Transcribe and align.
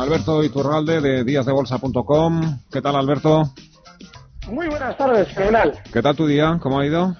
Alberto 0.00 0.42
Iturralde 0.42 0.98
de 1.02 1.24
díasdebolsa.com. 1.24 2.60
¿Qué 2.72 2.80
tal, 2.80 2.96
Alberto? 2.96 3.44
Muy 4.50 4.66
buenas 4.66 4.96
tardes, 4.96 5.28
fenomenal. 5.34 5.78
¿Qué 5.92 6.00
tal 6.00 6.16
tu 6.16 6.26
día? 6.26 6.58
¿Cómo 6.58 6.80
ha 6.80 6.86
ido? 6.86 7.14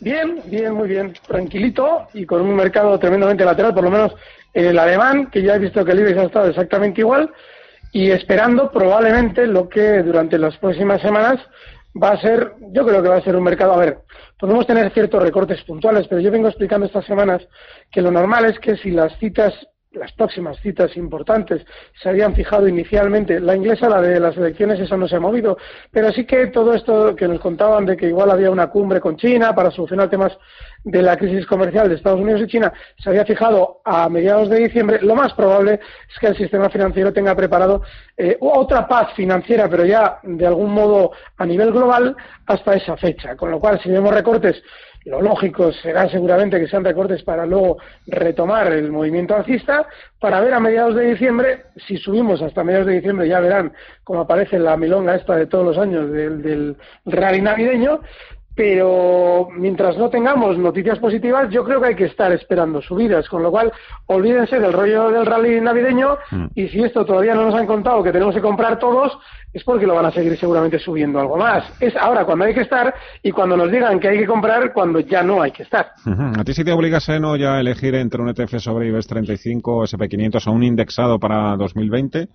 Bien, 0.00 0.42
bien, 0.46 0.74
muy 0.74 0.88
bien. 0.88 1.12
Tranquilito 1.26 2.06
y 2.14 2.24
con 2.24 2.42
un 2.42 2.54
mercado 2.54 2.96
tremendamente 3.00 3.44
lateral, 3.44 3.74
por 3.74 3.82
lo 3.82 3.90
menos 3.90 4.12
en 4.54 4.66
el 4.66 4.78
alemán, 4.78 5.28
que 5.28 5.42
ya 5.42 5.56
he 5.56 5.58
visto 5.58 5.84
que 5.84 5.90
el 5.90 5.98
IBEX 6.00 6.18
ha 6.18 6.22
estado 6.24 6.46
exactamente 6.46 7.00
igual, 7.00 7.32
y 7.90 8.12
esperando 8.12 8.70
probablemente 8.70 9.48
lo 9.48 9.68
que 9.68 10.04
durante 10.04 10.38
las 10.38 10.56
próximas 10.58 11.02
semanas 11.02 11.40
va 12.00 12.10
a 12.10 12.20
ser, 12.20 12.52
yo 12.70 12.86
creo 12.86 13.02
que 13.02 13.08
va 13.08 13.16
a 13.16 13.24
ser 13.24 13.34
un 13.34 13.42
mercado, 13.42 13.72
a 13.72 13.78
ver, 13.78 13.98
podemos 14.38 14.68
tener 14.68 14.92
ciertos 14.92 15.20
recortes 15.20 15.62
puntuales, 15.64 16.06
pero 16.08 16.20
yo 16.20 16.30
vengo 16.30 16.46
explicando 16.46 16.86
estas 16.86 17.06
semanas 17.06 17.42
que 17.90 18.02
lo 18.02 18.12
normal 18.12 18.44
es 18.44 18.58
que 18.60 18.76
si 18.76 18.92
las 18.92 19.18
citas 19.18 19.52
las 19.96 20.12
próximas 20.12 20.58
citas 20.60 20.96
importantes 20.96 21.64
se 22.00 22.08
habían 22.08 22.34
fijado 22.34 22.68
inicialmente. 22.68 23.40
La 23.40 23.56
inglesa, 23.56 23.88
la 23.88 24.00
de 24.00 24.20
las 24.20 24.36
elecciones, 24.36 24.78
eso 24.78 24.96
no 24.96 25.08
se 25.08 25.16
ha 25.16 25.20
movido. 25.20 25.56
Pero 25.90 26.12
sí 26.12 26.24
que 26.24 26.48
todo 26.48 26.74
esto 26.74 27.16
que 27.16 27.28
nos 27.28 27.40
contaban 27.40 27.86
de 27.86 27.96
que 27.96 28.08
igual 28.08 28.30
había 28.30 28.50
una 28.50 28.68
cumbre 28.68 29.00
con 29.00 29.16
China 29.16 29.54
para 29.54 29.70
solucionar 29.70 30.08
temas 30.08 30.36
de 30.84 31.02
la 31.02 31.16
crisis 31.16 31.46
comercial 31.46 31.88
de 31.88 31.96
Estados 31.96 32.20
Unidos 32.20 32.42
y 32.42 32.46
China 32.46 32.72
se 33.02 33.10
había 33.10 33.24
fijado 33.24 33.80
a 33.84 34.08
mediados 34.08 34.48
de 34.48 34.60
diciembre, 34.60 35.00
lo 35.02 35.16
más 35.16 35.32
probable 35.34 35.80
es 36.08 36.18
que 36.20 36.28
el 36.28 36.36
sistema 36.36 36.70
financiero 36.70 37.12
tenga 37.12 37.34
preparado 37.34 37.82
eh, 38.16 38.36
otra 38.40 38.86
paz 38.86 39.12
financiera, 39.14 39.68
pero 39.68 39.84
ya 39.84 40.20
de 40.22 40.46
algún 40.46 40.70
modo 40.72 41.10
a 41.36 41.44
nivel 41.44 41.72
global 41.72 42.16
hasta 42.46 42.74
esa 42.74 42.96
fecha. 42.96 43.36
Con 43.36 43.50
lo 43.50 43.58
cual, 43.58 43.80
si 43.82 43.90
vemos 43.90 44.14
recortes 44.14 44.62
lo 45.06 45.22
lógico 45.22 45.72
será 45.72 46.08
seguramente 46.08 46.58
que 46.58 46.66
sean 46.66 46.84
recortes 46.84 47.22
para 47.22 47.46
luego 47.46 47.78
retomar 48.08 48.72
el 48.72 48.90
movimiento 48.90 49.36
alcista, 49.36 49.86
para 50.18 50.40
ver 50.40 50.52
a 50.52 50.60
mediados 50.60 50.96
de 50.96 51.12
diciembre, 51.12 51.62
si 51.86 51.96
subimos 51.96 52.42
hasta 52.42 52.64
mediados 52.64 52.88
de 52.88 52.94
diciembre 52.94 53.28
ya 53.28 53.38
verán 53.38 53.72
cómo 54.02 54.20
aparece 54.20 54.58
la 54.58 54.76
milonga 54.76 55.14
esta 55.14 55.36
de 55.36 55.46
todos 55.46 55.64
los 55.64 55.78
años 55.78 56.10
del, 56.10 56.42
del 56.42 56.76
rally 57.04 57.40
navideño, 57.40 58.00
pero 58.56 59.48
mientras 59.54 59.98
no 59.98 60.08
tengamos 60.08 60.56
noticias 60.56 60.98
positivas, 60.98 61.50
yo 61.50 61.62
creo 61.62 61.78
que 61.78 61.88
hay 61.88 61.94
que 61.94 62.06
estar 62.06 62.32
esperando 62.32 62.80
subidas, 62.80 63.28
con 63.28 63.42
lo 63.42 63.50
cual 63.50 63.70
olvídense 64.06 64.58
del 64.58 64.72
rollo 64.72 65.10
del 65.10 65.26
rally 65.26 65.60
navideño 65.60 66.16
mm. 66.30 66.46
y 66.54 66.66
si 66.68 66.82
esto 66.82 67.04
todavía 67.04 67.34
no 67.34 67.44
nos 67.44 67.54
han 67.54 67.66
contado 67.66 68.02
que 68.02 68.12
tenemos 68.12 68.34
que 68.34 68.40
comprar 68.40 68.78
todos, 68.78 69.18
es 69.52 69.62
porque 69.62 69.86
lo 69.86 69.94
van 69.94 70.06
a 70.06 70.10
seguir 70.10 70.38
seguramente 70.38 70.78
subiendo 70.78 71.20
algo 71.20 71.36
más. 71.36 71.70
Es 71.80 71.94
ahora 71.96 72.24
cuando 72.24 72.46
hay 72.46 72.54
que 72.54 72.62
estar 72.62 72.94
y 73.22 73.30
cuando 73.30 73.58
nos 73.58 73.70
digan 73.70 74.00
que 74.00 74.08
hay 74.08 74.18
que 74.18 74.26
comprar 74.26 74.72
cuando 74.72 75.00
ya 75.00 75.22
no 75.22 75.42
hay 75.42 75.52
que 75.52 75.62
estar. 75.62 75.92
¿A 76.06 76.42
ti 76.42 76.54
si 76.54 76.64
te 76.64 76.72
obligase 76.72 77.20
no 77.20 77.36
ya 77.36 77.60
elegir 77.60 77.94
entre 77.94 78.22
un 78.22 78.30
ETF 78.30 78.56
sobre 78.56 78.88
IBEX 78.88 79.06
35 79.06 79.76
o 79.76 79.84
SP500 79.84 80.46
o 80.46 80.52
un 80.52 80.62
indexado 80.62 81.18
para 81.18 81.56
2020? 81.56 82.28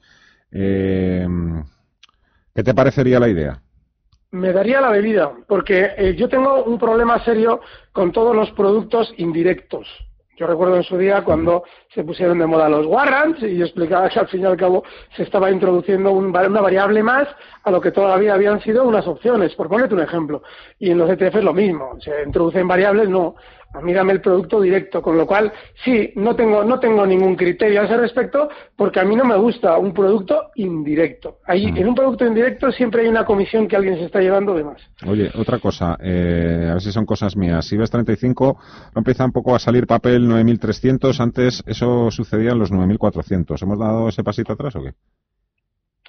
Eh, 0.52 1.28
¿Qué 2.54 2.64
te 2.64 2.74
parecería 2.76 3.20
la 3.20 3.28
idea? 3.28 3.60
Me 4.32 4.54
daría 4.54 4.82
la 4.82 4.90
bebida, 4.90 5.32
porque 5.48 5.92
eh, 5.98 6.16
yo 6.16 6.30
tengo 6.30 6.64
un 6.64 6.80
problema 6.80 7.24
serio 7.24 7.62
con 7.92 8.12
todos 8.12 8.36
los 8.36 8.52
productos 8.52 9.14
indirectos. 9.18 9.88
Yo 10.38 10.48
recuerdo 10.48 10.78
en 10.78 10.84
su 10.84 10.98
día 10.98 11.24
cuando 11.24 11.66
se 11.94 12.04
pusieron 12.04 12.40
de 12.40 12.48
moda 12.48 12.68
los 12.68 12.88
warrants 12.88 13.44
y 13.44 13.62
explicaba 13.62 14.10
que 14.10 14.20
al 14.20 14.28
fin 14.28 14.42
y 14.42 14.46
al 14.46 14.58
cabo 14.58 14.84
se 15.16 15.24
estaba 15.24 15.52
introduciendo 15.52 16.12
una 16.14 16.62
variable 16.62 17.04
más 17.04 17.28
a 17.64 17.70
lo 17.70 17.80
que 17.80 17.92
todavía 17.92 18.34
habían 18.34 18.60
sido 18.62 18.86
unas 18.86 19.06
opciones, 19.06 19.54
por 19.54 19.68
ponerte 19.68 19.94
un 19.94 20.02
ejemplo. 20.02 20.42
Y 20.80 20.90
en 20.90 20.98
los 20.98 21.10
ETFs 21.12 21.44
lo 21.44 21.54
mismo, 21.54 22.00
se 22.00 22.24
introducen 22.26 22.68
variables, 22.68 23.08
no, 23.08 23.36
a 23.74 23.82
mí 23.82 23.94
dame 23.94 24.14
el 24.14 24.22
producto 24.22 24.62
directo, 24.62 25.02
con 25.02 25.18
lo 25.18 25.26
cual 25.26 25.52
sí, 25.84 26.12
no 26.16 26.36
tengo, 26.36 26.64
no 26.64 26.80
tengo 26.80 27.06
ningún 27.06 27.36
criterio 27.36 27.82
a 27.82 27.86
ese 27.86 27.98
respecto 27.98 28.50
porque 28.76 29.00
a 29.00 29.04
mí 29.04 29.16
no 29.16 29.26
me 29.26 29.38
gusta 29.38 29.78
un 29.78 29.94
producto 29.94 30.52
indirecto. 30.56 31.38
Ahí, 31.46 31.72
mm. 31.72 31.78
En 31.78 31.88
un 31.88 31.96
producto 31.96 32.26
indirecto 32.26 32.72
siempre 32.72 33.04
hay 33.04 33.08
una 33.08 33.26
comisión 33.26 33.68
que 33.68 33.76
alguien 33.76 33.98
se 33.98 34.06
está 34.06 34.20
llevando 34.20 34.54
de 34.54 34.64
más. 34.64 34.82
Oye, 35.08 35.32
otra 35.36 35.60
cosa, 35.60 35.98
eh, 36.02 36.68
a 36.70 36.74
ver 36.74 36.82
si 36.82 36.92
son 36.92 37.06
cosas 37.06 37.36
mías. 37.36 37.70
Ves 37.72 37.90
35, 37.90 38.58
empieza 38.96 39.26
un 39.26 39.32
poco 39.32 39.56
a 39.56 39.60
salir 39.60 39.88
papel 39.88 40.28
9.300, 40.28 41.20
antes 41.20 41.64
eso 41.66 42.12
sucedía 42.12 42.52
en 42.52 42.60
los 42.60 42.72
9.400. 42.72 43.62
¿Hemos 43.62 43.80
dado 43.80 44.10
ese 44.10 44.24
pasito 44.24 44.54
atrás 44.54 44.76
o 44.76 44.84
qué? 44.84 44.94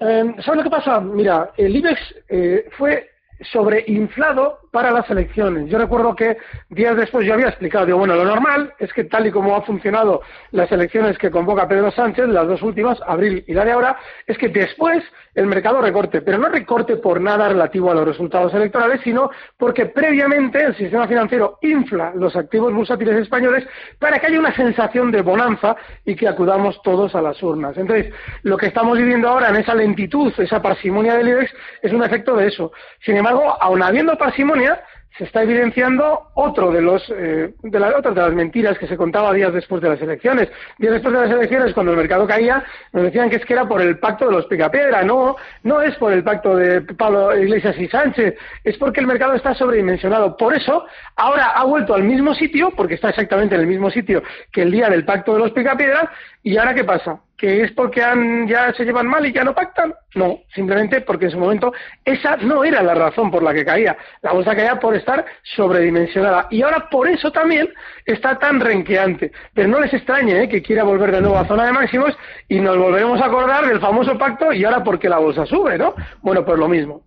Eh, 0.00 0.34
¿Sabes 0.44 0.56
lo 0.56 0.62
que 0.64 0.70
pasa? 0.70 1.00
Mira, 1.00 1.50
el 1.56 1.76
IBEX 1.76 2.00
eh, 2.28 2.64
fue 2.76 3.11
sobreinflado 3.50 4.58
para 4.70 4.90
las 4.90 5.08
elecciones. 5.10 5.68
Yo 5.68 5.78
recuerdo 5.78 6.16
que 6.16 6.38
días 6.70 6.96
después 6.96 7.26
yo 7.26 7.34
había 7.34 7.48
explicado, 7.48 7.86
digo, 7.86 7.98
bueno, 7.98 8.14
lo 8.14 8.24
normal 8.24 8.72
es 8.78 8.92
que 8.92 9.04
tal 9.04 9.26
y 9.26 9.30
como 9.30 9.54
ha 9.54 9.62
funcionado 9.62 10.22
las 10.50 10.70
elecciones 10.72 11.18
que 11.18 11.30
convoca 11.30 11.68
Pedro 11.68 11.90
Sánchez, 11.90 12.28
las 12.28 12.46
dos 12.46 12.62
últimas, 12.62 12.98
abril 13.06 13.44
y 13.46 13.54
la 13.54 13.64
de 13.64 13.72
ahora, 13.72 13.96
es 14.26 14.38
que 14.38 14.48
después 14.48 15.04
el 15.34 15.46
mercado 15.46 15.80
recorte, 15.80 16.22
pero 16.22 16.38
no 16.38 16.48
recorte 16.48 16.96
por 16.96 17.20
nada 17.20 17.48
relativo 17.48 17.90
a 17.90 17.94
los 17.94 18.06
resultados 18.06 18.52
electorales, 18.54 19.00
sino 19.02 19.30
porque 19.56 19.86
previamente 19.86 20.62
el 20.62 20.76
sistema 20.76 21.06
financiero 21.08 21.58
infla 21.62 22.12
los 22.14 22.36
activos 22.36 22.72
bursátiles 22.72 23.16
españoles 23.16 23.66
para 23.98 24.18
que 24.18 24.26
haya 24.26 24.38
una 24.38 24.54
sensación 24.54 25.10
de 25.10 25.22
bonanza 25.22 25.76
y 26.04 26.14
que 26.14 26.28
acudamos 26.28 26.80
todos 26.82 27.14
a 27.14 27.22
las 27.22 27.42
urnas. 27.42 27.76
Entonces, 27.76 28.12
lo 28.42 28.56
que 28.56 28.66
estamos 28.66 28.98
viviendo 28.98 29.28
ahora 29.28 29.48
en 29.48 29.56
esa 29.56 29.74
lentitud, 29.74 30.32
esa 30.38 30.60
parsimonia 30.60 31.14
del 31.14 31.28
IBEX, 31.28 31.54
es 31.82 31.92
un 31.92 32.02
efecto 32.02 32.36
de 32.36 32.48
eso. 32.48 32.72
Sin 33.00 33.16
embargo, 33.16 33.31
aun 33.60 33.82
habiendo 33.82 34.16
parsimonia, 34.16 34.80
se 35.18 35.24
está 35.24 35.42
evidenciando 35.42 36.30
otro 36.34 36.72
de 36.72 36.80
los 36.80 37.02
eh, 37.10 37.52
de 37.62 37.78
las 37.78 38.02
de 38.02 38.14
las 38.14 38.32
mentiras 38.32 38.78
que 38.78 38.86
se 38.86 38.96
contaba 38.96 39.32
días 39.34 39.52
después 39.52 39.82
de 39.82 39.90
las 39.90 40.00
elecciones. 40.00 40.48
Días 40.78 40.94
después 40.94 41.14
de 41.14 41.20
las 41.20 41.30
elecciones, 41.30 41.74
cuando 41.74 41.92
el 41.92 41.98
mercado 41.98 42.26
caía, 42.26 42.64
nos 42.92 43.02
decían 43.02 43.28
que 43.28 43.36
es 43.36 43.44
que 43.44 43.52
era 43.52 43.66
por 43.66 43.82
el 43.82 43.98
pacto 43.98 44.26
de 44.26 44.32
los 44.32 44.46
picapiedra. 44.46 45.02
No, 45.02 45.36
no 45.64 45.82
es 45.82 45.94
por 45.96 46.12
el 46.12 46.24
pacto 46.24 46.56
de 46.56 46.80
Pablo 46.80 47.36
Iglesias 47.36 47.76
y 47.78 47.88
Sánchez, 47.88 48.34
es 48.64 48.78
porque 48.78 49.00
el 49.00 49.06
mercado 49.06 49.34
está 49.34 49.54
sobredimensionado. 49.54 50.36
Por 50.36 50.54
eso, 50.54 50.86
ahora 51.16 51.50
ha 51.50 51.64
vuelto 51.64 51.94
al 51.94 52.04
mismo 52.04 52.34
sitio, 52.34 52.72
porque 52.74 52.94
está 52.94 53.10
exactamente 53.10 53.54
en 53.54 53.60
el 53.60 53.66
mismo 53.66 53.90
sitio 53.90 54.22
que 54.50 54.62
el 54.62 54.70
día 54.70 54.88
del 54.88 55.04
pacto 55.04 55.34
de 55.34 55.40
los 55.40 55.52
picapiedras, 55.52 56.08
y 56.42 56.56
ahora 56.56 56.74
qué 56.74 56.84
pasa? 56.84 57.20
Que 57.42 57.62
es 57.62 57.72
porque 57.72 58.00
han, 58.00 58.46
ya 58.46 58.72
se 58.72 58.84
llevan 58.84 59.08
mal 59.08 59.26
y 59.26 59.32
ya 59.32 59.42
no 59.42 59.52
pactan. 59.52 59.92
No, 60.14 60.42
simplemente 60.54 61.00
porque 61.00 61.24
en 61.24 61.32
su 61.32 61.38
momento 61.38 61.72
esa 62.04 62.36
no 62.36 62.62
era 62.62 62.84
la 62.84 62.94
razón 62.94 63.32
por 63.32 63.42
la 63.42 63.52
que 63.52 63.64
caía. 63.64 63.96
La 64.20 64.32
bolsa 64.32 64.54
caía 64.54 64.78
por 64.78 64.94
estar 64.94 65.24
sobredimensionada. 65.56 66.46
Y 66.52 66.62
ahora 66.62 66.88
por 66.88 67.08
eso 67.08 67.32
también 67.32 67.68
está 68.06 68.38
tan 68.38 68.60
renqueante. 68.60 69.32
Pero 69.54 69.66
no 69.66 69.80
les 69.80 69.92
extrañe 69.92 70.44
¿eh? 70.44 70.48
que 70.48 70.62
quiera 70.62 70.84
volver 70.84 71.10
de 71.10 71.20
nuevo 71.20 71.36
a 71.36 71.44
zona 71.44 71.66
de 71.66 71.72
máximos 71.72 72.16
y 72.48 72.60
nos 72.60 72.78
volveremos 72.78 73.20
a 73.20 73.26
acordar 73.26 73.66
del 73.66 73.80
famoso 73.80 74.16
pacto 74.16 74.52
y 74.52 74.64
ahora 74.64 74.84
porque 74.84 75.08
la 75.08 75.18
bolsa 75.18 75.44
sube, 75.44 75.76
¿no? 75.76 75.96
Bueno, 76.20 76.44
pues 76.44 76.56
lo 76.60 76.68
mismo. 76.68 77.02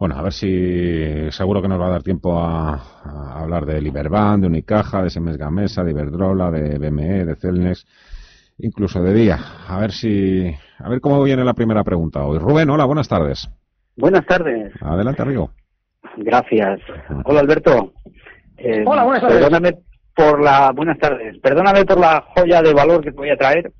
Bueno, 0.00 0.16
a 0.16 0.22
ver 0.22 0.32
si 0.32 1.30
seguro 1.30 1.62
que 1.62 1.68
nos 1.68 1.80
va 1.80 1.86
a 1.86 1.90
dar 1.90 2.02
tiempo 2.02 2.40
a, 2.40 3.40
hablar 3.40 3.66
de 3.66 3.80
Liberbank, 3.80 4.40
de 4.40 4.46
Unicaja, 4.48 5.04
de 5.04 5.10
Semes 5.10 5.36
Gamesa, 5.36 5.84
de 5.84 5.92
Iberdrola, 5.92 6.50
de 6.50 6.76
BME, 6.76 7.24
de 7.24 7.36
Celnex 7.36 7.86
incluso 8.62 9.02
de 9.02 9.12
día. 9.14 9.38
A 9.68 9.78
ver 9.78 9.92
si, 9.92 10.52
a 10.78 10.88
ver 10.88 11.00
cómo 11.00 11.22
viene 11.22 11.44
la 11.44 11.54
primera 11.54 11.84
pregunta 11.84 12.24
hoy. 12.24 12.38
Rubén, 12.38 12.70
hola, 12.70 12.84
buenas 12.84 13.08
tardes. 13.08 13.48
Buenas 13.96 14.24
tardes. 14.26 14.72
Adelante, 14.80 15.24
Rigo. 15.24 15.50
Gracias. 16.16 16.80
Hola, 17.24 17.40
Alberto. 17.40 17.92
Eh, 18.56 18.82
hola, 18.86 19.04
buenas 19.04 19.22
tardes. 19.22 19.38
Perdóname 19.38 19.78
por 20.14 20.42
la... 20.42 20.72
Buenas 20.72 20.98
tardes. 20.98 21.38
Perdóname 21.38 21.84
por 21.84 21.98
la 21.98 22.24
joya 22.34 22.62
de 22.62 22.74
valor 22.74 23.02
que 23.02 23.10
te 23.10 23.16
voy 23.16 23.30
a 23.30 23.36
traer. 23.36 23.72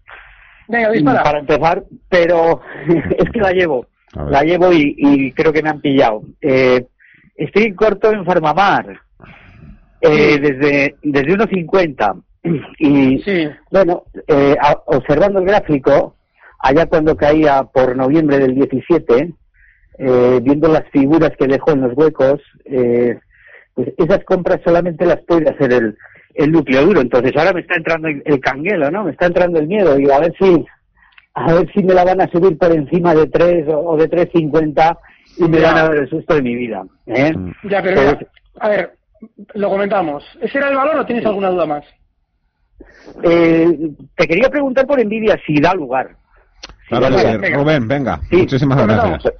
Venga, 0.69 0.91
dispara. 0.91 1.23
Para 1.23 1.39
empezar, 1.41 1.85
pero 2.09 2.61
es 3.19 3.31
que 3.31 3.41
la 3.41 3.53
llevo. 3.53 3.87
La 4.29 4.43
llevo 4.43 4.73
y, 4.73 5.33
creo 5.33 5.53
que 5.53 5.63
me 5.63 5.71
han 5.71 5.81
pillado. 5.81 6.23
Eh, 6.41 6.85
estoy 7.37 7.75
corto 7.75 8.11
en 8.13 8.25
Farmamar. 8.25 9.01
Eh, 10.01 10.39
desde, 10.41 10.97
desde 11.03 11.37
1.50. 11.37 12.23
Y 12.79 13.23
bueno, 13.71 14.05
eh, 14.27 14.57
observando 14.87 15.41
el 15.41 15.47
gráfico, 15.47 16.17
allá 16.59 16.87
cuando 16.87 17.17
caía 17.17 17.65
por 17.65 17.97
noviembre 17.97 18.39
del 18.39 18.55
17, 18.55 19.35
eh, 19.99 20.41
viendo 20.43 20.69
las 20.69 20.89
figuras 20.91 21.33
que 21.39 21.47
dejó 21.47 21.73
en 21.73 21.83
los 21.83 21.97
huecos, 21.97 22.41
eh, 22.65 23.19
pues 23.75 23.89
esas 23.99 24.25
compras 24.25 24.61
solamente 24.65 25.05
las 25.05 25.21
puede 25.27 25.51
hacer 25.51 25.73
el, 25.73 25.97
el 26.35 26.53
núcleo 26.53 26.87
duro. 26.87 27.01
Entonces 27.01 27.33
ahora 27.37 27.53
me 27.53 27.61
está 27.61 27.77
entrando 27.77 28.09
el, 28.09 28.41
canguelo, 28.41 28.91
¿no? 28.91 29.05
Me 29.05 29.13
está 29.13 29.27
entrando 29.27 29.59
el 29.59 29.67
miedo 29.67 29.99
y 29.99 30.11
a 30.11 30.19
ver 30.21 30.35
si 30.39 30.65
a 31.35 31.55
ver 31.55 31.71
si 31.73 31.83
me 31.83 31.95
la 31.95 32.05
van 32.05 32.21
a 32.21 32.31
subir 32.31 32.59
por 32.59 32.73
encima 32.73 33.15
de 33.15 33.27
3 33.27 33.67
o, 33.69 33.97
de 33.97 34.11
3.50 34.11 34.99
y 35.39 35.45
me 35.45 35.61
van 35.61 35.77
a 35.77 35.83
dar 35.85 35.97
el 35.97 36.09
susto 36.09 36.35
de 36.35 36.43
mi 36.43 36.57
vida. 36.57 36.85
¿eh? 37.07 37.33
Ya, 37.65 37.83
pero 37.83 38.19
a 38.59 38.69
ver, 38.69 38.93
lo 39.55 39.69
comentamos. 39.69 40.25
¿Ese 40.41 40.59
era 40.59 40.71
el 40.71 40.77
valor 40.77 40.97
o 40.97 41.07
tienes 41.07 41.25
alguna 41.25 41.51
duda 41.51 41.67
más? 41.67 41.85
Eh, 43.23 43.91
te 44.17 44.27
quería 44.27 44.49
preguntar 44.49 44.87
por 44.87 45.01
envidia 45.01 45.39
si 45.47 45.61
da 45.61 45.75
lugar. 45.75 46.11
claro 46.89 47.09
Rubén, 47.55 47.89
venga. 47.89 48.21
Muchísimas 48.31 48.87
gracias. 48.87 49.35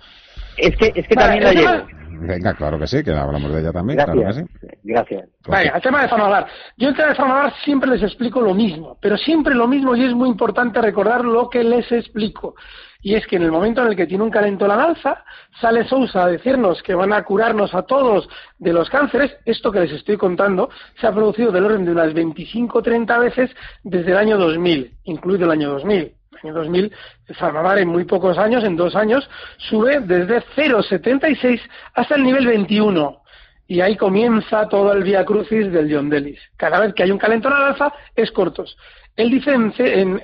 Es 0.57 0.77
que, 0.77 0.93
es 0.95 1.07
que 1.07 1.15
también 1.15 1.45
la 1.45 1.53
llevo. 1.53 1.87
Venga, 2.23 2.53
claro 2.53 2.79
que 2.79 2.87
sí, 2.87 3.03
que 3.03 3.13
hablamos 3.13 3.51
de 3.51 3.61
ella 3.61 3.73
también, 3.73 3.97
Gracias. 3.97 4.17
claro 4.17 4.47
que 4.47 4.67
sí. 4.67 4.79
Gracias. 4.83 5.29
Venga, 5.49 5.77
el 5.77 5.83
tema 5.83 6.03
de 6.03 6.09
Farmamar. 6.09 6.47
Yo 6.77 6.89
en 6.89 6.95
tema 6.95 7.09
de 7.09 7.15
Farmamar 7.15 7.55
siempre 7.65 7.91
les 7.91 8.03
explico 8.03 8.43
lo 8.43 8.53
mismo, 8.53 8.99
pero 9.01 9.17
siempre 9.17 9.55
lo 9.55 9.67
mismo 9.67 9.97
y 9.97 10.05
es 10.05 10.13
muy 10.13 10.29
importante 10.29 10.83
recordar 10.83 11.25
lo 11.25 11.49
que 11.49 11.65
les 11.65 11.91
explico. 11.91 12.57
Y 13.03 13.15
es 13.15 13.27
que 13.27 13.37
en 13.37 13.43
el 13.43 13.53
momento 13.53 13.81
en 13.83 13.89
el 13.89 13.97
que 13.97 14.07
tiene 14.07 14.25
un 14.25 14.31
calentón 14.31 14.71
al 14.71 14.81
alza, 14.81 15.25
sale 15.61 15.85
Sousa 15.85 16.25
a 16.25 16.29
decirnos 16.29 16.83
que 16.83 16.95
van 16.95 17.13
a 17.13 17.23
curarnos 17.23 17.75
a 17.75 17.83
todos 17.83 18.29
de 18.59 18.73
los 18.73 18.91
cánceres. 18.91 19.37
Esto 19.45 19.73
que 19.73 19.81
les 19.81 19.93
estoy 19.93 20.17
contando 20.17 20.71
se 21.01 21.07
ha 21.07 21.13
producido 21.13 21.51
del 21.51 21.65
orden 21.65 21.85
de 21.85 21.93
unas 21.93 22.13
25 22.13 22.83
30 22.83 23.19
veces 23.19 23.51
desde 23.83 24.13
el 24.13 24.19
año 24.19 24.39
2000, 24.39 24.99
incluido 25.05 25.45
el 25.45 25.51
año 25.51 25.71
2000 25.71 26.15
año 26.43 26.55
2000, 26.55 26.93
Farmamar 27.35 27.79
en 27.79 27.89
muy 27.89 28.05
pocos 28.05 28.39
años, 28.39 28.65
en 28.65 28.77
dos 28.77 28.97
años, 28.97 29.29
sube 29.59 30.01
desde 30.01 30.43
0,76 30.57 31.61
hasta 31.95 32.15
el 32.15 32.23
nivel 32.23 32.47
21. 32.47 33.21
Y 33.69 33.81
ahí 33.81 33.97
comienza 33.97 34.69
todo 34.69 34.93
el 34.93 35.05
vía 35.05 35.25
crucis 35.25 35.71
del 35.71 35.95
John 35.95 36.11
Delis. 36.11 36.41
Cada 36.57 36.81
vez 36.81 36.93
que 36.93 37.05
hay 37.05 37.13
un 37.13 37.19
calentón 37.19 37.53
al 37.53 37.65
alza, 37.67 37.93
es 38.17 38.33
cortos. 38.33 38.77
Él 39.17 39.31
dice 39.31 39.53
en, 39.53 39.73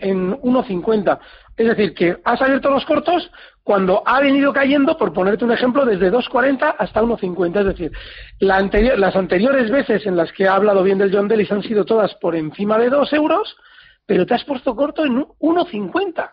en 0.00 0.32
1,50. 0.40 1.18
Es 1.56 1.66
decir, 1.66 1.94
que 1.94 2.18
has 2.24 2.40
abierto 2.42 2.70
los 2.70 2.84
cortos 2.84 3.30
cuando 3.62 4.02
ha 4.06 4.20
venido 4.20 4.52
cayendo, 4.52 4.96
por 4.96 5.12
ponerte 5.12 5.44
un 5.44 5.52
ejemplo, 5.52 5.84
desde 5.84 6.12
2,40 6.12 6.76
hasta 6.78 7.02
1,50. 7.02 7.60
Es 7.60 7.66
decir, 7.66 7.92
las 8.40 9.16
anteriores 9.16 9.70
veces 9.70 10.06
en 10.06 10.16
las 10.16 10.32
que 10.32 10.46
ha 10.46 10.54
hablado 10.54 10.82
bien 10.82 10.98
del 10.98 11.14
John 11.14 11.28
Delis 11.28 11.50
han 11.50 11.62
sido 11.62 11.84
todas 11.84 12.14
por 12.16 12.36
encima 12.36 12.78
de 12.78 12.90
2 12.90 13.12
euros 13.14 13.56
pero 14.06 14.24
te 14.24 14.34
has 14.34 14.44
puesto 14.44 14.74
corto 14.74 15.04
en 15.04 15.16
1,50. 15.16 16.32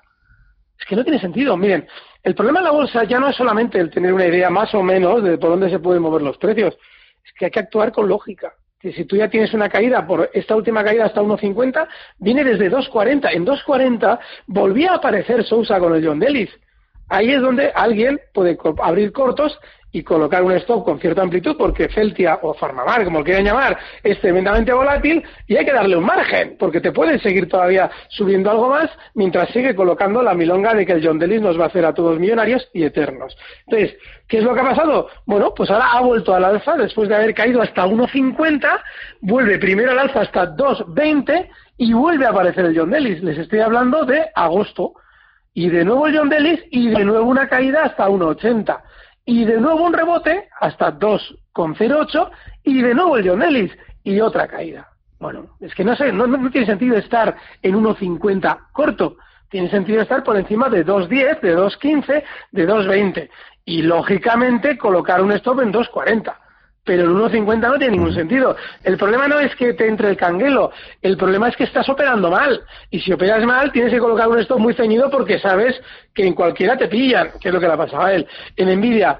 Es 0.80 0.86
que 0.86 0.96
no 0.96 1.04
tiene 1.04 1.20
sentido. 1.20 1.58
Miren, 1.58 1.88
el 2.22 2.36
problema 2.36 2.60
de 2.60 2.66
la 2.66 2.72
bolsa 2.72 3.04
ya 3.04 3.20
no 3.20 3.28
es 3.30 3.36
solamente 3.36 3.80
el 3.80 3.90
tener 3.90 4.14
una 4.14 4.28
idea 4.28 4.50
más 4.50 4.74
o 4.76 4.84
menos 4.84 5.24
de 5.24 5.38
por 5.38 5.50
dónde 5.50 5.70
se 5.70 5.80
pueden 5.80 6.04
mover 6.04 6.22
los 6.22 6.38
precios, 6.38 6.78
es 7.26 7.34
que 7.34 7.46
hay 7.46 7.52
que 7.52 7.60
actuar 7.60 7.92
con 7.92 8.08
lógica. 8.08 8.54
Si 8.92 9.06
tú 9.06 9.16
ya 9.16 9.30
tienes 9.30 9.54
una 9.54 9.70
caída 9.70 10.06
por 10.06 10.30
esta 10.34 10.58
última 10.58 10.84
caída 10.84 11.06
hasta 11.06 11.22
1,50, 11.22 11.88
viene 12.20 12.44
desde 12.44 12.70
2,40. 12.70 13.30
En 13.32 13.46
2,40 13.46 14.20
volvía 14.48 14.92
a 14.92 14.96
aparecer 14.96 15.46
Sousa 15.46 15.80
con 15.80 15.96
el 15.96 16.06
John 16.06 16.20
Delis. 16.20 16.50
Ahí 17.08 17.32
es 17.32 17.42
donde 17.42 17.72
alguien 17.74 18.20
puede 18.34 18.58
abrir 18.82 19.14
cortos 19.14 19.58
y 19.94 20.04
colocar 20.04 20.44
un 20.44 20.52
stop 20.54 20.84
con 20.84 21.00
cierta 21.00 21.22
amplitud 21.22 21.56
porque 21.56 21.88
Celtia 21.88 22.40
o 22.42 22.54
Farmamar, 22.56 23.06
como 23.06 23.20
lo 23.20 23.24
quieran 23.24 23.46
llamar, 23.46 23.78
es 24.04 24.20
tremendamente 24.20 24.74
volátil 24.74 25.24
y 25.48 25.56
hay 25.56 25.64
que 25.64 25.72
darle 25.72 25.96
un 25.96 26.04
margen 26.04 26.58
porque 26.60 26.82
te 26.82 26.92
pueden 26.92 27.20
seguir 27.22 27.48
todavía 27.48 27.90
subiendo 28.10 28.50
algo 28.50 28.70
más 28.70 28.90
mientras 29.14 29.50
sigue 29.52 29.76
colocando 29.76 30.24
la 30.24 30.34
milonga 30.34 30.74
de 30.74 30.86
que 30.86 30.94
el 30.94 31.06
John 31.06 31.20
Delis 31.20 31.42
nos 31.42 31.60
va 31.60 31.66
a 31.66 31.68
hacer 31.68 31.86
a 31.86 31.94
todos 31.94 32.20
millonarios 32.20 32.68
y 32.74 32.84
eternos. 32.84 33.38
Entonces, 33.68 33.96
¿qué 34.28 34.40
es 34.40 34.44
lo 34.44 34.56
que 34.56 34.62
ha 34.62 34.70
pasado? 34.70 35.10
Bueno, 35.28 35.54
pues 35.56 35.70
ahora 35.70 35.92
ha 35.92 36.02
vuelto 36.02 36.34
al 36.34 36.44
alza 36.44 36.76
después 36.76 37.08
de 37.08 37.16
haber 37.16 37.36
caído 37.36 37.62
hasta 37.62 37.86
1.50, 37.86 38.82
vuelve 39.22 39.60
primero 39.60 39.92
al 39.92 40.00
alza 40.00 40.22
hasta 40.22 40.56
2.20 40.56 41.50
y 41.78 41.94
vuelve 41.94 42.26
a 42.26 42.30
aparecer 42.30 42.66
el 42.66 42.78
John 42.78 42.90
Delis. 42.90 43.22
Les 43.22 43.38
estoy 43.38 43.60
hablando 43.60 44.06
de 44.06 44.26
agosto. 44.34 44.94
Y 45.56 45.70
de 45.70 45.86
nuevo 45.86 46.08
el 46.08 46.18
John 46.18 46.30
Delis 46.30 46.60
y 46.72 46.90
de 46.90 47.06
nuevo 47.06 47.26
una 47.26 47.48
caída 47.48 47.84
hasta 47.84 48.10
1.80 48.10 48.82
y 49.26 49.46
de 49.46 49.60
nuevo 49.60 49.86
un 49.86 49.94
rebote 49.94 50.50
hasta 50.60 50.98
2,08 50.98 52.30
y 52.64 52.82
de 52.82 52.94
nuevo 52.94 53.18
el 53.18 53.30
John 53.30 53.42
Ellis 53.42 53.72
y 54.04 54.20
otra 54.20 54.48
caída. 54.48 54.90
Bueno, 55.20 55.56
es 55.62 55.74
que 55.74 55.84
no 55.84 55.96
sé, 55.96 56.12
no, 56.12 56.28
no 56.28 56.52
tiene 56.52 56.68
sentido 56.68 56.98
estar 56.98 57.36
en 57.62 57.76
1,50 57.76 58.72
corto, 58.74 59.18
tiene 59.50 59.70
sentido 59.70 60.02
estar 60.02 60.24
por 60.24 60.36
encima 60.36 60.68
de 60.68 60.86
2,10, 60.86 61.40
de 61.40 61.58
2,15, 61.58 62.24
de 62.52 62.68
2,20 62.68 63.30
y 63.66 63.84
lógicamente 63.84 64.78
colocar 64.78 65.22
un 65.22 65.32
stop 65.32 65.62
en 65.62 65.72
2,40 65.72 66.36
pero 66.84 67.04
el 67.04 67.10
1.50 67.10 67.60
no 67.62 67.78
tiene 67.78 67.98
ningún 67.98 68.14
sentido. 68.14 68.56
El 68.84 68.98
problema 68.98 69.28
no 69.28 69.40
es 69.40 69.56
que 69.56 69.74
te 69.74 69.88
entre 69.88 70.10
el 70.10 70.18
canguelo, 70.18 70.72
el 71.02 71.18
problema 71.18 71.48
es 71.48 71.56
que 71.56 71.64
estás 71.64 71.88
operando 71.88 72.30
mal. 72.30 72.62
Y 72.90 73.00
si 73.00 73.14
operas 73.14 73.46
mal, 73.46 73.72
tienes 73.72 73.94
que 73.94 74.00
colocar 74.00 74.28
un 74.28 74.40
stop 74.40 74.60
muy 74.60 74.74
ceñido 74.74 75.10
porque 75.10 75.40
sabes 75.40 75.80
que 76.14 76.26
en 76.26 76.34
cualquiera 76.34 76.78
te 76.78 76.88
pillan, 76.88 77.32
que 77.40 77.50
es 77.50 77.54
lo 77.54 77.60
que 77.60 77.68
le 77.68 77.74
ha 77.74 77.78
pasado 77.78 78.04
a 78.04 78.14
él. 78.14 78.28
En 78.56 78.78
Nvidia, 78.78 79.20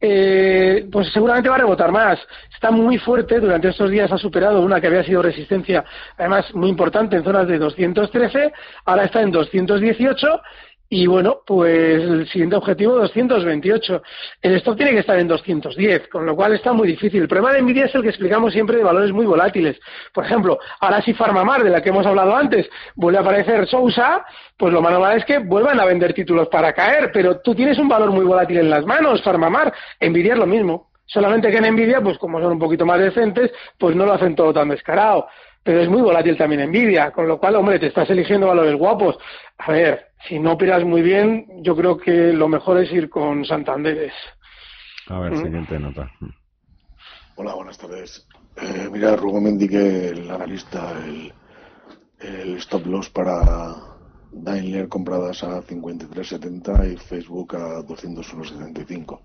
eh, 0.00 0.86
pues 0.90 1.12
seguramente 1.12 1.48
va 1.48 1.54
a 1.54 1.58
rebotar 1.58 1.92
más. 1.92 2.18
Está 2.52 2.70
muy 2.70 2.98
fuerte, 2.98 3.40
durante 3.40 3.68
estos 3.68 3.90
días 3.90 4.10
ha 4.10 4.18
superado 4.18 4.60
una 4.60 4.80
que 4.80 4.88
había 4.88 5.04
sido 5.04 5.22
resistencia, 5.22 5.84
además 6.18 6.52
muy 6.54 6.68
importante 6.68 7.16
en 7.16 7.24
zonas 7.24 7.46
de 7.46 7.58
213, 7.58 8.52
ahora 8.84 9.04
está 9.04 9.22
en 9.22 9.30
218 9.30 10.40
y 10.88 11.06
bueno, 11.06 11.40
pues 11.46 12.02
el 12.02 12.28
siguiente 12.28 12.56
objetivo 12.56 12.94
228. 12.96 14.02
El 14.42 14.54
stop 14.56 14.76
tiene 14.76 14.92
que 14.92 14.98
estar 14.98 15.18
en 15.18 15.26
210, 15.26 16.08
con 16.08 16.26
lo 16.26 16.36
cual 16.36 16.52
está 16.54 16.72
muy 16.72 16.86
difícil. 16.86 17.22
El 17.22 17.28
problema 17.28 17.52
de 17.52 17.62
Nvidia 17.62 17.86
es 17.86 17.94
el 17.94 18.02
que 18.02 18.10
explicamos 18.10 18.52
siempre 18.52 18.76
de 18.76 18.84
valores 18.84 19.10
muy 19.10 19.24
volátiles. 19.24 19.78
Por 20.12 20.24
ejemplo, 20.24 20.58
ahora 20.80 21.00
si 21.00 21.14
Farmamar, 21.14 21.64
de 21.64 21.70
la 21.70 21.82
que 21.82 21.88
hemos 21.88 22.06
hablado 22.06 22.36
antes, 22.36 22.68
vuelve 22.94 23.18
a 23.18 23.22
aparecer 23.22 23.66
Sousa, 23.66 24.24
pues 24.56 24.72
lo 24.72 24.82
más 24.82 24.92
normal 24.92 25.16
es 25.16 25.24
que 25.24 25.38
vuelvan 25.38 25.80
a 25.80 25.84
vender 25.86 26.12
títulos 26.12 26.48
para 26.48 26.72
caer, 26.74 27.10
pero 27.12 27.40
tú 27.40 27.54
tienes 27.54 27.78
un 27.78 27.88
valor 27.88 28.10
muy 28.10 28.24
volátil 28.24 28.58
en 28.58 28.70
las 28.70 28.84
manos, 28.84 29.22
Farmamar. 29.22 29.72
Nvidia 30.00 30.34
es 30.34 30.38
lo 30.38 30.46
mismo. 30.46 30.90
Solamente 31.06 31.50
que 31.50 31.58
en 31.58 31.74
Nvidia, 31.74 32.00
pues 32.02 32.18
como 32.18 32.40
son 32.40 32.52
un 32.52 32.58
poquito 32.58 32.86
más 32.86 32.98
decentes, 32.98 33.50
pues 33.78 33.96
no 33.96 34.06
lo 34.06 34.12
hacen 34.12 34.34
todo 34.34 34.52
tan 34.52 34.68
descarado 34.68 35.26
pero 35.64 35.80
es 35.80 35.88
muy 35.88 36.02
volátil 36.02 36.36
también 36.36 36.68
Nvidia, 36.68 37.10
con 37.10 37.26
lo 37.26 37.38
cual, 37.38 37.56
hombre, 37.56 37.78
te 37.78 37.86
estás 37.86 38.08
eligiendo 38.10 38.46
valores 38.46 38.78
guapos. 38.78 39.16
A 39.56 39.72
ver, 39.72 40.08
si 40.28 40.38
no 40.38 40.52
operas 40.52 40.84
muy 40.84 41.00
bien, 41.00 41.46
yo 41.62 41.74
creo 41.74 41.96
que 41.96 42.34
lo 42.34 42.48
mejor 42.48 42.78
es 42.82 42.92
ir 42.92 43.08
con 43.08 43.44
Santanderes. 43.46 44.12
A 45.08 45.18
ver, 45.20 45.32
¿Mm? 45.32 45.42
siguiente 45.42 45.78
nota. 45.78 46.10
Hola, 47.36 47.54
buenas 47.54 47.78
tardes. 47.78 48.28
Eh, 48.56 48.88
mira, 48.92 49.16
Rubén 49.16 49.44
me 49.44 49.50
indique 49.50 50.08
el 50.08 50.30
analista 50.30 50.92
el, 51.04 51.32
el 52.20 52.56
stop 52.58 52.86
loss 52.86 53.08
para 53.08 53.74
Daimler 54.32 54.88
compradas 54.88 55.42
a 55.44 55.62
53.70 55.62 56.92
y 56.92 56.96
Facebook 56.98 57.56
a 57.56 57.80
201.75. 57.80 59.20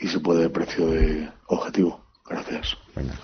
Y 0.00 0.08
se 0.08 0.18
puede 0.18 0.50
precio 0.50 0.88
de 0.88 1.28
objetivo. 1.46 2.04
Gracias. 2.26 2.76
Venga. 2.96 3.14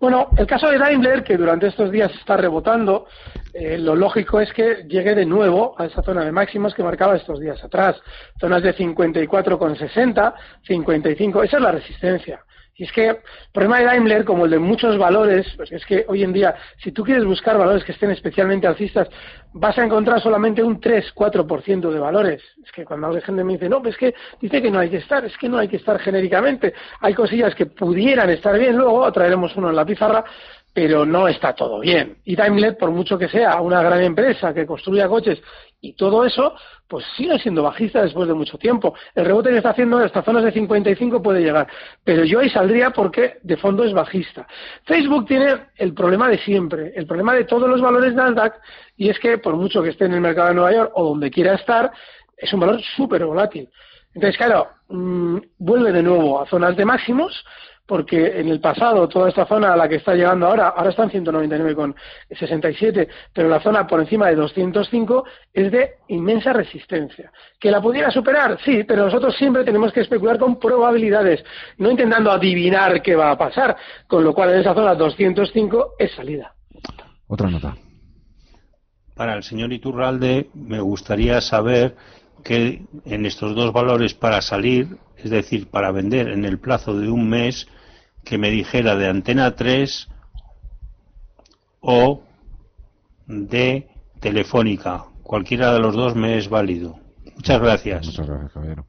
Bueno, 0.00 0.28
el 0.36 0.46
caso 0.46 0.70
de 0.70 0.78
Daimler, 0.78 1.24
que 1.24 1.36
durante 1.36 1.66
estos 1.66 1.90
días 1.90 2.12
está 2.14 2.36
rebotando, 2.36 3.06
eh, 3.52 3.76
lo 3.78 3.96
lógico 3.96 4.40
es 4.40 4.52
que 4.52 4.84
llegue 4.86 5.16
de 5.16 5.26
nuevo 5.26 5.74
a 5.76 5.86
esa 5.86 6.02
zona 6.02 6.24
de 6.24 6.30
máximos 6.30 6.72
que 6.72 6.84
marcaba 6.84 7.16
estos 7.16 7.40
días 7.40 7.62
atrás. 7.64 8.00
Zonas 8.38 8.62
de 8.62 8.76
54,60, 8.76 10.34
55, 10.62 11.42
esa 11.42 11.56
es 11.56 11.62
la 11.62 11.72
resistencia. 11.72 12.40
Y 12.78 12.84
es 12.84 12.92
que 12.92 13.08
el 13.08 13.16
problema 13.52 13.80
de 13.80 13.86
Daimler, 13.86 14.24
como 14.24 14.44
el 14.44 14.52
de 14.52 14.60
muchos 14.60 14.96
valores, 14.96 15.52
pues 15.56 15.72
es 15.72 15.84
que 15.84 16.04
hoy 16.06 16.22
en 16.22 16.32
día, 16.32 16.54
si 16.76 16.92
tú 16.92 17.02
quieres 17.02 17.24
buscar 17.24 17.58
valores 17.58 17.82
que 17.82 17.90
estén 17.90 18.12
especialmente 18.12 18.68
alcistas, 18.68 19.08
vas 19.52 19.76
a 19.78 19.84
encontrar 19.84 20.20
solamente 20.20 20.62
un 20.62 20.80
3-4% 20.80 21.90
de 21.90 21.98
valores. 21.98 22.40
Es 22.64 22.70
que 22.70 22.84
cuando 22.84 23.08
alguien 23.08 23.44
me 23.44 23.54
dice, 23.54 23.68
no, 23.68 23.82
pues 23.82 23.94
es 23.94 23.98
que 23.98 24.14
dice 24.40 24.62
que 24.62 24.70
no 24.70 24.78
hay 24.78 24.90
que 24.90 24.98
estar, 24.98 25.24
es 25.24 25.36
que 25.36 25.48
no 25.48 25.58
hay 25.58 25.66
que 25.66 25.78
estar 25.78 25.98
genéricamente. 25.98 26.72
Hay 27.00 27.14
cosillas 27.14 27.52
que 27.56 27.66
pudieran 27.66 28.30
estar 28.30 28.56
bien, 28.56 28.76
luego 28.76 29.10
traeremos 29.10 29.56
uno 29.56 29.70
en 29.70 29.76
la 29.76 29.84
pizarra, 29.84 30.24
pero 30.72 31.04
no 31.04 31.26
está 31.28 31.54
todo 31.54 31.80
bien. 31.80 32.18
Y 32.24 32.36
Daimler, 32.36 32.76
por 32.76 32.90
mucho 32.90 33.18
que 33.18 33.28
sea 33.28 33.60
una 33.60 33.82
gran 33.82 34.02
empresa 34.02 34.54
que 34.54 34.66
construya 34.66 35.08
coches 35.08 35.40
y 35.80 35.94
todo 35.94 36.24
eso, 36.24 36.54
pues 36.86 37.04
sigue 37.16 37.38
siendo 37.38 37.62
bajista 37.62 38.02
después 38.02 38.28
de 38.28 38.34
mucho 38.34 38.58
tiempo. 38.58 38.94
El 39.14 39.26
rebote 39.26 39.50
que 39.50 39.58
está 39.58 39.70
haciendo 39.70 39.98
en 39.98 40.06
estas 40.06 40.24
zonas 40.24 40.44
de 40.44 40.52
55 40.52 41.22
puede 41.22 41.40
llegar, 41.40 41.68
pero 42.04 42.24
yo 42.24 42.40
ahí 42.40 42.50
saldría 42.50 42.90
porque 42.90 43.38
de 43.42 43.56
fondo 43.56 43.84
es 43.84 43.92
bajista. 43.92 44.46
Facebook 44.84 45.26
tiene 45.26 45.68
el 45.76 45.94
problema 45.94 46.28
de 46.28 46.38
siempre, 46.38 46.92
el 46.96 47.06
problema 47.06 47.34
de 47.34 47.44
todos 47.44 47.68
los 47.68 47.80
valores 47.80 48.14
Nasdaq, 48.14 48.54
y 48.96 49.08
es 49.08 49.18
que 49.18 49.38
por 49.38 49.56
mucho 49.56 49.82
que 49.82 49.90
esté 49.90 50.06
en 50.06 50.14
el 50.14 50.20
mercado 50.20 50.48
de 50.48 50.54
Nueva 50.54 50.72
York 50.72 50.92
o 50.94 51.08
donde 51.08 51.30
quiera 51.30 51.54
estar, 51.54 51.90
es 52.36 52.52
un 52.52 52.60
valor 52.60 52.80
súper 52.96 53.24
volátil. 53.24 53.68
Entonces, 54.14 54.36
claro, 54.36 54.68
mm, 54.88 55.38
vuelve 55.58 55.92
de 55.92 56.02
nuevo 56.02 56.40
a 56.40 56.46
zonas 56.46 56.76
de 56.76 56.84
máximos, 56.84 57.44
porque 57.88 58.38
en 58.38 58.48
el 58.48 58.60
pasado 58.60 59.08
toda 59.08 59.30
esta 59.30 59.46
zona 59.46 59.72
a 59.72 59.76
la 59.76 59.88
que 59.88 59.94
está 59.94 60.14
llegando 60.14 60.46
ahora, 60.46 60.68
ahora 60.68 60.90
está 60.90 61.04
en 61.04 61.24
199,67, 61.24 63.08
pero 63.32 63.48
la 63.48 63.60
zona 63.60 63.86
por 63.86 64.00
encima 64.00 64.26
de 64.26 64.34
205 64.34 65.24
es 65.54 65.72
de 65.72 65.92
inmensa 66.08 66.52
resistencia. 66.52 67.32
¿Que 67.58 67.70
la 67.70 67.80
pudiera 67.80 68.10
superar? 68.10 68.58
Sí, 68.62 68.84
pero 68.86 69.06
nosotros 69.06 69.34
siempre 69.38 69.64
tenemos 69.64 69.90
que 69.90 70.02
especular 70.02 70.38
con 70.38 70.58
probabilidades, 70.60 71.42
no 71.78 71.90
intentando 71.90 72.30
adivinar 72.30 73.00
qué 73.00 73.16
va 73.16 73.30
a 73.30 73.38
pasar, 73.38 73.74
con 74.06 74.22
lo 74.22 74.34
cual 74.34 74.50
en 74.50 74.60
esa 74.60 74.74
zona 74.74 74.94
205 74.94 75.94
es 75.98 76.12
salida. 76.12 76.52
Otra 77.26 77.48
nota. 77.48 77.74
Para 79.16 79.34
el 79.34 79.42
señor 79.42 79.72
Iturralde 79.72 80.50
me 80.52 80.80
gustaría 80.80 81.40
saber 81.40 81.96
que 82.44 82.82
en 83.06 83.24
estos 83.24 83.54
dos 83.54 83.72
valores 83.72 84.12
para 84.12 84.42
salir, 84.42 84.98
es 85.16 85.30
decir, 85.30 85.70
para 85.70 85.90
vender 85.90 86.28
en 86.28 86.44
el 86.44 86.58
plazo 86.58 86.92
de 86.94 87.08
un 87.08 87.30
mes, 87.30 87.66
que 88.24 88.38
me 88.38 88.50
dijera 88.50 88.96
de 88.96 89.08
Antena 89.08 89.54
3 89.54 90.08
o 91.80 92.22
de 93.26 93.88
Telefónica. 94.20 95.04
Cualquiera 95.22 95.72
de 95.72 95.80
los 95.80 95.94
dos 95.94 96.14
me 96.14 96.38
es 96.38 96.48
válido. 96.48 96.98
Muchas 97.36 97.60
gracias. 97.60 98.06
Muchas 98.06 98.26
gracias, 98.26 98.52
caballero. 98.52 98.86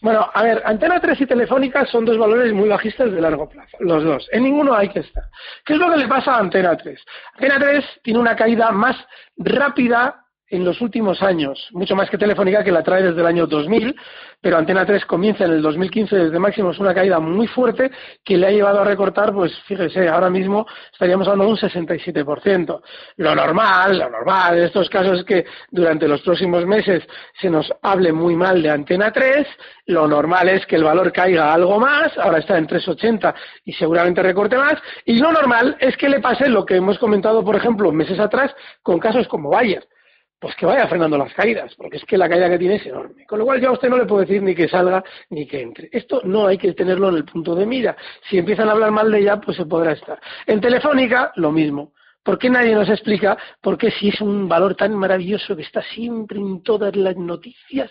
Bueno, 0.00 0.28
a 0.32 0.42
ver, 0.42 0.62
Antena 0.64 1.00
3 1.00 1.20
y 1.22 1.26
Telefónica 1.26 1.84
son 1.86 2.04
dos 2.04 2.16
valores 2.16 2.52
muy 2.52 2.68
bajistas 2.68 3.10
de 3.10 3.20
largo 3.20 3.48
plazo, 3.48 3.76
los 3.80 4.04
dos. 4.04 4.28
En 4.30 4.44
ninguno 4.44 4.74
hay 4.74 4.90
que 4.90 5.00
estar. 5.00 5.24
¿Qué 5.64 5.72
es 5.72 5.78
lo 5.78 5.90
que 5.90 5.96
le 5.96 6.06
pasa 6.06 6.34
a 6.34 6.38
Antena 6.38 6.76
3? 6.76 7.00
Antena 7.34 7.58
3 7.58 7.84
tiene 8.02 8.20
una 8.20 8.36
caída 8.36 8.70
más 8.70 8.96
rápida 9.36 10.24
en 10.50 10.64
los 10.64 10.80
últimos 10.80 11.22
años, 11.22 11.68
mucho 11.72 11.94
más 11.94 12.08
que 12.08 12.18
Telefónica, 12.18 12.64
que 12.64 12.72
la 12.72 12.82
trae 12.82 13.02
desde 13.02 13.20
el 13.20 13.26
año 13.26 13.46
2000, 13.46 13.94
pero 14.40 14.56
Antena 14.56 14.86
3 14.86 15.04
comienza 15.04 15.44
en 15.44 15.52
el 15.52 15.62
2015 15.62 16.16
desde 16.16 16.38
máximos 16.38 16.78
una 16.78 16.94
caída 16.94 17.18
muy 17.18 17.46
fuerte 17.48 17.90
que 18.24 18.38
le 18.38 18.46
ha 18.46 18.50
llevado 18.50 18.80
a 18.80 18.84
recortar, 18.84 19.32
pues 19.32 19.52
fíjese, 19.66 20.08
ahora 20.08 20.30
mismo 20.30 20.66
estaríamos 20.92 21.26
hablando 21.28 21.54
de 21.54 21.64
un 21.64 21.70
67%. 21.70 22.80
Lo 23.16 23.34
normal, 23.34 23.98
lo 23.98 24.10
normal 24.10 24.58
en 24.58 24.64
estos 24.64 24.88
casos 24.88 25.18
es 25.18 25.24
que 25.24 25.44
durante 25.70 26.08
los 26.08 26.22
próximos 26.22 26.64
meses 26.66 27.04
se 27.40 27.50
nos 27.50 27.70
hable 27.82 28.12
muy 28.12 28.36
mal 28.36 28.62
de 28.62 28.70
Antena 28.70 29.12
3, 29.12 29.46
lo 29.86 30.06
normal 30.06 30.48
es 30.48 30.64
que 30.66 30.76
el 30.76 30.84
valor 30.84 31.12
caiga 31.12 31.52
algo 31.52 31.78
más, 31.78 32.16
ahora 32.16 32.38
está 32.38 32.56
en 32.56 32.66
3,80 32.68 33.34
y 33.64 33.72
seguramente 33.72 34.22
recorte 34.22 34.56
más, 34.56 34.74
y 35.04 35.18
lo 35.18 35.32
normal 35.32 35.76
es 35.80 35.96
que 35.96 36.08
le 36.08 36.20
pase 36.20 36.48
lo 36.48 36.64
que 36.64 36.76
hemos 36.76 36.98
comentado, 36.98 37.44
por 37.44 37.56
ejemplo, 37.56 37.92
meses 37.92 38.18
atrás 38.18 38.54
con 38.82 38.98
casos 38.98 39.26
como 39.28 39.50
Bayer 39.50 39.86
pues 40.38 40.54
que 40.54 40.66
vaya 40.66 40.86
frenando 40.86 41.18
las 41.18 41.32
caídas, 41.34 41.74
porque 41.74 41.96
es 41.96 42.04
que 42.04 42.16
la 42.16 42.28
caída 42.28 42.48
que 42.48 42.58
tiene 42.58 42.76
es 42.76 42.86
enorme. 42.86 43.26
Con 43.26 43.40
lo 43.40 43.44
cual 43.44 43.60
yo 43.60 43.70
a 43.70 43.72
usted 43.72 43.88
no 43.88 43.96
le 43.96 44.06
puedo 44.06 44.20
decir 44.20 44.42
ni 44.42 44.54
que 44.54 44.68
salga 44.68 45.02
ni 45.30 45.46
que 45.46 45.60
entre. 45.60 45.88
Esto 45.92 46.20
no 46.24 46.46
hay 46.46 46.58
que 46.58 46.72
tenerlo 46.74 47.08
en 47.08 47.16
el 47.16 47.24
punto 47.24 47.54
de 47.54 47.66
mira. 47.66 47.96
Si 48.28 48.38
empiezan 48.38 48.68
a 48.68 48.72
hablar 48.72 48.90
mal 48.90 49.10
de 49.10 49.20
ella, 49.20 49.40
pues 49.40 49.56
se 49.56 49.66
podrá 49.66 49.92
estar. 49.92 50.20
En 50.46 50.60
Telefónica, 50.60 51.32
lo 51.36 51.50
mismo. 51.50 51.92
¿Por 52.22 52.38
qué 52.38 52.50
nadie 52.50 52.74
nos 52.74 52.88
explica 52.88 53.38
por 53.60 53.78
qué 53.78 53.90
si 53.90 54.10
es 54.10 54.20
un 54.20 54.48
valor 54.48 54.74
tan 54.74 54.94
maravilloso 54.94 55.56
que 55.56 55.62
está 55.62 55.82
siempre 55.82 56.38
en 56.38 56.62
todas 56.62 56.94
las 56.94 57.16
noticias, 57.16 57.90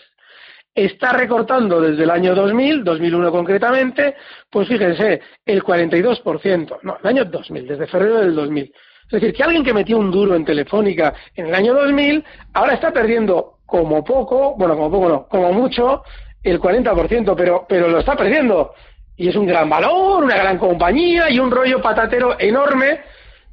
está 0.74 1.12
recortando 1.12 1.80
desde 1.80 2.04
el 2.04 2.10
año 2.10 2.34
2000, 2.34 2.84
2001 2.84 3.32
concretamente, 3.32 4.14
pues 4.48 4.68
fíjense, 4.68 5.20
el 5.44 5.62
42%, 5.62 6.78
no, 6.82 6.98
el 7.02 7.06
año 7.06 7.24
2000, 7.24 7.66
desde 7.66 7.86
febrero 7.88 8.20
del 8.20 8.34
2000. 8.34 8.72
Es 9.10 9.20
decir, 9.20 9.34
que 9.34 9.42
alguien 9.42 9.64
que 9.64 9.72
metió 9.72 9.96
un 9.96 10.10
duro 10.10 10.34
en 10.34 10.44
Telefónica 10.44 11.14
en 11.34 11.46
el 11.46 11.54
año 11.54 11.72
2000, 11.72 12.22
ahora 12.52 12.74
está 12.74 12.92
perdiendo 12.92 13.58
como 13.64 14.04
poco, 14.04 14.54
bueno, 14.56 14.76
como 14.76 14.90
poco 14.90 15.08
no, 15.08 15.26
como 15.28 15.52
mucho, 15.52 16.02
el 16.42 16.60
40%, 16.60 17.34
pero, 17.34 17.64
pero 17.66 17.88
lo 17.88 18.00
está 18.00 18.14
perdiendo. 18.16 18.74
Y 19.16 19.28
es 19.28 19.36
un 19.36 19.46
gran 19.46 19.68
valor, 19.68 20.24
una 20.24 20.36
gran 20.36 20.58
compañía 20.58 21.30
y 21.30 21.38
un 21.38 21.50
rollo 21.50 21.80
patatero 21.80 22.36
enorme 22.38 23.00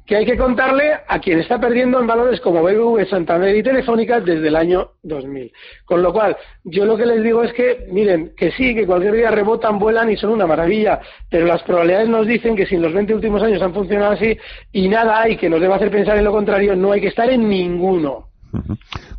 que 0.06 0.16
hay 0.16 0.24
que 0.24 0.36
contarle 0.36 0.92
a 1.08 1.18
quien 1.18 1.40
está 1.40 1.58
perdiendo 1.58 1.98
en 1.98 2.06
valores 2.06 2.40
como 2.40 2.62
BBV, 2.62 3.08
Santander 3.08 3.54
y 3.56 3.62
Telefónica 3.62 4.20
desde 4.20 4.46
el 4.46 4.56
año 4.56 4.92
2000. 5.02 5.52
Con 5.84 6.02
lo 6.02 6.12
cual, 6.12 6.36
yo 6.64 6.84
lo 6.84 6.96
que 6.96 7.06
les 7.06 7.22
digo 7.22 7.42
es 7.42 7.52
que, 7.52 7.86
miren, 7.90 8.32
que 8.36 8.52
sí, 8.52 8.74
que 8.74 8.86
cualquier 8.86 9.14
día 9.14 9.30
rebotan, 9.32 9.78
vuelan 9.78 10.10
y 10.10 10.16
son 10.16 10.30
una 10.30 10.46
maravilla, 10.46 11.00
pero 11.28 11.46
las 11.46 11.62
probabilidades 11.64 12.08
nos 12.08 12.26
dicen 12.26 12.54
que 12.54 12.66
si 12.66 12.76
en 12.76 12.82
los 12.82 12.92
20 12.92 13.14
últimos 13.14 13.42
años 13.42 13.60
han 13.60 13.74
funcionado 13.74 14.12
así 14.12 14.38
y 14.72 14.88
nada 14.88 15.20
hay 15.22 15.36
que 15.36 15.50
nos 15.50 15.60
deba 15.60 15.76
hacer 15.76 15.90
pensar 15.90 16.16
en 16.16 16.24
lo 16.24 16.32
contrario, 16.32 16.76
no 16.76 16.92
hay 16.92 17.00
que 17.00 17.08
estar 17.08 17.28
en 17.28 17.48
ninguno. 17.48 18.28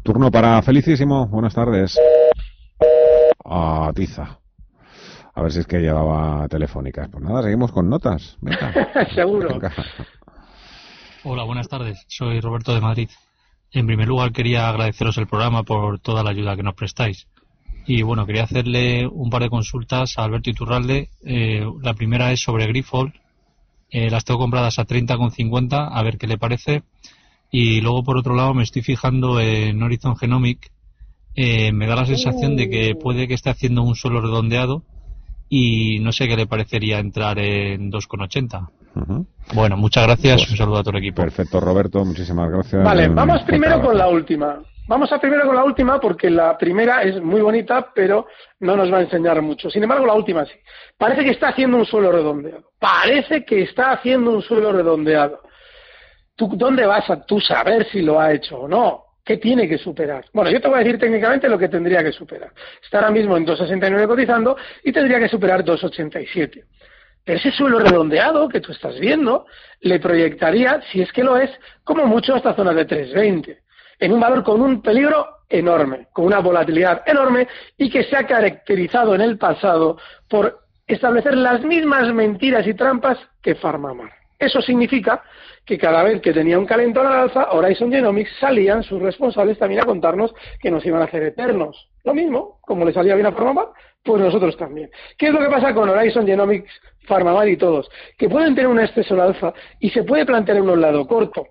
Turno 0.04 0.32
para 0.32 0.62
Felicísimo. 0.62 1.28
Buenas 1.28 1.54
tardes. 1.54 2.00
A 3.44 3.92
Tiza. 3.94 4.40
A 5.34 5.42
ver 5.42 5.52
si 5.52 5.60
es 5.60 5.68
que 5.68 5.80
llevaba 5.80 6.48
telefónicas. 6.48 7.10
Pues 7.10 7.24
nada, 7.24 7.44
seguimos 7.44 7.72
con 7.72 7.90
notas. 7.90 8.38
Seguro. 9.14 9.60
Hola, 11.30 11.44
buenas 11.44 11.68
tardes. 11.68 12.06
Soy 12.08 12.40
Roberto 12.40 12.74
de 12.74 12.80
Madrid. 12.80 13.10
En 13.74 13.86
primer 13.86 14.08
lugar, 14.08 14.32
quería 14.32 14.70
agradeceros 14.70 15.18
el 15.18 15.28
programa 15.28 15.64
por 15.64 16.00
toda 16.00 16.24
la 16.24 16.30
ayuda 16.30 16.56
que 16.56 16.64
nos 16.64 16.74
prestáis. 16.74 17.28
Y 17.86 18.02
bueno, 18.02 18.26
quería 18.26 18.44
hacerle 18.44 19.06
un 19.06 19.30
par 19.30 19.44
de 19.44 19.50
consultas 19.50 20.18
a 20.18 20.24
Alberto 20.24 20.50
Iturralde. 20.50 21.10
Eh, 21.26 21.66
la 21.82 21.96
primera 21.96 22.32
es 22.32 22.40
sobre 22.40 22.66
Grifold. 22.68 23.12
Eh, 23.90 24.10
las 24.10 24.24
tengo 24.24 24.40
compradas 24.40 24.80
a 24.80 24.86
30,50, 24.86 25.90
a 25.92 26.02
ver 26.02 26.18
qué 26.18 26.28
le 26.28 26.38
parece. 26.38 26.84
Y 27.52 27.82
luego, 27.82 28.06
por 28.06 28.16
otro 28.16 28.34
lado, 28.34 28.54
me 28.54 28.64
estoy 28.64 28.82
fijando 28.82 29.42
en 29.42 29.84
Horizon 29.84 30.16
Genomic. 30.16 30.72
Eh, 31.36 31.74
me 31.74 31.88
da 31.88 31.98
la 31.98 32.06
sensación 32.06 32.56
de 32.56 32.70
que 32.70 32.96
puede 32.96 33.28
que 33.28 33.34
esté 33.34 33.50
haciendo 33.50 33.84
un 33.84 33.96
suelo 33.96 34.22
redondeado 34.22 34.86
y 35.50 36.00
no 36.00 36.12
sé 36.12 36.28
qué 36.28 36.36
le 36.36 36.48
parecería 36.48 37.00
entrar 37.00 37.40
en 37.40 37.92
2,80. 37.92 38.70
Bueno, 39.54 39.78
muchas 39.78 40.06
gracias. 40.06 40.42
Pues 40.42 40.52
un 40.52 40.58
saludo 40.58 40.78
a 40.78 40.84
todo 40.84 40.98
el 40.98 41.04
equipo. 41.04 41.22
Perfecto, 41.22 41.60
Roberto. 41.60 42.04
Muchísimas 42.04 42.50
gracias. 42.50 42.84
Vale, 42.84 43.08
vamos 43.10 43.44
primero 43.44 43.82
con 43.82 43.98
la 43.98 44.08
última. 44.08 44.60
Vamos 44.88 45.12
a 45.12 45.20
primero 45.20 45.46
con 45.46 45.56
la 45.56 45.66
última 45.66 46.00
porque 46.00 46.30
la 46.30 46.58
primera 46.58 47.04
es 47.04 47.22
muy 47.22 47.42
bonita, 47.42 47.92
pero 47.94 48.28
no 48.62 48.78
nos 48.78 48.92
va 48.92 49.00
a 49.00 49.02
enseñar 49.02 49.42
mucho. 49.42 49.70
Sin 49.70 49.84
embargo, 49.84 50.06
la 50.06 50.14
última 50.14 50.46
sí. 50.46 50.54
Parece 50.98 51.26
que 51.26 51.32
está 51.32 51.50
haciendo 51.50 51.78
un 51.78 51.86
suelo 51.86 52.12
redondeado. 52.12 52.72
Parece 52.80 53.44
que 53.44 53.64
está 53.64 53.92
haciendo 53.92 54.32
un 54.32 54.42
suelo 54.42 54.72
redondeado. 54.72 55.42
¿Tú 56.36 56.52
dónde 56.56 56.86
vas 56.86 57.10
a 57.10 57.26
tú 57.26 57.40
saber 57.42 57.88
si 57.92 58.02
lo 58.02 58.20
ha 58.20 58.32
hecho 58.32 58.60
o 58.60 58.68
no? 58.68 59.07
¿Qué 59.28 59.38
tiene 59.38 59.68
que 59.68 59.78
superar? 59.78 60.26
Bueno, 60.32 60.50
yo 60.50 60.62
te 60.62 60.70
voy 60.70 60.78
a 60.78 60.84
decir 60.84 60.98
técnicamente 60.98 61.50
lo 61.50 61.60
que 61.60 61.68
tendría 61.68 62.02
que 62.02 62.14
superar. 62.14 62.52
Está 62.82 63.00
ahora 63.00 63.12
mismo 63.12 63.36
en 63.36 63.46
2,69 63.46 64.08
cotizando 64.08 64.58
y 64.84 64.94
tendría 64.94 65.20
que 65.20 65.28
superar 65.28 65.66
2,87 65.66 66.64
ese 67.28 67.52
suelo 67.52 67.80
redondeado 67.80 68.48
que 68.48 68.62
tú 68.62 68.72
estás 68.72 68.98
viendo 69.00 69.46
le 69.82 70.00
proyectaría, 70.00 70.82
si 70.92 71.02
es 71.02 71.12
que 71.12 71.24
lo 71.24 71.38
es, 71.38 71.52
como 71.84 72.06
mucho 72.06 72.36
hasta 72.36 72.56
zona 72.56 72.74
de 72.74 72.86
320, 72.86 73.60
en 74.00 74.14
un 74.14 74.20
valor 74.20 74.44
con 74.44 74.62
un 74.62 74.82
peligro 74.82 75.28
enorme, 75.50 76.08
con 76.14 76.26
una 76.26 76.40
volatilidad 76.40 77.04
enorme 77.06 77.48
y 77.78 77.90
que 77.90 78.04
se 78.04 78.16
ha 78.16 78.26
caracterizado 78.26 79.14
en 79.14 79.22
el 79.22 79.38
pasado 79.38 79.98
por 80.30 80.60
establecer 80.88 81.36
las 81.36 81.62
mismas 81.64 82.14
mentiras 82.14 82.66
y 82.66 82.74
trampas 82.74 83.18
que 83.42 83.56
Farmamar. 83.56 84.17
Eso 84.40 84.62
significa 84.62 85.24
que 85.66 85.78
cada 85.78 86.04
vez 86.04 86.22
que 86.22 86.32
tenía 86.32 86.60
un 86.60 86.66
calentón 86.66 87.08
al 87.08 87.22
alza, 87.22 87.50
Horizon 87.52 87.92
Genomics 87.92 88.30
salían 88.40 88.84
sus 88.84 89.02
responsables 89.02 89.58
también 89.58 89.82
a 89.82 89.86
contarnos 89.86 90.34
que 90.62 90.72
nos 90.72 90.86
iban 90.86 91.02
a 91.02 91.06
hacer 91.06 91.24
eternos. 91.24 91.90
Lo 92.04 92.14
mismo, 92.14 92.60
como 92.62 92.86
le 92.86 92.94
salía 92.94 93.16
bien 93.16 93.26
a 93.26 93.32
Farmamar, 93.32 93.70
pues 94.04 94.22
nosotros 94.22 94.56
también. 94.56 94.90
¿Qué 95.18 95.28
es 95.28 95.34
lo 95.34 95.40
que 95.40 95.50
pasa 95.50 95.74
con 95.74 95.90
Horizon 95.90 96.26
Genomics, 96.26 96.72
Farmamar 97.08 97.50
y 97.50 97.58
todos? 97.58 97.90
Que 98.18 98.30
pueden 98.30 98.56
tener 98.56 98.70
un 98.70 98.80
exceso 98.80 99.16
al 99.16 99.22
alza 99.22 99.54
y 99.80 99.90
se 99.90 100.04
puede 100.04 100.26
plantear 100.26 100.58
en 100.58 100.70
un 100.70 100.80
lado 100.80 101.06
corto, 101.08 101.48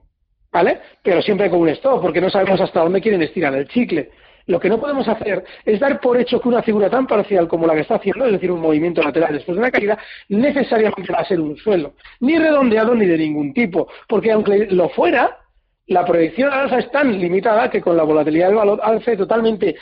¿vale? 0.52 0.80
Pero 1.02 1.20
siempre 1.20 1.50
con 1.50 1.60
un 1.60 1.68
stop, 1.70 2.00
porque 2.00 2.20
no 2.20 2.30
sabemos 2.30 2.60
hasta 2.60 2.80
dónde 2.80 3.02
quieren 3.02 3.22
estirar 3.22 3.54
el 3.54 3.68
chicle. 3.68 4.10
Lo 4.46 4.60
que 4.60 4.68
no 4.68 4.78
podemos 4.78 5.08
hacer 5.08 5.44
es 5.64 5.80
dar 5.80 6.00
por 6.00 6.18
hecho 6.18 6.40
que 6.40 6.48
una 6.48 6.62
figura 6.62 6.88
tan 6.88 7.06
parcial 7.06 7.48
como 7.48 7.66
la 7.66 7.74
que 7.74 7.80
está 7.80 7.96
haciendo, 7.96 8.26
es 8.26 8.32
decir, 8.32 8.50
un 8.50 8.60
movimiento 8.60 9.02
lateral 9.02 9.32
después 9.32 9.56
de 9.56 9.60
una 9.60 9.70
caída, 9.70 9.98
necesariamente 10.28 11.12
va 11.12 11.20
a 11.20 11.24
ser 11.24 11.40
un 11.40 11.56
suelo, 11.56 11.94
ni 12.20 12.38
redondeado 12.38 12.94
ni 12.94 13.06
de 13.06 13.18
ningún 13.18 13.52
tipo, 13.52 13.88
porque 14.08 14.30
aunque 14.30 14.66
lo 14.70 14.88
fuera, 14.90 15.38
la 15.88 16.04
proyección 16.04 16.52
al 16.52 16.60
alza 16.60 16.78
es 16.78 16.90
tan 16.90 17.18
limitada 17.18 17.70
que 17.70 17.80
con 17.80 17.96
la 17.96 18.04
volatilidad 18.04 18.48
del 18.48 18.56
valor 18.56 18.80
alza 18.82 19.16
totalmente 19.16 19.76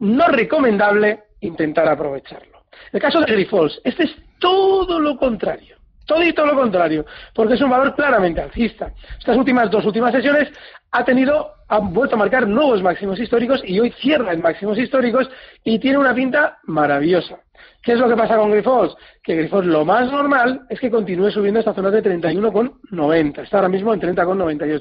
no 0.00 0.26
recomendable 0.28 1.20
intentar 1.40 1.88
aprovecharlo. 1.88 2.64
El 2.92 3.00
caso 3.00 3.20
de 3.20 3.32
Grifols, 3.32 3.80
este 3.84 4.04
es 4.04 4.16
todo 4.38 4.98
lo 4.98 5.16
contrario. 5.16 5.75
Todito 6.06 6.46
lo 6.46 6.54
contrario, 6.54 7.04
porque 7.34 7.54
es 7.54 7.60
un 7.60 7.70
valor 7.70 7.94
claramente 7.94 8.40
alcista. 8.40 8.92
Estas 9.18 9.36
últimas 9.36 9.70
dos 9.70 9.84
últimas 9.84 10.12
sesiones 10.12 10.50
ha 10.92 11.04
tenido, 11.04 11.50
ha 11.68 11.78
vuelto 11.78 12.14
a 12.14 12.18
marcar 12.18 12.46
nuevos 12.46 12.82
máximos 12.82 13.18
históricos 13.18 13.60
y 13.64 13.80
hoy 13.80 13.90
cierra 14.00 14.32
en 14.32 14.40
máximos 14.40 14.78
históricos 14.78 15.28
y 15.64 15.78
tiene 15.78 15.98
una 15.98 16.14
pinta 16.14 16.58
maravillosa. 16.64 17.38
¿Qué 17.82 17.92
es 17.92 17.98
lo 17.98 18.08
que 18.08 18.16
pasa 18.16 18.36
con 18.36 18.50
Grifols? 18.50 18.96
Que 19.22 19.36
Grifols 19.36 19.66
lo 19.66 19.84
más 19.84 20.10
normal 20.10 20.62
es 20.68 20.80
que 20.80 20.90
continúe 20.90 21.30
subiendo 21.30 21.60
esta 21.60 21.74
zona 21.74 21.90
de 21.90 22.02
31,90. 22.02 23.42
Está 23.42 23.58
ahora 23.58 23.68
mismo 23.68 23.92
en 23.92 24.00
30,98. 24.00 24.80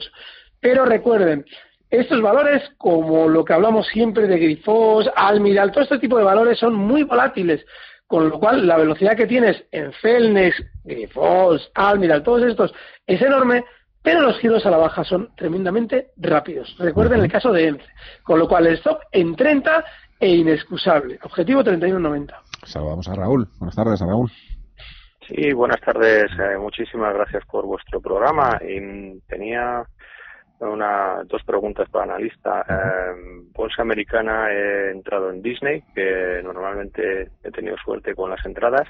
Pero 0.60 0.86
recuerden, 0.86 1.46
estos 1.90 2.22
valores, 2.22 2.64
como 2.78 3.28
lo 3.28 3.46
que 3.46 3.54
hablamos 3.54 3.88
siempre 3.88 4.28
de 4.28 4.38
Grifos, 4.38 5.10
Almiral, 5.16 5.72
todo 5.72 5.84
este 5.84 6.00
tipo 6.00 6.18
de 6.18 6.24
valores 6.24 6.58
son 6.58 6.74
muy 6.74 7.04
volátiles. 7.04 7.64
Con 8.08 8.30
lo 8.30 8.40
cual, 8.40 8.68
la 8.68 8.78
velocidad 8.78 9.18
que 9.18 9.26
tienes 9.26 9.64
en 9.72 9.92
Celnex, 10.02 10.64
Grifols, 10.84 11.72
Almiral, 11.74 12.24
todos 12.24 12.44
estos, 12.44 12.74
es 13.08 13.22
enorme, 13.22 13.64
pero 14.02 14.22
los 14.22 14.38
giros 14.38 14.66
a 14.66 14.70
la 14.70 14.78
baja 14.78 15.04
son 15.04 15.30
tremendamente 15.36 16.12
rápidos. 16.18 16.76
Recuerden 16.78 17.22
el 17.22 17.32
caso 17.32 17.52
de 17.52 17.68
ENCE. 17.68 17.86
Con 18.24 18.38
lo 18.38 18.48
cual, 18.48 18.68
el 18.68 18.76
stop 18.76 19.00
en 19.12 19.36
30 19.36 19.84
e 20.20 20.30
inexcusable. 20.30 21.18
Objetivo 21.24 21.64
31.90. 21.64 22.34
Saludamos 22.66 23.08
a 23.08 23.16
Raúl. 23.16 23.48
Buenas 23.58 23.76
tardes, 23.76 24.00
Raúl. 24.00 24.32
Sí, 25.28 25.54
buenas 25.54 25.82
tardes. 25.82 26.26
Eh, 26.40 26.58
muchísimas 26.60 27.14
gracias 27.16 27.44
por 27.48 27.66
vuestro 27.66 28.00
programa. 28.00 28.60
Y 28.62 29.20
tenía 29.22 29.84
una, 30.60 31.24
dos 31.26 31.44
preguntas 31.44 31.90
para 31.90 32.06
analista. 32.06 32.66
Eh, 32.68 33.46
bolsa 33.54 33.82
americana 33.82 34.52
he 34.52 34.92
entrado 34.92 35.30
en 35.30 35.42
Disney, 35.42 35.84
que 35.94 36.42
normalmente 36.44 37.30
he 37.44 37.52
tenido 37.52 37.78
suerte 37.78 38.16
con 38.16 38.30
las 38.30 38.46
entradas, 38.46 38.88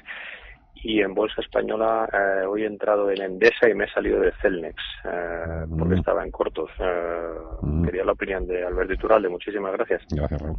y 0.76 1.02
en 1.02 1.14
bolsa 1.14 1.42
española 1.42 2.08
eh, 2.14 2.46
hoy 2.46 2.64
he 2.64 2.68
entrado 2.68 3.10
en 3.10 3.22
Endesa 3.22 3.68
y 3.70 3.74
me 3.74 3.86
he 3.86 3.90
salido 3.90 4.20
de 4.20 4.32
Celnex, 4.42 4.76
eh, 5.06 5.66
porque 5.78 5.96
estaba 5.96 6.24
en 6.24 6.32
cortos. 6.32 6.70
Eh, 6.80 7.34
mm. 7.62 7.86
Quería 7.86 8.06
la 8.06 8.12
opinión 8.12 8.46
de 8.46 8.64
Alberto 8.64 8.94
Iturralde. 8.94 9.30
Muchísimas 9.30 9.74
gracias. 9.74 10.04
Gracias, 10.12 10.42
Raúl. 10.42 10.58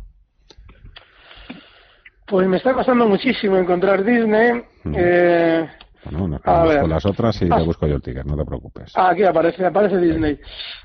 Pues 2.27 2.49
me 2.49 2.57
está 2.57 2.75
costando 2.75 3.07
muchísimo 3.07 3.57
encontrar 3.57 4.03
Disney. 4.03 4.65
Mm. 4.83 4.95
Eh, 4.97 5.71
no, 6.11 6.29
nos 6.29 6.41
con 6.41 6.91
las 6.91 7.05
otras 7.07 7.41
y 7.43 7.49
te 7.49 7.55
ah. 7.55 7.63
busco 7.63 7.87
yo 7.87 7.97
el 7.97 8.03
ticket, 8.03 8.25
no 8.25 8.37
te 8.37 8.45
preocupes. 8.45 8.93
Aquí 8.95 9.25
aparece, 9.25 9.65
aparece 9.65 9.99
Disney. 9.99 10.39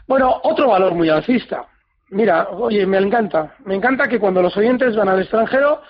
Bueno, 0.08 0.42
otro 0.44 0.70
valor 0.70 0.94
muy 0.94 1.10
alcista. 1.10 1.66
Mira, 2.12 2.50
oye, 2.50 2.86
me 2.86 2.98
encanta. 2.98 3.56
Me 3.66 3.76
encanta 3.76 4.08
que 4.08 4.20
cuando 4.20 4.42
los 4.42 4.56
oyentes 4.58 4.96
van 4.96 5.10
al 5.10 5.22
extranjero 5.22 5.82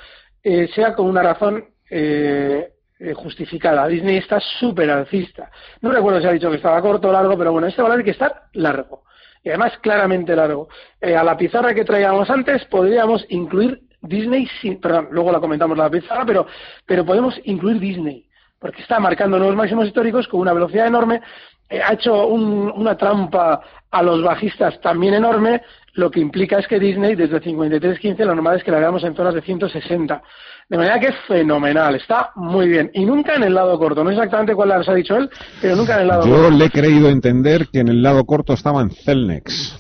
eh, 0.44 0.68
sea 0.74 0.94
con 0.94 1.08
una 1.08 1.24
razón 1.24 1.66
eh, 1.90 2.74
eh, 3.00 3.14
justificada. 3.14 3.88
Disney 3.88 4.18
está 4.18 4.40
súper 4.40 4.90
alcista. 4.90 5.50
No 5.82 5.92
recuerdo 5.92 6.22
si 6.22 6.28
ha 6.28 6.32
dicho 6.32 6.52
que 6.52 6.58
estaba 6.58 6.82
corto 6.82 7.10
o 7.10 7.12
largo, 7.12 7.38
pero 7.38 7.52
bueno, 7.52 7.68
este 7.68 7.82
valor 7.82 7.98
hay 7.98 8.06
que 8.06 8.12
estar 8.12 8.44
largo. 8.54 9.04
Y 9.44 9.50
además 9.50 9.74
claramente 9.82 10.36
largo. 10.36 10.68
a 11.02 11.24
la 11.24 11.36
pizarra 11.36 11.74
que 11.74 11.84
traíamos 11.84 12.30
antes 12.30 12.66
podríamos 12.66 13.26
incluir 13.30 13.82
Disney, 14.02 14.48
perdón, 14.80 15.08
luego 15.12 15.32
la 15.32 15.40
comentamos 15.40 15.78
la 15.78 15.90
pizarra, 15.90 16.26
pero, 16.26 16.46
pero 16.86 17.04
podemos 17.04 17.40
incluir 17.46 17.80
Disney 17.80 18.28
porque 18.62 18.84
está 18.84 19.00
marcando 19.00 19.40
nuevos 19.40 19.56
máximos 19.56 19.88
históricos 19.88 20.28
con 20.28 20.40
una 20.40 20.54
velocidad 20.54 20.86
enorme, 20.86 21.20
eh, 21.68 21.82
ha 21.84 21.94
hecho 21.94 22.28
una 22.28 22.96
trampa 22.96 23.62
a 23.90 24.04
los 24.04 24.22
bajistas 24.24 24.80
también 24.82 25.16
enorme, 25.16 25.62
lo 25.94 26.12
que 26.12 26.20
implica 26.20 26.60
es 26.60 26.68
que 26.68 26.80
Disney 26.80 27.16
desde 27.16 27.42
53.15 27.42 28.20
lo 28.20 28.36
normal 28.36 28.58
es 28.58 28.64
que 28.64 28.72
la 28.72 28.80
veamos 28.80 29.04
en 29.04 29.16
zonas 29.16 29.34
de 29.34 29.42
160. 29.42 30.22
De 30.70 30.78
manera 30.78 31.00
que 31.00 31.08
es 31.08 31.16
fenomenal, 31.28 31.96
está 31.96 32.32
muy 32.36 32.70
bien. 32.70 32.92
Y 32.94 33.04
nunca 33.04 33.36
en 33.36 33.44
el 33.44 33.54
lado 33.54 33.78
corto, 33.78 34.04
no 34.04 34.12
exactamente 34.12 34.56
cuál 34.56 34.72
ha 34.72 34.94
dicho 34.94 35.18
él, 35.18 35.30
pero 35.60 35.76
nunca 35.76 35.96
en 35.96 36.02
el 36.04 36.08
lado 36.08 36.22
corto. 36.22 36.38
Yo 36.38 36.50
le 36.50 36.66
he 36.66 36.70
creído 36.70 37.10
entender 37.10 37.68
que 37.68 37.80
en 37.80 37.90
el 37.90 38.02
lado 38.02 38.24
corto 38.24 38.54
estaba 38.54 38.82
en 38.82 38.92
Celnex. 38.92 39.78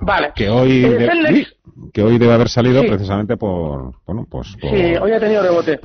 Vale. 0.00 0.32
Que 0.34 0.48
hoy, 0.48 0.84
eh, 0.84 1.46
que 1.92 2.02
hoy 2.02 2.18
debe 2.18 2.32
haber 2.32 2.48
salido 2.48 2.82
precisamente 2.82 3.36
por, 3.36 3.92
bueno, 4.04 4.26
pues 4.28 4.48
Sí, 4.60 4.96
hoy 5.00 5.12
ha 5.12 5.20
tenido 5.20 5.42
rebote. 5.42 5.78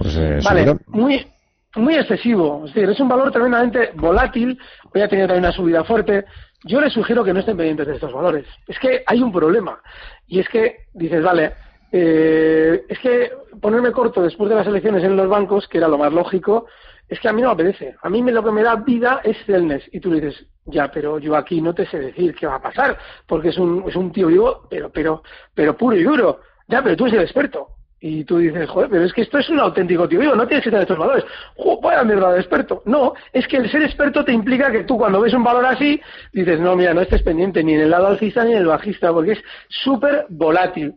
vale, 0.44 0.76
muy, 0.88 1.24
muy 1.78 1.96
excesivo. 1.96 2.64
Es 2.66 2.74
decir, 2.74 2.90
es 2.90 3.00
un 3.00 3.10
valor 3.10 3.32
tremendamente 3.32 3.92
volátil. 3.96 4.60
Hoy 4.94 5.02
ha 5.02 5.08
tenido 5.08 5.28
también 5.28 5.46
una 5.46 5.54
subida 5.54 5.84
fuerte. 5.84 6.26
Yo 6.64 6.82
les 6.82 6.94
sugiero 6.94 7.24
que 7.24 7.34
no 7.34 7.40
estén 7.40 7.58
pendientes 7.58 7.88
de 7.88 7.94
estos 7.96 8.12
valores. 8.12 8.46
Es 8.68 8.80
que 8.80 9.04
hay 9.06 9.22
un 9.22 9.32
problema. 9.32 9.80
Y 10.28 10.40
es 10.40 10.50
que 10.50 10.88
dices, 10.94 11.24
vale, 11.24 11.54
eh, 11.92 12.84
es 12.90 13.00
que 13.00 13.32
ponerme 13.62 13.92
corto 13.92 14.22
después 14.22 14.50
de 14.50 14.56
las 14.56 14.68
elecciones 14.68 15.04
en 15.04 15.16
los 15.16 15.30
bancos, 15.30 15.68
que 15.68 15.78
era 15.78 15.88
lo 15.88 15.98
más 15.98 16.12
lógico, 16.12 16.66
es 17.08 17.20
que 17.20 17.30
a 17.30 17.34
mí 17.34 17.42
no 17.42 17.50
me 17.50 17.54
apetece. 17.54 17.96
A 18.02 18.10
mí 18.10 18.22
lo 18.22 18.44
que 18.44 18.52
me 18.52 18.64
da 18.64 18.76
vida 18.76 19.22
es 19.24 19.38
Celnes. 19.46 19.84
Y 19.92 20.00
tú 20.00 20.12
le 20.12 20.22
dices, 20.22 20.46
ya, 20.66 20.92
pero 20.92 21.20
yo 21.20 21.36
aquí 21.36 21.62
no 21.62 21.74
te 21.74 21.86
sé 21.86 22.00
decir 22.00 22.36
qué 22.36 22.48
va 22.48 22.56
a 22.56 22.62
pasar, 22.62 22.98
porque 23.26 23.50
es 23.50 23.58
un, 23.58 23.86
es 23.88 23.96
un 23.96 24.12
tío 24.12 24.28
vivo, 24.28 24.68
pero, 24.70 24.90
pero, 24.90 25.24
pero 25.54 25.78
puro 25.78 25.96
y 25.96 26.04
duro. 26.04 26.42
Ya, 26.68 26.82
pero 26.82 26.98
tú 26.98 27.06
eres 27.06 27.18
el 27.18 27.24
experto. 27.24 27.77
Y 28.00 28.24
tú 28.26 28.38
dices, 28.38 28.70
joder, 28.70 28.90
pero 28.92 29.06
es 29.06 29.14
que 29.14 29.22
esto 29.22 29.40
es 29.40 29.50
un 29.50 29.60
auténtico 29.60 30.08
tío 30.08 30.36
no 30.36 30.48
tienes 30.48 30.64
que 30.64 30.70
tener 30.70 30.84
estos 30.84 31.00
valores. 31.00 31.26
Joder, 31.56 31.80
vaya 31.82 32.04
mierda 32.04 32.34
de 32.34 32.40
experto. 32.40 32.84
No, 32.86 33.14
es 33.34 33.48
que 33.48 33.58
el 33.58 33.72
ser 33.72 33.82
experto 33.82 34.24
te 34.24 34.32
implica 34.32 34.72
que 34.72 34.84
tú 34.84 34.98
cuando 34.98 35.22
ves 35.22 35.34
un 35.34 35.44
valor 35.44 35.66
así, 35.66 36.00
dices, 36.32 36.60
no, 36.60 36.76
mira, 36.76 36.94
no 36.94 37.02
estés 37.02 37.24
pendiente 37.24 37.64
ni 37.64 37.74
en 37.74 37.82
el 37.82 37.90
lado 37.90 38.08
alcista 38.08 38.44
ni 38.44 38.52
en 38.52 38.60
el 38.60 38.68
bajista, 38.68 39.12
porque 39.12 39.32
es 39.32 39.44
súper 39.68 40.28
volátil. 40.30 40.94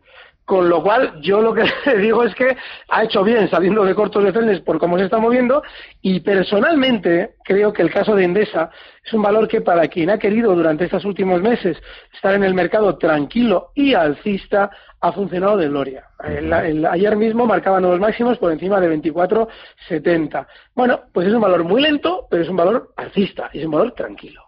Con 0.50 0.68
lo 0.68 0.82
cual, 0.82 1.20
yo 1.20 1.40
lo 1.40 1.54
que 1.54 1.62
le 1.86 1.98
digo 1.98 2.24
es 2.24 2.34
que 2.34 2.56
ha 2.88 3.04
hecho 3.04 3.22
bien 3.22 3.48
saliendo 3.48 3.84
de 3.84 3.94
cortos 3.94 4.24
de 4.24 4.32
Celnes 4.32 4.60
por 4.62 4.80
cómo 4.80 4.98
se 4.98 5.04
está 5.04 5.18
moviendo 5.18 5.62
y 6.02 6.18
personalmente 6.18 7.36
creo 7.44 7.72
que 7.72 7.82
el 7.82 7.92
caso 7.92 8.16
de 8.16 8.24
Endesa 8.24 8.68
es 9.04 9.12
un 9.12 9.22
valor 9.22 9.46
que 9.46 9.60
para 9.60 9.86
quien 9.86 10.10
ha 10.10 10.18
querido 10.18 10.56
durante 10.56 10.86
estos 10.86 11.04
últimos 11.04 11.40
meses 11.40 11.80
estar 12.12 12.34
en 12.34 12.42
el 12.42 12.52
mercado 12.52 12.98
tranquilo 12.98 13.70
y 13.76 13.94
alcista 13.94 14.72
ha 15.00 15.12
funcionado 15.12 15.56
de 15.56 15.68
gloria. 15.68 16.06
ayer 16.18 17.16
mismo 17.16 17.46
marcaba 17.46 17.78
nuevos 17.78 18.00
máximos 18.00 18.36
por 18.36 18.50
encima 18.50 18.80
de 18.80 18.92
24,70. 19.00 20.48
Bueno, 20.74 21.02
pues 21.12 21.28
es 21.28 21.32
un 21.32 21.42
valor 21.42 21.62
muy 21.62 21.80
lento, 21.80 22.26
pero 22.28 22.42
es 22.42 22.48
un 22.48 22.56
valor 22.56 22.92
alcista 22.96 23.50
y 23.52 23.60
es 23.60 23.66
un 23.66 23.70
valor 23.70 23.92
tranquilo. 23.92 24.42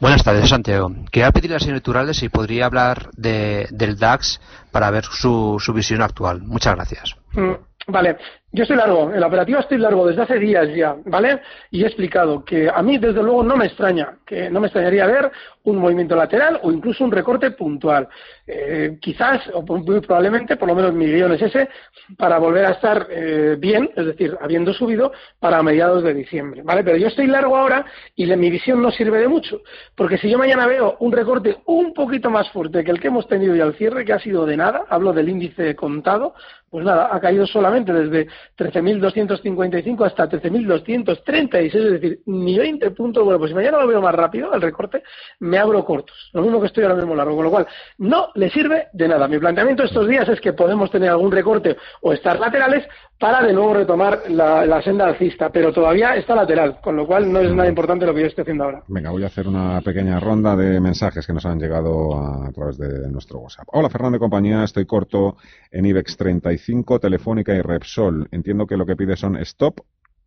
Buenas 0.00 0.24
tardes, 0.24 0.48
Santiago. 0.48 0.90
Quería 1.12 1.30
pedirle 1.30 1.56
al 1.56 1.60
señor 1.60 1.82
Turales 1.82 2.16
si 2.16 2.30
podría 2.30 2.64
hablar 2.64 3.10
de, 3.18 3.68
del 3.70 3.98
DAX 3.98 4.40
para 4.72 4.90
ver 4.90 5.04
su, 5.04 5.58
su 5.60 5.74
visión 5.74 6.00
actual. 6.00 6.40
Muchas 6.40 6.74
gracias. 6.74 7.16
Mm, 7.32 7.52
vale, 7.88 8.16
yo 8.50 8.62
estoy 8.62 8.78
largo, 8.78 9.12
en 9.12 9.20
la 9.20 9.26
operativa 9.26 9.60
estoy 9.60 9.76
largo 9.76 10.06
desde 10.06 10.22
hace 10.22 10.38
días 10.38 10.68
ya, 10.74 10.96
¿vale? 11.04 11.42
Y 11.70 11.84
he 11.84 11.86
explicado 11.86 12.42
que 12.46 12.70
a 12.70 12.82
mí, 12.82 12.96
desde 12.96 13.22
luego, 13.22 13.44
no 13.44 13.58
me 13.58 13.66
extraña, 13.66 14.16
que 14.26 14.48
no 14.48 14.60
me 14.60 14.68
extrañaría 14.68 15.04
ver 15.04 15.30
un 15.64 15.76
movimiento 15.76 16.16
lateral 16.16 16.58
o 16.62 16.72
incluso 16.72 17.04
un 17.04 17.12
recorte 17.12 17.50
puntual. 17.50 18.08
Eh, 18.52 18.98
quizás, 19.00 19.48
o 19.54 19.62
muy 19.62 20.00
probablemente, 20.00 20.56
por 20.56 20.66
lo 20.66 20.74
menos 20.74 20.92
mi 20.92 21.06
guion 21.06 21.32
es 21.32 21.42
ese, 21.42 21.68
para 22.16 22.38
volver 22.38 22.66
a 22.66 22.72
estar 22.72 23.06
eh, 23.08 23.56
bien, 23.56 23.90
es 23.94 24.06
decir, 24.06 24.36
habiendo 24.40 24.72
subido 24.74 25.12
para 25.38 25.62
mediados 25.62 26.02
de 26.02 26.12
diciembre, 26.12 26.62
¿vale? 26.64 26.82
Pero 26.82 26.96
yo 26.96 27.06
estoy 27.06 27.28
largo 27.28 27.56
ahora 27.56 27.86
y 28.16 28.26
mi 28.26 28.50
visión 28.50 28.82
no 28.82 28.90
sirve 28.90 29.20
de 29.20 29.28
mucho, 29.28 29.60
porque 29.94 30.18
si 30.18 30.28
yo 30.28 30.36
mañana 30.36 30.66
veo 30.66 30.96
un 30.98 31.12
recorte 31.12 31.58
un 31.66 31.94
poquito 31.94 32.28
más 32.28 32.50
fuerte 32.50 32.82
que 32.82 32.90
el 32.90 32.98
que 32.98 33.08
hemos 33.08 33.28
tenido 33.28 33.54
y 33.54 33.60
al 33.60 33.74
cierre, 33.74 34.04
que 34.04 34.14
ha 34.14 34.18
sido 34.18 34.44
de 34.46 34.56
nada, 34.56 34.84
hablo 34.88 35.12
del 35.12 35.28
índice 35.28 35.76
contado, 35.76 36.34
pues 36.70 36.84
nada, 36.84 37.08
ha 37.12 37.20
caído 37.20 37.46
solamente 37.48 37.92
desde 37.92 38.28
13.255 38.56 40.06
hasta 40.06 40.30
13.236, 40.30 41.74
es 41.74 42.00
decir, 42.00 42.20
ni 42.26 42.56
20 42.56 42.92
puntos. 42.92 43.24
Bueno, 43.24 43.40
pues 43.40 43.50
si 43.50 43.56
mañana 43.56 43.80
lo 43.80 43.88
veo 43.88 44.00
más 44.00 44.14
rápido, 44.14 44.54
el 44.54 44.62
recorte, 44.62 45.02
me 45.40 45.58
abro 45.58 45.84
cortos. 45.84 46.30
Lo 46.32 46.42
mismo 46.42 46.60
que 46.60 46.68
estoy 46.68 46.84
ahora 46.84 46.94
mismo 46.94 47.16
largo, 47.16 47.34
con 47.34 47.44
lo 47.44 47.50
cual 47.50 47.66
no 47.98 48.28
le 48.40 48.50
sirve 48.50 48.88
de 48.94 49.06
nada. 49.06 49.28
Mi 49.28 49.38
planteamiento 49.38 49.84
estos 49.84 50.08
días 50.08 50.28
es 50.28 50.40
que 50.40 50.54
podemos 50.54 50.90
tener 50.90 51.10
algún 51.10 51.30
recorte 51.30 51.76
o 52.00 52.12
estar 52.12 52.40
laterales 52.40 52.88
para 53.18 53.46
de 53.46 53.52
nuevo 53.52 53.74
retomar 53.74 54.22
la, 54.30 54.80
senda 54.82 55.06
alcista, 55.06 55.50
pero 55.50 55.74
todavía 55.74 56.16
está 56.16 56.34
lateral, 56.34 56.78
con 56.82 56.96
lo 56.96 57.06
cual 57.06 57.30
no 57.30 57.40
es 57.40 57.52
nada 57.52 57.68
importante 57.68 58.06
lo 58.06 58.14
que 58.14 58.22
yo 58.22 58.26
estoy 58.28 58.42
haciendo 58.42 58.64
ahora. 58.64 58.82
Venga, 58.88 59.10
voy 59.10 59.24
a 59.24 59.26
hacer 59.26 59.46
una 59.46 59.82
pequeña 59.82 60.18
ronda 60.18 60.56
de 60.56 60.80
mensajes 60.80 61.26
que 61.26 61.34
nos 61.34 61.44
han 61.44 61.60
llegado 61.60 62.14
a, 62.16 62.50
través 62.50 62.78
de 62.78 63.10
nuestro 63.10 63.40
WhatsApp. 63.40 63.68
Hola, 63.72 63.90
Fernando 63.90 64.16
de 64.16 64.20
compañía, 64.20 64.64
estoy 64.64 64.86
corto 64.86 65.36
en 65.70 65.84
IBEX 65.84 66.16
35, 66.16 66.98
Telefónica 66.98 67.54
y 67.54 67.60
Repsol. 67.60 68.26
Entiendo 68.32 68.66
que 68.66 68.78
lo 68.78 68.86
que 68.86 68.96
pide 68.96 69.16
son 69.16 69.36
stop 69.36 69.80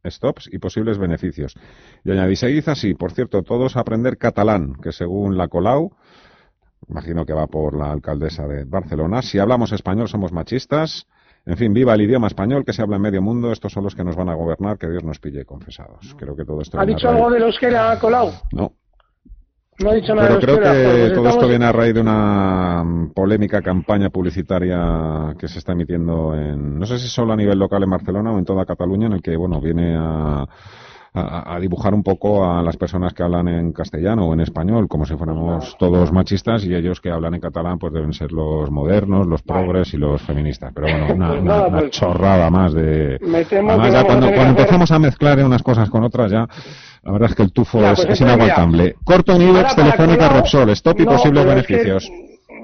stops 0.06 0.50
y 0.52 0.60
posibles 0.60 0.98
beneficios. 0.98 1.56
Y 2.04 2.12
añadí 2.12 2.36
seguid 2.36 2.68
así, 2.68 2.94
por 2.94 3.14
cierto, 3.14 3.42
todos 3.42 3.78
aprender 3.78 4.18
catalán, 4.18 4.76
que 4.84 4.92
según 4.92 5.38
la 5.38 5.48
Colau, 5.48 5.94
imagino 6.90 7.26
que 7.26 7.34
va 7.34 7.48
por 7.48 7.78
la 7.78 7.92
alcaldesa 7.92 8.48
de 8.48 8.66
Barcelona, 8.66 9.22
si 9.22 9.40
hablamos 9.40 9.72
español 9.72 10.08
somos 10.08 10.32
machistas, 10.32 11.08
en 11.46 11.58
fin, 11.58 11.74
viva 11.74 11.94
el 11.94 12.02
idioma 12.02 12.28
español 12.28 12.64
que 12.64 12.72
se 12.72 12.82
habla 12.82 12.96
en 12.96 13.02
medio 13.02 13.22
mundo. 13.22 13.52
Estos 13.52 13.74
son 13.74 13.84
los 13.84 13.96
que 13.96 14.04
nos 14.04 14.16
van 14.16 14.30
a 14.30 14.34
gobernar. 14.34 14.78
Que 14.78 14.90
Dios 14.90 15.04
nos 15.04 15.20
pille 15.20 15.44
confesados. 15.44 16.16
Creo 16.18 16.36
que 16.36 16.46
todo 16.46 16.62
esto. 16.62 16.80
¿Ha 16.80 16.86
dicho 16.86 17.10
algo 17.10 17.30
de 17.30 17.40
los 17.42 17.60
que 17.60 17.68
era 17.68 18.00
Colau? 18.00 18.32
No. 18.54 18.72
No 19.80 19.90
ha 19.90 19.94
dicho 19.96 20.14
nada 20.14 20.28
Pero 20.28 20.40
de 20.40 20.46
creo 20.46 20.56
euskera, 20.56 20.74
que 20.74 21.00
pues 21.00 21.14
todo 21.14 21.30
esto 21.30 21.48
viene 21.48 21.66
a 21.66 21.72
raíz 21.72 21.96
de 21.96 22.02
una 22.02 22.84
mm, 22.84 23.14
polémica 23.14 23.62
campaña 23.62 24.10
publicitaria 24.10 25.36
que 25.38 25.48
se 25.48 25.58
está 25.58 25.72
emitiendo 25.72 26.36
en, 26.36 26.78
no 26.78 26.86
sé 26.86 27.00
si 27.00 27.08
solo 27.08 27.34
a 27.34 27.36
nivel 27.36 27.58
local 27.58 27.82
en 27.82 27.90
Barcelona 27.90 28.32
o 28.32 28.38
en 28.38 28.46
toda 28.46 28.68
Cataluña, 28.68 29.08
en 29.08 29.14
el 29.14 29.22
que, 29.24 29.36
bueno, 29.36 29.60
viene 29.60 29.96
a, 29.98 30.46
a, 31.14 31.56
a 31.56 31.60
dibujar 31.60 31.94
un 31.94 32.02
poco 32.04 32.44
a 32.46 32.62
las 32.64 32.76
personas 32.78 33.14
que 33.14 33.22
hablan 33.24 33.48
en 33.48 33.72
castellano 33.72 34.28
o 34.28 34.34
en 34.34 34.40
español, 34.40 34.88
como 34.88 35.06
si 35.06 35.16
fuéramos 35.16 35.78
todos 35.78 36.12
machistas, 36.12 36.66
y 36.66 36.74
ellos 36.74 37.00
que 37.02 37.10
hablan 37.12 37.36
en 37.36 37.42
catalán, 37.42 37.78
pues 37.78 37.94
deben 37.94 38.14
ser 38.14 38.32
los 38.32 38.72
modernos, 38.72 39.28
los 39.28 39.42
progres 39.44 39.94
y 39.94 39.98
los 39.98 40.22
feministas. 40.24 40.72
Pero 40.74 40.88
bueno, 40.88 41.06
una, 41.16 41.28
Pues 41.30 41.42
una- 41.42 41.52
nada, 41.56 41.68
una 41.68 41.80
pues, 41.80 41.92
chorrada 41.92 42.50
más 42.50 42.74
de... 42.74 43.20
Además, 43.22 43.94
ya 43.94 44.04
cuando, 44.04 44.28
empezamos 44.28 44.92
a 44.92 45.00
mezclar 45.00 45.40
unas 45.44 45.62
cosas 45.64 45.90
con 45.90 46.04
otras, 46.04 46.32
ya 46.32 46.48
la 47.04 47.12
verdad 47.12 47.30
es 47.30 47.36
que 47.36 47.44
el 47.44 47.52
tufo 47.52 47.80
Ya, 47.82 47.92
es, 47.92 48.00
pues 48.06 48.14
es 48.14 48.22
inaguantable. 48.22 48.96
Corto 49.04 49.38
para 49.38 49.76
Telefónica, 49.76 50.30
Repsol, 50.30 50.70
stop 50.72 51.00
y 51.00 51.04
no, 51.06 51.12
posibles 51.12 51.46
pero 51.46 51.60
es 51.60 51.68
que 51.68 51.74
beneficios. 51.76 52.12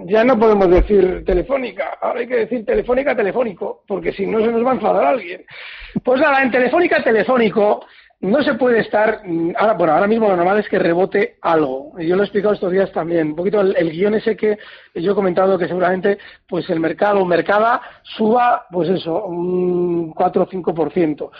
ya 0.05 0.23
no 0.23 0.39
podemos 0.39 0.69
decir 0.69 1.23
telefónica, 1.25 1.85
ahora 2.01 2.21
hay 2.21 2.27
que 2.27 2.35
decir 2.37 2.65
telefónica 2.65 3.15
telefónico, 3.15 3.83
porque 3.87 4.11
si 4.13 4.25
no 4.25 4.39
se 4.39 4.47
nos 4.51 4.65
va 4.65 4.71
a 4.71 4.75
enfadar 4.75 5.03
alguien. 5.05 5.41
Pues 6.03 6.21
nada, 6.21 6.41
en 6.41 6.51
telefónica 6.51 7.03
telefónico 7.03 7.81
no 8.21 8.43
se 8.43 8.55
puede 8.55 8.79
estar, 8.79 9.21
mm, 9.25 9.53
ahora, 9.57 9.73
bueno, 9.73 9.93
ahora 9.93 10.07
mismo 10.07 10.27
lo 10.27 10.35
normal 10.35 10.59
es 10.59 10.67
que 10.67 10.77
rebote 10.77 11.37
algo. 11.41 11.97
Yo 11.99 12.15
lo 12.15 12.23
he 12.23 12.25
explicado 12.25 12.53
estos 12.53 12.71
días 12.71 12.91
también, 12.91 13.27
un 13.27 13.35
poquito 13.35 13.61
el, 13.61 13.75
el 13.77 13.91
guion 13.91 14.15
ese 14.15 14.35
que 14.35 14.57
yo 14.95 15.13
he 15.13 15.15
comentado 15.15 15.57
que 15.57 15.67
seguramente 15.67 16.17
pues 16.47 16.69
el 16.69 16.79
mercado 16.79 17.21
o 17.21 17.25
mercada 17.25 17.81
suba, 18.03 18.65
pues 18.71 18.89
eso, 18.89 19.25
un 19.25 20.11
4 20.11 20.43
o 20.43 20.47
5%. 20.47 21.31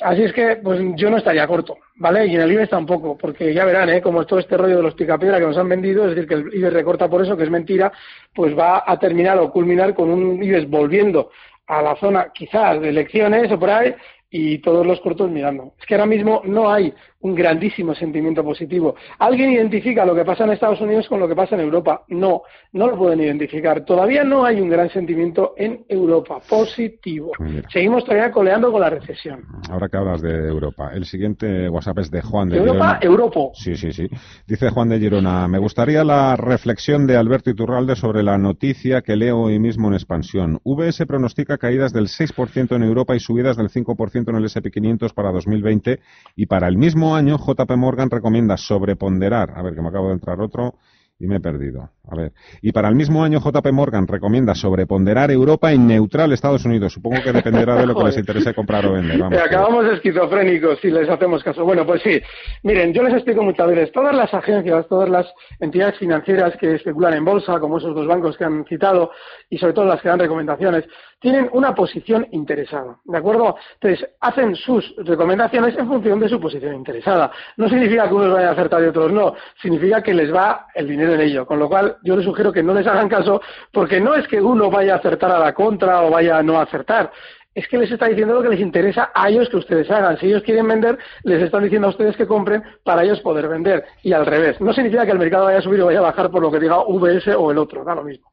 Así 0.00 0.24
es 0.24 0.32
que, 0.32 0.56
pues 0.56 0.80
yo 0.96 1.08
no 1.08 1.18
estaría 1.18 1.46
corto, 1.46 1.76
¿vale? 1.96 2.26
Y 2.26 2.34
en 2.34 2.40
el 2.40 2.50
IBEX 2.50 2.70
tampoco, 2.70 3.16
porque 3.16 3.54
ya 3.54 3.64
verán, 3.64 3.90
¿eh? 3.90 4.02
Como 4.02 4.22
es 4.22 4.26
todo 4.26 4.40
este 4.40 4.56
rollo 4.56 4.78
de 4.78 4.82
los 4.82 4.94
picapiedra 4.94 5.38
que 5.38 5.46
nos 5.46 5.56
han 5.56 5.68
vendido, 5.68 6.04
es 6.04 6.16
decir, 6.16 6.26
que 6.26 6.34
el 6.34 6.52
IBEX 6.52 6.72
recorta 6.72 7.08
por 7.08 7.22
eso, 7.22 7.36
que 7.36 7.44
es 7.44 7.50
mentira, 7.50 7.92
pues 8.34 8.58
va 8.58 8.82
a 8.84 8.98
terminar 8.98 9.38
o 9.38 9.52
culminar 9.52 9.94
con 9.94 10.10
un 10.10 10.42
IBEX 10.42 10.68
volviendo 10.68 11.30
a 11.66 11.80
la 11.80 11.96
zona 11.96 12.30
quizás 12.34 12.80
de 12.80 12.88
elecciones 12.88 13.50
o 13.50 13.58
por 13.58 13.70
ahí 13.70 13.94
y 14.36 14.58
todos 14.58 14.84
los 14.84 15.00
cortos 15.00 15.30
mirando. 15.30 15.74
Es 15.78 15.86
que 15.86 15.94
ahora 15.94 16.06
mismo 16.06 16.42
no 16.44 16.68
hay 16.68 16.92
un 17.20 17.36
grandísimo 17.36 17.94
sentimiento 17.94 18.42
positivo. 18.42 18.96
¿Alguien 19.20 19.52
identifica 19.52 20.04
lo 20.04 20.12
que 20.12 20.24
pasa 20.24 20.42
en 20.42 20.50
Estados 20.50 20.80
Unidos 20.80 21.08
con 21.08 21.20
lo 21.20 21.28
que 21.28 21.36
pasa 21.36 21.54
en 21.54 21.60
Europa? 21.60 22.02
No, 22.08 22.42
no 22.72 22.88
lo 22.88 22.98
pueden 22.98 23.20
identificar. 23.20 23.84
Todavía 23.84 24.24
no 24.24 24.44
hay 24.44 24.60
un 24.60 24.68
gran 24.68 24.90
sentimiento 24.90 25.54
en 25.56 25.84
Europa 25.88 26.40
positivo. 26.50 27.30
Mira. 27.38 27.68
Seguimos 27.72 28.04
todavía 28.04 28.32
coleando 28.32 28.72
con 28.72 28.80
la 28.80 28.90
recesión. 28.90 29.44
Ahora 29.70 29.88
que 29.88 29.96
hablas 29.96 30.20
de 30.20 30.48
Europa, 30.48 30.90
el 30.92 31.04
siguiente 31.04 31.68
WhatsApp 31.68 32.00
es 32.00 32.10
de 32.10 32.20
Juan 32.20 32.48
de 32.48 32.58
Europa, 32.58 32.98
Girona. 33.00 33.00
Europa. 33.02 33.40
Sí, 33.54 33.76
sí, 33.76 33.92
sí. 33.92 34.08
Dice 34.48 34.68
Juan 34.70 34.88
de 34.88 34.98
Girona, 34.98 35.46
me 35.46 35.58
gustaría 35.58 36.02
la 36.02 36.34
reflexión 36.34 37.06
de 37.06 37.16
Alberto 37.16 37.50
Iturralde 37.50 37.94
sobre 37.94 38.24
la 38.24 38.36
noticia 38.36 39.00
que 39.00 39.14
leo 39.14 39.38
hoy 39.38 39.60
mismo 39.60 39.86
en 39.88 39.94
expansión. 39.94 40.58
VS 40.64 41.06
pronostica 41.06 41.56
caídas 41.56 41.92
del 41.92 42.08
6% 42.08 42.74
en 42.74 42.82
Europa 42.82 43.14
y 43.14 43.20
subidas 43.20 43.56
del 43.56 43.70
5% 43.70 44.23
en 44.30 44.38
el 44.38 44.44
SP500 44.44 45.12
para 45.14 45.32
2020 45.32 46.00
y 46.36 46.46
para 46.46 46.68
el 46.68 46.76
mismo 46.76 47.16
año 47.16 47.38
JP 47.38 47.70
Morgan 47.76 48.10
recomienda 48.10 48.56
sobreponderar, 48.56 49.52
a 49.56 49.62
ver 49.62 49.74
que 49.74 49.82
me 49.82 49.88
acabo 49.88 50.08
de 50.08 50.14
entrar 50.14 50.40
otro 50.40 50.74
y 51.18 51.26
me 51.26 51.36
he 51.36 51.40
perdido. 51.40 51.90
A 52.06 52.16
ver. 52.16 52.32
Y 52.60 52.72
para 52.72 52.88
el 52.88 52.94
mismo 52.96 53.24
año 53.24 53.40
JP 53.40 53.72
Morgan 53.72 54.06
recomienda 54.06 54.54
sobreponderar 54.54 55.30
Europa 55.30 55.72
y 55.72 55.78
neutral 55.78 56.32
Estados 56.32 56.64
Unidos. 56.64 56.92
Supongo 56.92 57.22
que 57.22 57.32
dependerá 57.32 57.76
de 57.76 57.86
lo 57.86 57.94
que 57.94 58.04
les 58.04 58.18
interese 58.18 58.52
comprar 58.52 58.84
o 58.86 58.92
vender. 58.92 59.18
Vamos, 59.18 59.38
Eh, 59.38 59.42
acabamos 59.42 59.86
esquizofrénicos 59.86 60.80
si 60.80 60.90
les 60.90 61.08
hacemos 61.08 61.42
caso. 61.42 61.64
Bueno, 61.64 61.86
pues 61.86 62.02
sí. 62.02 62.20
Miren, 62.62 62.92
yo 62.92 63.02
les 63.04 63.14
explico 63.14 63.42
muchas 63.42 63.68
veces. 63.68 63.92
Todas 63.92 64.14
las 64.14 64.34
agencias, 64.34 64.86
todas 64.88 65.08
las 65.08 65.26
entidades 65.60 65.98
financieras 65.98 66.56
que 66.58 66.74
especulan 66.74 67.14
en 67.14 67.24
bolsa, 67.24 67.58
como 67.58 67.78
esos 67.78 67.94
dos 67.94 68.06
bancos 68.06 68.36
que 68.36 68.44
han 68.44 68.64
citado, 68.66 69.10
y 69.48 69.56
sobre 69.56 69.72
todo 69.72 69.86
las 69.86 70.02
que 70.02 70.08
dan 70.08 70.18
recomendaciones, 70.18 70.84
tienen 71.20 71.48
una 71.52 71.74
posición 71.74 72.26
interesada. 72.32 72.98
¿De 73.04 73.16
acuerdo? 73.16 73.56
Entonces, 73.80 74.06
hacen 74.20 74.54
sus 74.56 74.94
recomendaciones 74.98 75.74
en 75.78 75.86
función 75.86 76.20
de 76.20 76.28
su 76.28 76.38
posición 76.38 76.74
interesada. 76.74 77.30
No 77.56 77.66
significa 77.68 78.06
que 78.08 78.14
unos 78.14 78.30
vayan 78.32 78.50
a 78.50 78.52
acertar 78.52 78.82
y 78.82 78.88
otros 78.88 79.10
no. 79.10 79.34
Significa 79.62 80.02
que 80.02 80.12
les 80.12 80.32
va 80.34 80.66
el 80.74 80.86
dinero 80.86 81.03
en 81.10 81.20
ello. 81.20 81.46
Con 81.46 81.58
lo 81.58 81.68
cual, 81.68 81.96
yo 82.02 82.16
les 82.16 82.24
sugiero 82.24 82.52
que 82.52 82.62
no 82.62 82.74
les 82.74 82.86
hagan 82.86 83.08
caso, 83.08 83.40
porque 83.72 84.00
no 84.00 84.14
es 84.14 84.26
que 84.28 84.40
uno 84.40 84.70
vaya 84.70 84.94
a 84.94 84.98
acertar 84.98 85.30
a 85.30 85.38
la 85.38 85.52
contra 85.52 86.02
o 86.02 86.10
vaya 86.10 86.38
a 86.38 86.42
no 86.42 86.60
acertar 86.60 87.10
es 87.54 87.68
que 87.68 87.78
les 87.78 87.90
está 87.90 88.06
diciendo 88.06 88.34
lo 88.34 88.42
que 88.42 88.48
les 88.48 88.60
interesa 88.60 89.10
a 89.14 89.28
ellos 89.28 89.48
que 89.48 89.56
ustedes 89.56 89.90
hagan. 89.90 90.18
Si 90.18 90.26
ellos 90.26 90.42
quieren 90.42 90.66
vender, 90.66 90.98
les 91.22 91.42
están 91.42 91.62
diciendo 91.62 91.86
a 91.86 91.90
ustedes 91.90 92.16
que 92.16 92.26
compren 92.26 92.62
para 92.82 93.04
ellos 93.04 93.20
poder 93.20 93.48
vender. 93.48 93.84
Y 94.02 94.12
al 94.12 94.26
revés. 94.26 94.60
No 94.60 94.72
significa 94.72 95.06
que 95.06 95.12
el 95.12 95.18
mercado 95.18 95.44
vaya 95.44 95.58
a 95.58 95.62
subir 95.62 95.80
o 95.80 95.86
vaya 95.86 96.00
a 96.00 96.02
bajar 96.02 96.30
por 96.30 96.42
lo 96.42 96.50
que 96.50 96.58
diga 96.58 96.82
VS 96.84 97.28
o 97.36 97.52
el 97.52 97.58
otro, 97.58 97.84
da 97.84 97.94
lo 97.94 98.02
mismo. 98.02 98.30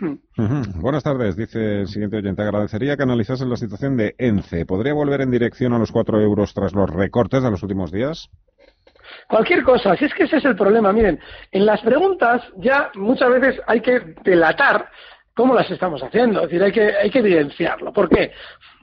Hmm. 0.00 0.80
Buenas 0.80 1.04
tardes, 1.04 1.36
dice 1.36 1.82
el 1.82 1.88
siguiente 1.88 2.16
oyente. 2.16 2.42
Agradecería 2.42 2.96
que 2.96 3.02
analizasen 3.02 3.50
la 3.50 3.56
situación 3.56 3.96
de 3.96 4.14
ENCE. 4.18 4.64
¿Podría 4.64 4.94
volver 4.94 5.20
en 5.20 5.30
dirección 5.30 5.74
a 5.74 5.78
los 5.78 5.92
4 5.92 6.20
euros 6.20 6.54
tras 6.54 6.72
los 6.72 6.88
recortes 6.88 7.42
de 7.42 7.50
los 7.50 7.62
últimos 7.62 7.92
días? 7.92 8.30
Cualquier 9.28 9.62
cosa, 9.62 9.96
si 9.96 10.04
es 10.04 10.14
que 10.14 10.24
ese 10.24 10.38
es 10.38 10.44
el 10.44 10.56
problema. 10.56 10.92
Miren, 10.92 11.18
en 11.50 11.66
las 11.66 11.80
preguntas 11.80 12.42
ya 12.56 12.90
muchas 12.94 13.30
veces 13.30 13.60
hay 13.66 13.80
que 13.80 14.00
delatar 14.22 14.88
cómo 15.34 15.54
las 15.54 15.70
estamos 15.70 16.02
haciendo. 16.02 16.40
Es 16.40 16.46
decir, 16.46 16.62
hay 16.62 16.72
que, 16.72 16.96
hay 16.96 17.10
que 17.10 17.18
evidenciarlo. 17.18 17.92
¿Por 17.92 18.08
qué? 18.08 18.32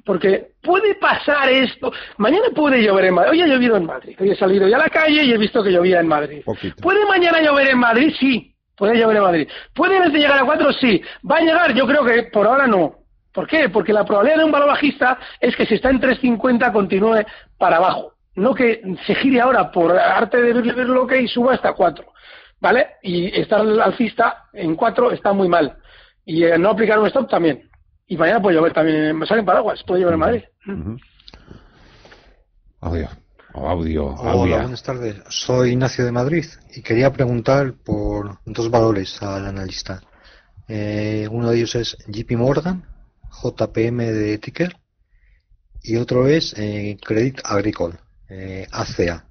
Porque 0.06 0.52
puede 0.62 0.96
pasar 0.96 1.50
esto. 1.50 1.92
Mañana 2.18 2.48
puede 2.56 2.82
llover 2.82 3.06
en 3.06 3.14
Madrid. 3.14 3.32
Hoy 3.32 3.42
ha 3.42 3.48
llovido 3.48 3.78
en 3.78 3.86
Madrid. 3.86 4.16
Hoy 4.20 4.32
he 4.32 4.36
salido 4.36 4.68
ya 4.68 4.78
a 4.78 4.80
la 4.80 4.90
calle 4.90 5.24
y 5.24 5.32
he 5.32 5.38
visto 5.38 5.64
que 5.64 5.72
llovía 5.72 6.00
en 6.00 6.08
Madrid. 6.08 6.42
Poquito. 6.46 6.82
¿Puede 6.82 7.06
mañana 7.06 7.42
llover 7.42 7.70
en 7.70 7.78
Madrid? 7.78 8.14
Sí. 8.20 8.56
Puede 8.76 8.98
llover 8.98 9.18
en 9.18 9.24
Madrid. 9.24 9.48
¿Puede 9.76 9.98
en 9.98 10.04
este 10.04 10.20
llegar 10.20 10.40
a 10.40 10.46
4? 10.46 10.74
Sí. 10.74 11.02
¿Va 11.30 11.38
a 11.38 11.42
llegar? 11.42 11.74
Yo 11.74 11.86
creo 11.86 12.04
que 12.06 12.24
por 12.24 12.48
ahora 12.48 12.66
no. 12.66 12.96
¿Por 13.34 13.46
qué? 13.46 13.70
Porque 13.70 13.94
la 13.94 14.06
probabilidad 14.06 14.40
de 14.40 14.46
un 14.46 14.52
valor 14.52 14.70
bajista 14.70 15.20
es 15.40 15.56
que 15.56 15.66
si 15.66 15.76
está 15.76 15.90
en 15.90 16.00
3.50 16.00 16.72
continúe 16.72 17.24
para 17.58 17.78
abajo. 17.78 18.14
No 18.40 18.54
que 18.56 18.82
se 19.06 19.16
gire 19.16 19.42
ahora 19.42 19.70
por 19.70 19.92
arte 19.92 20.42
de 20.42 20.54
ver 20.54 20.88
lo 20.88 21.06
que 21.06 21.22
y 21.22 21.28
suba 21.28 21.54
hasta 21.54 21.74
4. 21.74 22.06
¿Vale? 22.62 22.88
Y 23.04 23.40
estar 23.40 23.62
alcista 23.62 24.46
en 24.54 24.76
4 24.76 25.12
está 25.12 25.34
muy 25.34 25.50
mal. 25.50 25.78
Y 26.26 26.44
eh, 26.46 26.58
no 26.58 26.70
aplicar 26.70 27.00
un 27.00 27.08
stop 27.08 27.30
también. 27.30 27.70
Y 28.08 28.18
mañana 28.18 28.42
puede 28.42 28.56
llover 28.56 28.74
también. 28.74 29.18
Me 29.18 29.26
salen 29.26 29.46
paraguas. 29.46 29.84
Puede 29.84 30.02
llover 30.02 30.14
en 30.14 30.20
Madrid. 30.20 30.44
Ujú. 30.68 30.98
Audio. 32.82 33.10
Audio. 33.54 34.06
Hola, 34.08 34.62
buenas 34.62 34.84
tardes. 34.84 35.22
Soy 35.28 35.72
Ignacio 35.72 36.06
de 36.06 36.12
Madrid 36.12 36.46
y 36.74 36.82
quería 36.82 37.12
preguntar 37.12 37.74
por 37.84 38.40
dos 38.46 38.72
valores 38.72 39.22
al 39.22 39.48
analista. 39.48 40.02
Eh, 40.70 41.28
uno 41.30 41.50
de 41.50 41.58
ellos 41.58 41.76
es 41.76 41.98
JP 42.08 42.38
Morgan, 42.38 42.86
JPM 43.44 43.98
de 43.98 44.38
ticker, 44.38 44.78
y 45.82 45.98
otro 45.98 46.28
es 46.28 46.54
eh, 46.58 46.98
Credit 47.04 47.40
Agricole, 47.44 47.96
eh, 48.30 48.68
ACA. 48.72 49.26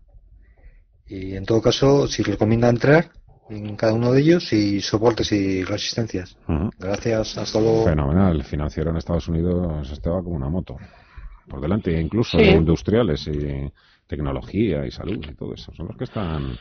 Y 1.07 1.35
en 1.37 1.45
todo 1.47 1.63
caso, 1.63 2.07
si 2.07 2.23
recomienda 2.23 2.69
entrar 2.69 3.11
en 3.49 3.77
cada 3.77 3.95
uno 3.95 4.13
de 4.13 4.21
ellos 4.21 4.53
y 4.53 4.81
soportes 4.81 5.33
y 5.33 5.65
resistencias. 5.65 6.37
Gracias, 6.79 7.39
hasta 7.39 7.61
luego. 7.61 7.85
Fenomenal. 7.85 8.37
El 8.37 8.45
financiero 8.45 8.91
en 8.91 8.97
Estados 8.99 9.27
Unidos 9.29 9.91
estaba 9.91 10.23
como 10.23 10.37
una 10.37 10.49
moto. 10.51 10.77
Por 11.49 11.61
delante, 11.63 11.99
incluso 11.99 12.39
Sí. 12.39 12.45
industriales 12.45 13.27
y 13.27 13.73
tecnología 14.07 14.85
y 14.87 14.91
salud 14.91 15.25
y 15.27 15.35
todo 15.35 15.55
eso. 15.55 15.73
Son 15.75 15.87
los 15.89 15.97
que 15.97 16.05
están 16.05 16.59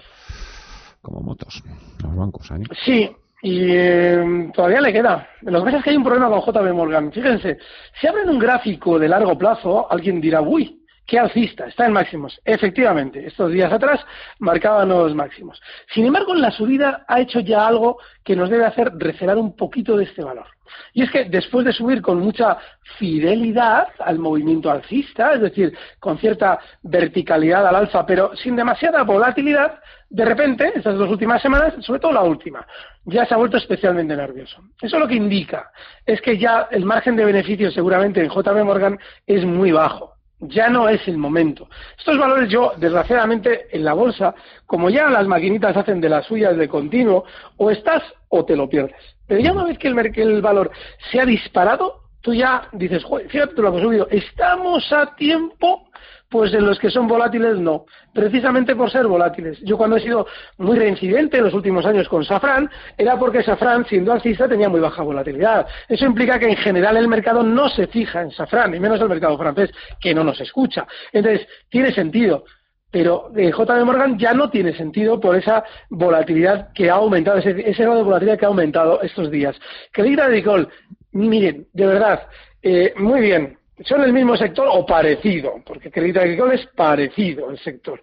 como 1.01 1.19
motos. 1.21 1.61
Los 2.01 2.15
bancos, 2.15 2.49
¿eh? 2.51 2.63
Sí, 2.85 3.09
y 3.41 3.69
eh, 3.71 4.49
todavía 4.53 4.79
le 4.81 4.93
queda. 4.93 5.27
Lo 5.41 5.59
que 5.59 5.65
pasa 5.65 5.77
es 5.79 5.83
que 5.83 5.89
hay 5.89 5.97
un 5.97 6.03
problema 6.03 6.29
con 6.29 6.41
JB 6.41 6.73
Morgan. 6.73 7.11
Fíjense, 7.11 7.57
si 7.99 8.07
abren 8.07 8.29
un 8.29 8.39
gráfico 8.39 8.97
de 8.97 9.09
largo 9.09 9.37
plazo, 9.37 9.91
alguien 9.91 10.21
dirá, 10.21 10.41
uy, 10.41 10.81
qué 11.07 11.17
alcista, 11.17 11.65
está 11.65 11.85
en 11.85 11.93
máximos. 11.93 12.39
Efectivamente, 12.45 13.25
estos 13.25 13.51
días 13.51 13.71
atrás 13.71 14.05
marcaba 14.39 14.85
nuevos 14.85 15.15
máximos. 15.15 15.59
Sin 15.93 16.05
embargo, 16.05 16.35
en 16.35 16.41
la 16.41 16.51
subida 16.51 17.05
ha 17.07 17.21
hecho 17.21 17.39
ya 17.39 17.65
algo 17.65 17.97
que 18.23 18.35
nos 18.35 18.49
debe 18.49 18.65
hacer 18.65 18.91
recelar 18.97 19.37
un 19.37 19.55
poquito 19.55 19.97
de 19.97 20.03
este 20.03 20.23
valor. 20.23 20.45
Y 20.93 21.03
es 21.03 21.09
que 21.09 21.23
después 21.25 21.65
de 21.65 21.71
subir 21.71 22.01
con 22.01 22.19
mucha 22.19 22.57
fidelidad 22.97 23.87
al 23.99 24.19
movimiento 24.19 24.69
alcista, 24.69 25.33
es 25.33 25.41
decir, 25.41 25.73
con 25.97 26.17
cierta 26.17 26.59
verticalidad 26.83 27.65
al 27.65 27.75
alza, 27.75 28.05
pero 28.05 28.35
sin 28.35 28.57
demasiada 28.57 29.03
volatilidad, 29.03 29.79
de 30.09 30.25
repente, 30.25 30.73
estas 30.75 30.97
dos 30.97 31.09
últimas 31.09 31.41
semanas, 31.41 31.73
sobre 31.85 32.01
todo 32.01 32.11
la 32.11 32.21
última, 32.21 32.65
ya 33.05 33.25
se 33.25 33.33
ha 33.33 33.37
vuelto 33.37 33.57
especialmente 33.57 34.15
nervioso. 34.15 34.61
Eso 34.81 34.99
lo 34.99 35.07
que 35.07 35.15
indica 35.15 35.71
es 36.05 36.21
que 36.21 36.37
ya 36.37 36.67
el 36.69 36.83
margen 36.83 37.15
de 37.15 37.25
beneficio 37.25 37.71
seguramente 37.71 38.21
en 38.21 38.29
JB 38.29 38.63
Morgan 38.65 38.99
es 39.25 39.45
muy 39.45 39.71
bajo. 39.71 40.16
Ya 40.39 40.69
no 40.69 40.87
es 40.87 41.07
el 41.07 41.17
momento. 41.17 41.67
Estos 41.97 42.17
valores 42.17 42.49
yo, 42.49 42.73
desgraciadamente, 42.77 43.67
en 43.71 43.83
la 43.83 43.93
bolsa, 43.93 44.35
como 44.65 44.89
ya 44.89 45.09
las 45.09 45.27
maquinitas 45.27 45.75
hacen 45.75 45.99
de 45.99 46.09
las 46.09 46.27
suyas 46.27 46.55
de 46.55 46.67
continuo, 46.67 47.23
o 47.57 47.71
estás 47.71 48.03
o 48.29 48.45
te 48.45 48.55
lo 48.55 48.69
pierdes. 48.69 49.01
Pero 49.25 49.41
ya 49.41 49.51
una 49.51 49.63
vez 49.63 49.77
que 49.79 49.87
el, 49.87 50.41
valor 50.41 50.71
se 51.11 51.19
ha 51.19 51.25
disparado, 51.25 52.01
tú 52.21 52.33
ya 52.33 52.69
dices, 52.73 53.03
fíjate 53.29 53.61
lo 53.61 53.71
que 53.71 53.77
he 53.79 53.81
subido, 53.81 54.07
estamos 54.11 54.91
a 54.93 55.15
tiempo 55.15 55.89
pues 56.29 56.53
en 56.53 56.65
los 56.65 56.77
que 56.79 56.89
son 56.89 57.07
volátiles 57.07 57.57
no, 57.57 57.85
precisamente 58.13 58.75
por 58.75 58.91
ser 58.91 59.07
volátiles. 59.07 59.59
Yo 59.61 59.77
cuando 59.77 59.95
he 59.97 60.01
sido 60.01 60.27
muy 60.57 60.77
reincidente 60.77 61.37
en 61.37 61.45
los 61.45 61.53
últimos 61.53 61.85
años 61.85 62.09
con 62.09 62.25
Safran, 62.25 62.69
era 62.97 63.17
porque 63.17 63.43
Safran, 63.43 63.85
siendo 63.85 64.11
alcista, 64.11 64.47
tenía 64.47 64.69
muy 64.69 64.79
baja 64.79 65.03
volatilidad. 65.03 65.67
Eso 65.87 66.05
implica 66.05 66.37
que 66.37 66.49
en 66.49 66.57
general 66.57 66.97
el 66.97 67.07
mercado 67.07 67.43
no 67.43 67.69
se 67.69 67.87
fija 67.87 68.21
en 68.21 68.31
Safran, 68.31 68.75
y 68.75 68.79
menos 68.79 68.99
el 68.99 69.09
mercado 69.09 69.37
francés, 69.37 69.71
que 69.99 70.13
no 70.13 70.23
nos 70.23 70.39
escucha. 70.41 70.85
Entonces, 71.11 71.47
tiene 71.69 71.93
sentido. 71.93 72.43
Pero 72.89 73.31
eh, 73.35 73.51
JB 73.51 73.85
Morgan 73.85 74.17
ya 74.17 74.33
no 74.33 74.49
tiene 74.49 74.73
sentido 74.73 75.19
por 75.19 75.35
esa 75.35 75.63
volatilidad 75.89 76.71
que 76.73 76.89
ha 76.89 76.93
aumentado, 76.93 77.37
ese, 77.37 77.53
grado 77.53 77.97
de 77.97 78.03
volatilidad 78.03 78.39
que 78.39 78.45
ha 78.45 78.49
aumentado 78.49 79.01
estos 79.01 79.29
días. 79.29 79.57
Crédit 79.91 80.19
Agricole, 80.19 80.67
miren, 81.11 81.67
de 81.73 81.85
verdad, 81.85 82.27
eh, 82.61 82.93
muy 82.97 83.21
bien, 83.21 83.57
son 83.83 84.03
el 84.03 84.13
mismo 84.13 84.35
sector 84.35 84.67
o 84.71 84.85
parecido, 84.85 85.61
porque 85.65 85.91
Crédito 85.91 86.19
Agricole 86.19 86.55
es 86.55 86.65
parecido 86.67 87.49
el 87.49 87.59
sector. 87.59 88.01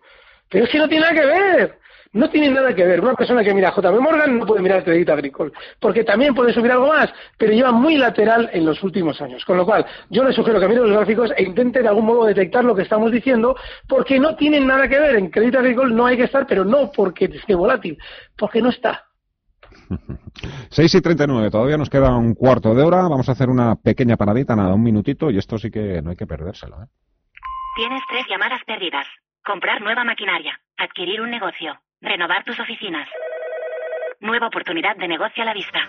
Pero 0.48 0.64
es 0.64 0.70
que 0.70 0.78
no 0.78 0.88
tiene 0.88 1.04
nada 1.04 1.20
que 1.20 1.26
ver. 1.26 1.78
No 2.12 2.30
tiene 2.30 2.48
nada 2.48 2.72
que 2.72 2.84
ver. 2.84 3.00
Una 3.00 3.14
persona 3.14 3.42
que 3.42 3.52
mira 3.52 3.74
JB 3.74 4.00
Morgan 4.00 4.38
no 4.38 4.46
puede 4.46 4.62
mirar 4.62 4.84
Crédito 4.84 5.12
Agricole, 5.12 5.50
porque 5.80 6.04
también 6.04 6.32
puede 6.32 6.52
subir 6.52 6.70
algo 6.70 6.86
más, 6.86 7.12
pero 7.36 7.52
lleva 7.52 7.72
muy 7.72 7.96
lateral 7.96 8.48
en 8.52 8.64
los 8.64 8.80
últimos 8.84 9.20
años. 9.20 9.44
Con 9.44 9.56
lo 9.56 9.66
cual, 9.66 9.84
yo 10.10 10.22
le 10.22 10.32
sugiero 10.32 10.60
que 10.60 10.68
mire 10.68 10.80
los 10.80 10.92
gráficos 10.92 11.32
e 11.36 11.42
intente 11.42 11.82
de 11.82 11.88
algún 11.88 12.06
modo 12.06 12.26
detectar 12.26 12.64
lo 12.64 12.74
que 12.74 12.82
estamos 12.82 13.10
diciendo, 13.10 13.56
porque 13.88 14.20
no 14.20 14.36
tienen 14.36 14.64
nada 14.64 14.88
que 14.88 15.00
ver. 15.00 15.16
En 15.16 15.28
Crédito 15.28 15.58
Agricole 15.58 15.92
no 15.92 16.06
hay 16.06 16.16
que 16.16 16.24
estar, 16.24 16.46
pero 16.46 16.64
no 16.64 16.92
porque 16.92 17.24
esté 17.24 17.56
volátil, 17.56 17.98
porque 18.36 18.62
no 18.62 18.68
está. 18.68 19.06
6 20.70 20.94
y 20.94 21.00
39, 21.00 21.50
todavía 21.50 21.76
nos 21.76 21.90
queda 21.90 22.16
un 22.16 22.34
cuarto 22.34 22.74
de 22.74 22.82
hora. 22.82 23.02
Vamos 23.02 23.28
a 23.28 23.32
hacer 23.32 23.48
una 23.48 23.76
pequeña 23.76 24.16
paradita, 24.16 24.56
nada, 24.56 24.74
un 24.74 24.82
minutito, 24.82 25.30
y 25.30 25.38
esto 25.38 25.58
sí 25.58 25.70
que 25.70 26.00
no 26.02 26.10
hay 26.10 26.16
que 26.16 26.26
perdérselo. 26.26 26.82
¿eh? 26.82 26.86
Tienes 27.76 28.02
tres 28.08 28.26
llamadas 28.28 28.62
perdidas. 28.64 29.06
Comprar 29.44 29.82
nueva 29.82 30.04
maquinaria, 30.04 30.58
adquirir 30.76 31.20
un 31.20 31.30
negocio, 31.30 31.74
renovar 32.00 32.44
tus 32.44 32.58
oficinas. 32.58 33.08
Nueva 34.20 34.46
oportunidad 34.46 34.96
de 34.96 35.08
negocio 35.08 35.42
a 35.42 35.46
la 35.46 35.54
vista. 35.54 35.80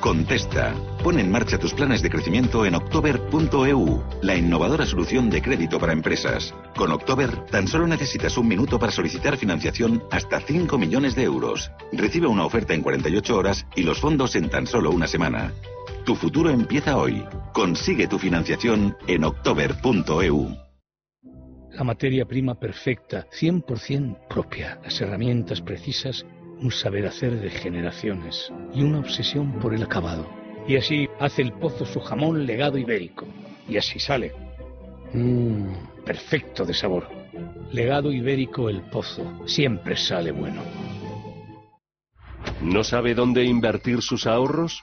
Contesta. 0.00 0.74
Pon 1.02 1.18
en 1.18 1.30
marcha 1.30 1.58
tus 1.58 1.72
planes 1.72 2.02
de 2.02 2.10
crecimiento 2.10 2.64
en 2.66 2.74
october.eu, 2.74 4.02
la 4.22 4.36
innovadora 4.36 4.86
solución 4.86 5.30
de 5.30 5.42
crédito 5.42 5.78
para 5.78 5.92
empresas. 5.92 6.54
Con 6.76 6.92
October, 6.92 7.46
tan 7.46 7.66
solo 7.66 7.86
necesitas 7.86 8.36
un 8.36 8.48
minuto 8.48 8.78
para 8.78 8.92
solicitar 8.92 9.36
financiación 9.36 10.02
hasta 10.10 10.40
5 10.40 10.78
millones 10.78 11.14
de 11.14 11.24
euros. 11.24 11.70
Recibe 11.92 12.26
una 12.26 12.44
oferta 12.44 12.74
en 12.74 12.82
48 12.82 13.36
horas 13.36 13.66
y 13.74 13.82
los 13.82 14.00
fondos 14.00 14.36
en 14.36 14.48
tan 14.48 14.66
solo 14.66 14.90
una 14.90 15.06
semana. 15.06 15.52
Tu 16.04 16.14
futuro 16.14 16.50
empieza 16.50 16.96
hoy. 16.96 17.24
Consigue 17.52 18.06
tu 18.06 18.18
financiación 18.18 18.96
en 19.06 19.24
october.eu. 19.24 20.56
La 21.72 21.84
materia 21.84 22.24
prima 22.24 22.54
perfecta, 22.54 23.26
100% 23.28 24.28
propia, 24.28 24.80
las 24.82 24.98
herramientas 25.00 25.60
precisas 25.60 26.24
un 26.60 26.70
saber 26.70 27.06
hacer 27.06 27.40
de 27.40 27.50
generaciones 27.50 28.52
y 28.74 28.82
una 28.82 29.00
obsesión 29.00 29.52
por 29.60 29.74
el 29.74 29.82
acabado. 29.82 30.26
Y 30.66 30.76
así 30.76 31.08
hace 31.20 31.42
el 31.42 31.52
pozo 31.52 31.84
su 31.84 32.00
jamón 32.00 32.46
legado 32.46 32.78
ibérico. 32.78 33.26
Y 33.68 33.76
así 33.76 33.98
sale. 33.98 34.32
Mmm, 35.12 35.72
perfecto 36.04 36.64
de 36.64 36.74
sabor. 36.74 37.08
Legado 37.72 38.12
ibérico 38.12 38.68
el 38.68 38.82
pozo. 38.82 39.46
Siempre 39.46 39.96
sale 39.96 40.32
bueno. 40.32 40.62
¿No 42.62 42.82
sabe 42.84 43.14
dónde 43.14 43.44
invertir 43.44 44.02
sus 44.02 44.26
ahorros? 44.26 44.82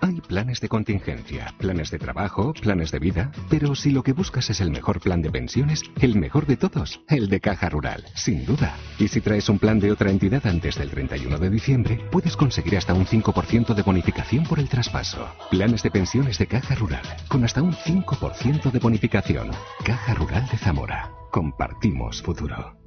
Hay 0.00 0.20
planes 0.20 0.60
de 0.60 0.68
contingencia, 0.68 1.54
planes 1.58 1.90
de 1.90 1.98
trabajo, 1.98 2.52
planes 2.54 2.90
de 2.90 2.98
vida, 2.98 3.32
pero 3.48 3.74
si 3.74 3.90
lo 3.90 4.02
que 4.02 4.12
buscas 4.12 4.50
es 4.50 4.60
el 4.60 4.70
mejor 4.70 5.00
plan 5.00 5.22
de 5.22 5.30
pensiones, 5.30 5.82
el 6.00 6.16
mejor 6.16 6.46
de 6.46 6.56
todos, 6.56 7.00
el 7.08 7.28
de 7.28 7.40
Caja 7.40 7.68
Rural, 7.68 8.04
sin 8.14 8.44
duda. 8.44 8.76
Y 8.98 9.08
si 9.08 9.20
traes 9.20 9.48
un 9.48 9.58
plan 9.58 9.80
de 9.80 9.92
otra 9.92 10.10
entidad 10.10 10.46
antes 10.46 10.76
del 10.76 10.90
31 10.90 11.38
de 11.38 11.50
diciembre, 11.50 12.00
puedes 12.10 12.36
conseguir 12.36 12.76
hasta 12.76 12.94
un 12.94 13.06
5% 13.06 13.74
de 13.74 13.82
bonificación 13.82 14.44
por 14.44 14.58
el 14.58 14.68
traspaso. 14.68 15.28
Planes 15.50 15.82
de 15.82 15.90
pensiones 15.90 16.38
de 16.38 16.46
Caja 16.46 16.74
Rural, 16.74 17.04
con 17.28 17.44
hasta 17.44 17.62
un 17.62 17.72
5% 17.72 18.70
de 18.70 18.78
bonificación. 18.78 19.50
Caja 19.84 20.14
Rural 20.14 20.46
de 20.50 20.58
Zamora. 20.58 21.10
Compartimos 21.30 22.22
futuro. 22.22 22.83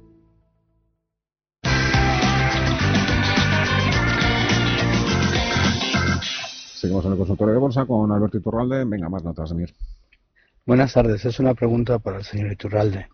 Seguimos 6.78 7.04
en 7.06 7.12
el 7.12 7.18
consultorio 7.18 7.54
de 7.54 7.60
bolsa 7.60 7.86
con 7.86 8.12
Alberto 8.12 8.38
Iturralde. 8.38 8.84
Venga, 8.84 9.08
más 9.08 9.24
notas, 9.24 9.52
Mir. 9.52 9.74
Buenas 10.64 10.92
tardes. 10.92 11.24
Es 11.24 11.40
una 11.40 11.54
pregunta 11.54 11.98
para 11.98 12.18
el 12.18 12.24
señor 12.24 12.52
Iturralde. 12.52 13.08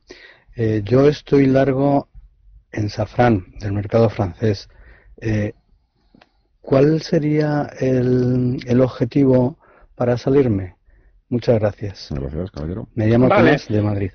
Eh, 0.55 0.83
yo 0.85 1.09
estoy 1.09 1.47
largo 1.47 2.09
en 2.73 2.91
Safran, 2.91 3.47
del 3.61 3.73
mercado 3.73 4.11
francés. 4.11 4.69
Eh, 5.19 5.55
¿Cuál 6.61 7.01
sería 7.01 7.71
el, 7.81 8.59
el, 8.67 8.81
objetivo 8.83 9.57
para 9.95 10.19
salirme? 10.19 10.77
Muchas 11.31 11.59
gracias. 11.59 12.09
Gracias, 12.11 12.51
caballero. 12.51 12.89
Me 12.95 13.07
llamo 13.07 13.29
Tomás 13.29 13.67
de 13.67 13.81
Madrid. 13.81 14.11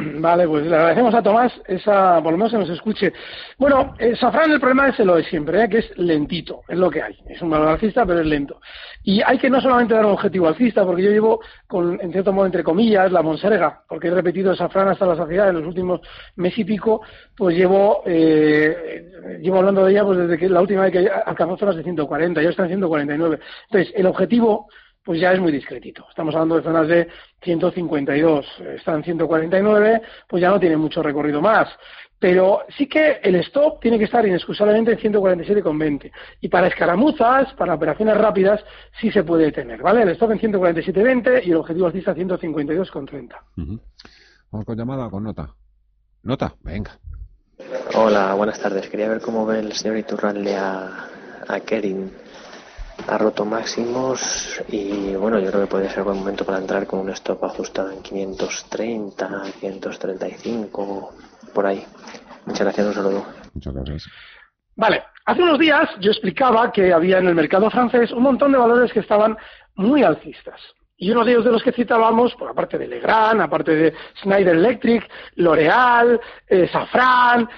Vale, 0.20 0.46
pues 0.46 0.66
le 0.66 0.74
agradecemos 0.74 1.14
a 1.14 1.22
Tomás 1.22 1.52
esa, 1.66 2.22
por 2.22 2.32
lo 2.32 2.38
menos 2.38 2.52
que 2.52 2.58
nos 2.58 2.70
escuche. 2.70 3.12
Bueno, 3.58 3.94
eh, 3.98 4.14
Safran 4.16 4.50
el 4.50 4.60
problema 4.60 4.88
es 4.88 4.98
lo 5.00 5.16
de 5.16 5.24
siempre, 5.24 5.64
¿eh? 5.64 5.68
que 5.68 5.78
es 5.78 5.98
lentito, 5.98 6.62
es 6.68 6.78
lo 6.78 6.90
que 6.90 7.02
hay. 7.02 7.18
Es 7.28 7.40
un 7.42 7.50
valor 7.50 7.68
alcista, 7.68 8.06
pero 8.06 8.20
es 8.20 8.26
lento. 8.26 8.60
Y 9.02 9.22
hay 9.22 9.38
que 9.38 9.50
no 9.50 9.60
solamente 9.60 9.94
dar 9.94 10.04
un 10.04 10.12
objetivo 10.12 10.48
alcista, 10.48 10.84
porque 10.84 11.02
yo 11.02 11.10
llevo, 11.10 11.40
con, 11.66 12.00
en 12.00 12.12
cierto 12.12 12.32
modo, 12.32 12.46
entre 12.46 12.64
comillas, 12.64 13.10
la 13.12 13.22
monserga, 13.22 13.82
porque 13.88 14.08
he 14.08 14.10
repetido 14.10 14.54
Safran 14.54 14.88
hasta 14.88 15.06
la 15.06 15.16
saciedad 15.16 15.48
en 15.48 15.56
los 15.56 15.66
últimos 15.66 16.00
mes 16.36 16.56
y 16.58 16.64
pico, 16.64 17.02
pues 17.36 17.56
llevo, 17.56 18.02
eh, 18.06 19.38
llevo 19.40 19.58
hablando 19.58 19.84
de 19.84 19.92
ella 19.92 20.04
pues 20.04 20.18
desde 20.18 20.38
que 20.38 20.48
la 20.48 20.60
última 20.60 20.82
vez 20.82 20.92
que 20.92 21.10
alcanzó 21.26 21.56
zonas 21.56 21.76
de 21.76 21.82
140, 21.82 22.42
ya 22.42 22.50
está 22.50 22.62
en 22.62 22.68
149. 22.68 23.38
Entonces, 23.70 23.92
el 23.96 24.06
objetivo 24.06 24.68
pues 25.10 25.20
ya 25.20 25.32
es 25.32 25.40
muy 25.40 25.50
discretito. 25.50 26.06
Estamos 26.08 26.32
hablando 26.36 26.54
de 26.54 26.62
zonas 26.62 26.86
de 26.86 27.08
152, 27.42 28.46
están 28.76 28.98
en 28.98 29.02
149, 29.02 30.02
pues 30.28 30.40
ya 30.40 30.50
no 30.50 30.60
tiene 30.60 30.76
mucho 30.76 31.02
recorrido 31.02 31.42
más. 31.42 31.68
Pero 32.16 32.60
sí 32.78 32.86
que 32.86 33.18
el 33.20 33.34
stop 33.34 33.80
tiene 33.80 33.98
que 33.98 34.04
estar 34.04 34.24
inexcusablemente 34.24 34.92
en 34.92 34.98
147,20. 35.12 36.12
Y 36.42 36.48
para 36.48 36.68
escaramuzas, 36.68 37.52
para 37.54 37.74
operaciones 37.74 38.16
rápidas, 38.18 38.64
sí 39.00 39.10
se 39.10 39.24
puede 39.24 39.50
tener, 39.50 39.82
¿vale? 39.82 40.02
El 40.02 40.10
stop 40.10 40.30
en 40.30 40.38
147,20 40.38 41.44
y 41.44 41.50
el 41.50 41.56
objetivo 41.56 41.86
alcista 41.86 42.14
152,30. 42.14 43.80
Vamos 44.52 44.64
con 44.64 44.78
llamada 44.78 45.08
o 45.08 45.10
con 45.10 45.24
nota. 45.24 45.56
Nota, 46.22 46.54
venga. 46.60 46.96
Hola, 47.96 48.32
buenas 48.34 48.60
tardes. 48.60 48.88
Quería 48.88 49.08
ver 49.08 49.20
cómo 49.20 49.44
ve 49.44 49.58
el 49.58 49.72
señor 49.72 49.96
Iturralde 49.96 50.54
a, 50.54 51.08
a 51.48 51.58
Kering 51.58 52.12
ha 53.06 53.18
roto 53.18 53.44
máximos 53.44 54.60
y 54.68 55.14
bueno, 55.14 55.38
yo 55.38 55.50
creo 55.50 55.62
que 55.62 55.66
puede 55.66 55.90
ser 55.90 56.04
buen 56.04 56.18
momento 56.18 56.44
para 56.44 56.58
entrar 56.58 56.86
con 56.86 57.00
un 57.00 57.10
stop 57.10 57.44
ajustado 57.44 57.90
en 57.90 58.02
530, 58.02 59.42
535, 59.60 61.14
por 61.54 61.66
ahí. 61.66 61.84
Muchas 62.46 62.62
gracias, 62.62 62.86
un 62.86 62.94
saludo. 62.94 63.26
Muchas 63.54 63.74
gracias. 63.74 64.06
Vale, 64.76 65.02
hace 65.26 65.42
unos 65.42 65.58
días 65.58 65.88
yo 66.00 66.10
explicaba 66.10 66.72
que 66.72 66.92
había 66.92 67.18
en 67.18 67.28
el 67.28 67.34
mercado 67.34 67.70
francés 67.70 68.12
un 68.12 68.22
montón 68.22 68.52
de 68.52 68.58
valores 68.58 68.92
que 68.92 69.00
estaban 69.00 69.36
muy 69.74 70.02
alcistas. 70.02 70.60
Y 70.96 71.10
uno 71.10 71.24
de 71.24 71.32
ellos 71.32 71.44
de 71.44 71.52
los 71.52 71.62
que 71.62 71.72
citábamos, 71.72 72.34
por 72.34 72.50
aparte 72.50 72.76
de 72.76 72.86
Legrand, 72.86 73.40
aparte 73.40 73.74
de 73.74 73.94
Schneider 74.22 74.54
Electric, 74.54 75.08
L'Oreal, 75.36 76.20
eh, 76.46 76.68
Safran, 76.70 77.48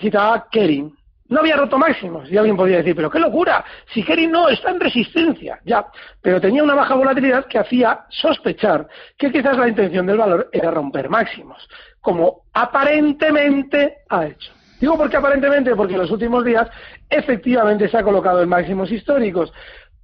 citaba 0.00 0.48
Kering. 0.50 0.96
No 1.28 1.40
había 1.40 1.56
roto 1.56 1.78
máximos. 1.78 2.30
Y 2.30 2.36
alguien 2.36 2.56
podría 2.56 2.78
decir, 2.78 2.94
pero 2.94 3.10
qué 3.10 3.18
locura, 3.18 3.64
si 3.92 4.02
Kering 4.02 4.30
no 4.30 4.48
está 4.48 4.70
en 4.70 4.80
resistencia, 4.80 5.60
ya. 5.64 5.86
Pero 6.22 6.40
tenía 6.40 6.62
una 6.62 6.74
baja 6.74 6.94
volatilidad 6.94 7.46
que 7.46 7.58
hacía 7.58 8.04
sospechar 8.08 8.88
que 9.18 9.32
quizás 9.32 9.56
la 9.56 9.68
intención 9.68 10.06
del 10.06 10.18
valor 10.18 10.48
era 10.52 10.70
romper 10.70 11.08
máximos, 11.08 11.68
como 12.00 12.42
aparentemente 12.52 13.98
ha 14.08 14.26
hecho. 14.26 14.52
Digo 14.80 14.96
porque 14.98 15.16
aparentemente, 15.16 15.74
porque 15.74 15.94
en 15.94 16.00
los 16.00 16.10
últimos 16.10 16.44
días 16.44 16.68
efectivamente 17.08 17.88
se 17.88 17.96
ha 17.96 18.02
colocado 18.02 18.42
en 18.42 18.48
máximos 18.48 18.90
históricos. 18.92 19.52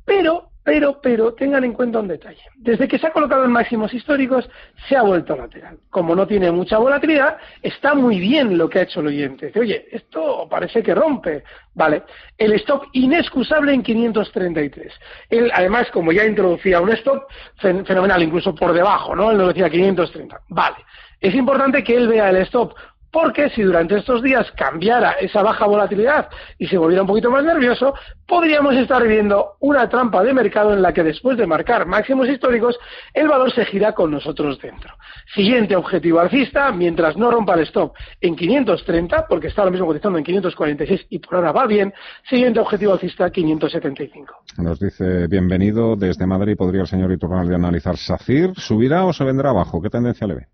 Pero 0.04 0.51
Pero, 0.64 1.00
pero, 1.02 1.34
tengan 1.34 1.64
en 1.64 1.72
cuenta 1.72 1.98
un 1.98 2.08
detalle. 2.08 2.42
Desde 2.56 2.86
que 2.86 2.98
se 2.98 3.08
ha 3.08 3.12
colocado 3.12 3.44
en 3.44 3.50
máximos 3.50 3.92
históricos, 3.92 4.48
se 4.88 4.96
ha 4.96 5.02
vuelto 5.02 5.34
lateral. 5.34 5.78
Como 5.90 6.14
no 6.14 6.26
tiene 6.26 6.52
mucha 6.52 6.78
volatilidad, 6.78 7.36
está 7.62 7.94
muy 7.94 8.20
bien 8.20 8.56
lo 8.56 8.68
que 8.68 8.78
ha 8.78 8.82
hecho 8.82 9.00
el 9.00 9.08
oyente. 9.08 9.46
Dice, 9.46 9.58
oye, 9.58 9.88
esto 9.90 10.46
parece 10.48 10.82
que 10.82 10.94
rompe. 10.94 11.42
Vale. 11.74 12.04
El 12.38 12.52
stop 12.54 12.84
inexcusable 12.92 13.74
en 13.74 13.82
533. 13.82 14.92
Él, 15.30 15.50
además, 15.52 15.90
como 15.90 16.12
ya 16.12 16.24
introducía 16.24 16.80
un 16.80 16.90
stop 16.90 17.24
fenomenal, 17.56 18.22
incluso 18.22 18.54
por 18.54 18.72
debajo, 18.72 19.16
¿no? 19.16 19.32
Él 19.32 19.38
nos 19.38 19.48
decía 19.48 19.68
530. 19.68 20.42
Vale. 20.48 20.76
Es 21.20 21.34
importante 21.34 21.84
que 21.84 21.96
él 21.96 22.08
vea 22.08 22.30
el 22.30 22.36
stop 22.38 22.74
porque 23.12 23.50
si 23.50 23.62
durante 23.62 23.98
estos 23.98 24.22
días 24.22 24.50
cambiara 24.56 25.12
esa 25.12 25.42
baja 25.42 25.66
volatilidad 25.66 26.28
y 26.58 26.66
se 26.66 26.78
volviera 26.78 27.02
un 27.02 27.08
poquito 27.08 27.30
más 27.30 27.44
nervioso, 27.44 27.94
podríamos 28.26 28.74
estar 28.74 29.06
viendo 29.06 29.56
una 29.60 29.88
trampa 29.88 30.24
de 30.24 30.32
mercado 30.32 30.72
en 30.72 30.80
la 30.80 30.94
que 30.94 31.02
después 31.02 31.36
de 31.36 31.46
marcar 31.46 31.86
máximos 31.86 32.28
históricos, 32.28 32.78
el 33.12 33.28
valor 33.28 33.52
se 33.52 33.66
gira 33.66 33.92
con 33.92 34.10
nosotros 34.10 34.58
dentro. 34.60 34.94
Siguiente 35.34 35.76
objetivo 35.76 36.20
alcista, 36.20 36.72
mientras 36.72 37.16
no 37.16 37.30
rompa 37.30 37.54
el 37.54 37.60
stop 37.60 37.94
en 38.20 38.34
530, 38.34 39.26
porque 39.28 39.48
está 39.48 39.60
ahora 39.60 39.72
mismo 39.72 39.86
cotizando 39.86 40.16
en 40.18 40.24
546 40.24 41.06
y 41.10 41.18
por 41.18 41.36
ahora 41.36 41.52
va 41.52 41.66
bien, 41.66 41.92
siguiente 42.28 42.60
objetivo 42.60 42.94
alcista 42.94 43.30
575. 43.30 44.34
Nos 44.56 44.80
dice, 44.80 45.26
bienvenido, 45.28 45.96
desde 45.96 46.26
Madrid 46.26 46.56
podría 46.56 46.80
el 46.80 46.86
señor 46.86 47.12
Iturralde 47.12 47.54
analizar 47.54 47.98
SACIR, 47.98 48.54
¿subirá 48.56 49.04
o 49.04 49.12
se 49.12 49.24
vendrá 49.24 49.50
abajo? 49.50 49.82
¿Qué 49.82 49.90
tendencia 49.90 50.26
le 50.26 50.34
ve? 50.34 50.46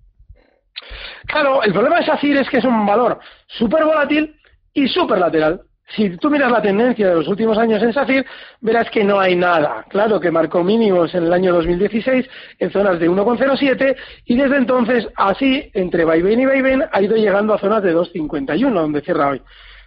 Claro, 1.27 1.63
el 1.63 1.73
problema 1.73 1.99
de 1.99 2.07
SACIR 2.07 2.39
es 2.39 2.49
que 2.49 2.59
es 2.59 2.65
un 2.65 2.87
valor 2.87 3.19
súper 3.47 3.85
volátil 3.85 4.35
y 4.73 4.89
súper 4.89 5.19
lateral. 5.19 5.61
Si 5.97 6.17
tú 6.19 6.29
miras 6.31 6.53
la 6.53 6.61
tendencia 6.61 7.09
de 7.09 7.15
los 7.15 7.29
últimos 7.29 7.57
años 7.57 7.83
en 7.83 7.95
SACIR, 7.95 8.27
verás 8.61 8.91
que 8.91 9.05
no 9.05 9.19
hay 9.19 9.35
nada. 9.35 9.85
Claro 9.89 10.21
que 10.21 10.31
marcó 10.31 10.63
mínimos 10.63 11.15
en 11.15 11.25
el 11.25 11.33
año 11.33 11.55
2016 11.55 12.27
en 12.59 12.71
zonas 12.71 13.01
de 13.01 13.09
1,07 13.09 13.97
y 14.27 14.37
desde 14.37 14.57
entonces, 14.57 15.09
así, 15.17 15.71
entre 15.73 16.05
vaivén 16.05 16.41
y 16.41 16.47
vaivén, 16.47 16.85
ha 16.93 17.01
ido 17.01 17.17
llegando 17.17 17.55
a 17.55 17.59
zonas 17.59 17.83
de 17.83 17.95
2,51, 17.95 18.73
donde 18.73 19.01
cierra 19.01 19.29
hoy. 19.29 19.43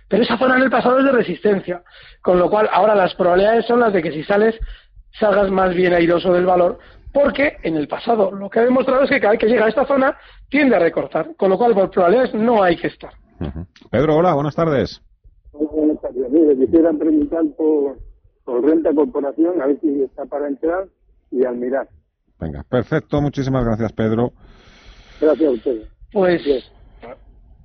Pero 0.08 0.24
esa 0.24 0.38
zona 0.38 0.58
en 0.58 0.64
el 0.64 0.70
pasado 0.72 1.00
es 1.00 1.06
de 1.06 1.12
resistencia, 1.12 1.84
con 2.22 2.40
lo 2.40 2.50
cual 2.50 2.68
ahora 2.72 2.96
las 2.96 3.14
probabilidades 3.16 3.66
son 3.66 3.80
las 3.80 3.94
de 3.94 4.02
que 4.02 4.12
si 4.12 4.24
sales, 4.24 4.60
salgas 5.12 5.52
más 5.52 5.74
bien 5.74 5.94
airoso 5.94 6.34
del 6.34 6.46
valor, 6.46 6.80
porque 7.14 7.58
en 7.64 7.76
el 7.76 7.88
pasado 7.88 8.32
lo 8.32 8.50
que 8.50 8.60
ha 8.60 8.66
demostrado 8.66 9.04
es 9.04 9.10
que 9.10 9.20
cada 9.20 9.32
vez 9.32 9.40
que 9.40 9.48
llega 9.48 9.66
a 9.66 9.70
esta 9.70 9.86
zona 9.86 10.18
tiende 10.50 10.76
a 10.76 10.80
recortar, 10.80 11.36
con 11.36 11.50
lo 11.50 11.58
cual 11.58 11.74
por 11.74 11.90
probabilidades 11.90 12.34
no 12.34 12.64
hay 12.64 12.78
que 12.78 12.88
estar. 12.88 13.12
Pedro, 13.90 14.18
hola, 14.18 14.34
buenas 14.34 14.56
tardes. 14.56 15.02
Buenas 15.52 16.00
tardes. 16.02 16.30
Mire, 16.30 16.56
quisiera 16.56 16.92
preguntar 16.94 17.44
por, 17.58 17.98
por 18.46 18.64
renta 18.64 18.94
corporación, 18.94 19.62
a 19.62 19.68
ver 19.68 19.80
si 19.82 20.04
está 20.04 20.26
para 20.26 20.48
entrar 20.48 20.86
y 21.32 21.44
al 21.46 21.58
mirar. 21.58 21.90
Venga, 22.40 22.64
perfecto, 22.70 23.22
muchísimas 23.22 23.66
gracias, 23.66 23.92
Pedro. 23.94 24.32
Gracias 25.20 25.48
a 25.48 25.52
ustedes. 25.52 25.88
Pues 26.12 26.72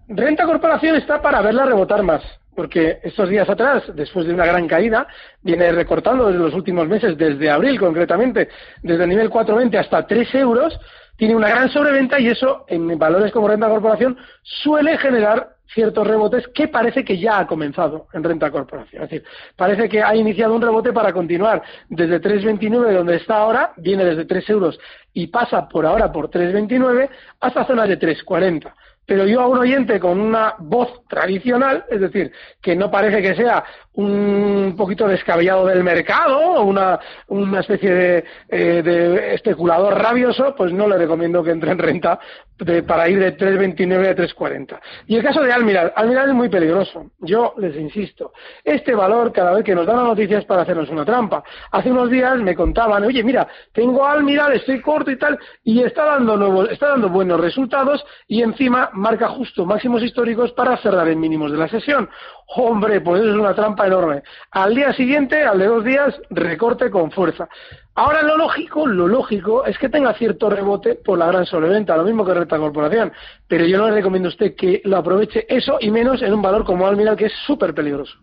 renta 0.08 0.46
corporación 0.46 0.96
está 0.96 1.20
para 1.20 1.42
verla 1.42 1.66
rebotar 1.66 2.02
más 2.02 2.22
porque 2.56 2.98
estos 3.02 3.28
días 3.28 3.48
atrás, 3.48 3.84
después 3.94 4.26
de 4.26 4.34
una 4.34 4.46
gran 4.46 4.66
caída, 4.66 5.06
viene 5.42 5.70
recortando 5.70 6.26
desde 6.26 6.40
los 6.40 6.54
últimos 6.54 6.88
meses, 6.88 7.16
desde 7.16 7.50
abril 7.50 7.78
concretamente, 7.78 8.48
desde 8.82 9.04
el 9.04 9.10
nivel 9.10 9.30
4,20 9.30 9.78
hasta 9.78 10.06
3 10.06 10.34
euros, 10.36 10.80
tiene 11.16 11.36
una 11.36 11.48
gran 11.48 11.68
sobreventa 11.70 12.18
y 12.18 12.28
eso 12.28 12.64
en 12.68 12.98
valores 12.98 13.32
como 13.32 13.48
renta 13.48 13.68
corporación 13.68 14.18
suele 14.42 14.98
generar 14.98 15.50
ciertos 15.72 16.06
rebotes 16.06 16.46
que 16.48 16.68
parece 16.68 17.04
que 17.04 17.18
ya 17.18 17.38
ha 17.38 17.46
comenzado 17.46 18.06
en 18.12 18.22
renta 18.22 18.50
corporación. 18.50 19.02
Es 19.02 19.10
decir, 19.10 19.26
parece 19.56 19.88
que 19.88 20.02
ha 20.02 20.14
iniciado 20.14 20.54
un 20.54 20.62
rebote 20.62 20.92
para 20.92 21.12
continuar 21.12 21.62
desde 21.88 22.20
3,29 22.20 22.92
donde 22.92 23.16
está 23.16 23.38
ahora, 23.38 23.72
viene 23.76 24.04
desde 24.04 24.24
3 24.24 24.50
euros 24.50 24.78
y 25.12 25.26
pasa 25.26 25.68
por 25.68 25.84
ahora 25.86 26.12
por 26.12 26.30
3,29 26.30 27.08
hasta 27.40 27.64
zonas 27.64 27.88
de 27.88 27.98
3,40 27.98 28.72
pero 29.06 29.24
yo 29.24 29.40
a 29.40 29.46
un 29.46 29.58
oyente 29.58 30.00
con 30.00 30.20
una 30.20 30.54
voz 30.58 31.06
tradicional, 31.08 31.84
es 31.88 32.00
decir, 32.00 32.32
que 32.60 32.74
no 32.74 32.90
parece 32.90 33.22
que 33.22 33.36
sea 33.36 33.64
un 33.94 34.74
poquito 34.76 35.06
descabellado 35.06 35.66
del 35.66 35.84
mercado 35.84 36.38
o 36.38 36.64
una, 36.64 36.98
una 37.28 37.60
especie 37.60 37.90
de, 37.94 38.24
eh, 38.48 38.82
de, 38.82 39.34
especulador 39.34 39.94
rabioso, 39.94 40.54
pues 40.56 40.72
no 40.72 40.88
le 40.88 40.98
recomiendo 40.98 41.42
que 41.42 41.52
entre 41.52 41.70
en 41.70 41.78
renta 41.78 42.18
de, 42.58 42.82
para 42.82 43.08
ir 43.08 43.18
de 43.18 43.36
3.29 43.36 44.08
a 44.08 44.16
3.40. 44.16 44.80
Y 45.06 45.16
el 45.16 45.22
caso 45.22 45.42
de 45.42 45.52
Almiral, 45.52 45.92
Almiral 45.94 46.30
es 46.30 46.34
muy 46.34 46.48
peligroso. 46.48 47.10
Yo 47.20 47.54
les 47.58 47.76
insisto, 47.76 48.32
este 48.64 48.94
valor 48.94 49.32
cada 49.32 49.52
vez 49.52 49.64
que 49.64 49.74
nos 49.74 49.86
dan 49.86 49.96
las 49.96 50.06
noticias 50.06 50.44
para 50.44 50.62
hacernos 50.62 50.88
una 50.88 51.04
trampa. 51.04 51.42
Hace 51.70 51.90
unos 51.90 52.10
días 52.10 52.38
me 52.38 52.54
contaban, 52.54 53.04
oye, 53.04 53.22
mira, 53.22 53.46
tengo 53.72 54.06
Almiral, 54.06 54.52
estoy 54.54 54.80
corto 54.80 55.10
y 55.10 55.18
tal, 55.18 55.38
y 55.64 55.82
está 55.82 56.04
dando 56.04 56.36
nuevos, 56.36 56.70
está 56.70 56.88
dando 56.88 57.08
buenos 57.08 57.40
resultados 57.40 58.04
y 58.26 58.42
encima 58.42 58.90
marca 58.92 59.28
justo 59.28 59.66
máximos 59.66 60.02
históricos 60.02 60.52
para 60.52 60.76
cerrar 60.78 61.08
en 61.08 61.20
mínimos 61.20 61.52
de 61.52 61.58
la 61.58 61.68
sesión. 61.68 62.08
Hombre, 62.48 63.00
pues 63.00 63.22
eso 63.22 63.30
es 63.32 63.36
una 63.36 63.54
trampa 63.54 63.86
enorme. 63.86 64.22
Al 64.52 64.74
día 64.74 64.92
siguiente, 64.92 65.42
al 65.42 65.58
de 65.58 65.66
dos 65.66 65.84
días, 65.84 66.14
recorte 66.30 66.90
con 66.90 67.10
fuerza. 67.10 67.48
Ahora 67.94 68.22
lo 68.22 68.36
lógico, 68.36 68.86
lo 68.86 69.08
lógico 69.08 69.64
es 69.64 69.76
que 69.78 69.88
tenga 69.88 70.14
cierto 70.14 70.48
rebote 70.48 70.94
por 70.94 71.18
la 71.18 71.26
gran 71.26 71.46
sobreventa, 71.46 71.96
lo 71.96 72.04
mismo 72.04 72.24
que 72.24 72.34
renta 72.34 72.58
corporación. 72.58 73.12
Pero 73.48 73.64
yo 73.66 73.78
no 73.78 73.88
le 73.88 73.94
recomiendo 73.94 74.28
a 74.28 74.30
usted 74.30 74.54
que 74.54 74.80
lo 74.84 74.98
aproveche 74.98 75.46
eso 75.48 75.78
y 75.80 75.90
menos 75.90 76.22
en 76.22 76.34
un 76.34 76.42
valor 76.42 76.64
como 76.64 76.86
Almiral 76.86 77.16
que 77.16 77.26
es 77.26 77.32
súper 77.46 77.74
peligroso. 77.74 78.14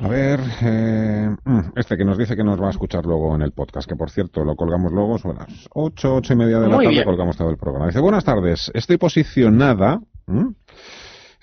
A 0.00 0.06
ver, 0.06 0.40
eh, 0.62 1.36
mm, 1.44 1.60
este 1.74 1.96
que 1.96 2.04
nos 2.04 2.16
dice 2.16 2.36
que 2.36 2.44
nos 2.44 2.60
va 2.60 2.68
a 2.68 2.70
escuchar 2.70 3.04
luego 3.04 3.34
en 3.34 3.42
el 3.42 3.50
podcast, 3.50 3.88
que 3.88 3.96
por 3.96 4.10
cierto 4.10 4.44
lo 4.44 4.54
colgamos 4.54 4.92
luego 4.92 5.18
son 5.18 5.36
las 5.36 5.68
ocho, 5.74 6.14
ocho 6.14 6.34
y 6.34 6.36
media 6.36 6.60
de 6.60 6.68
la 6.68 6.76
tarde, 6.76 7.04
colgamos 7.04 7.36
todo 7.36 7.50
el 7.50 7.56
programa. 7.56 7.88
Dice, 7.88 7.98
buenas 7.98 8.24
tardes, 8.24 8.70
estoy 8.74 8.96
posicionada, 8.96 10.00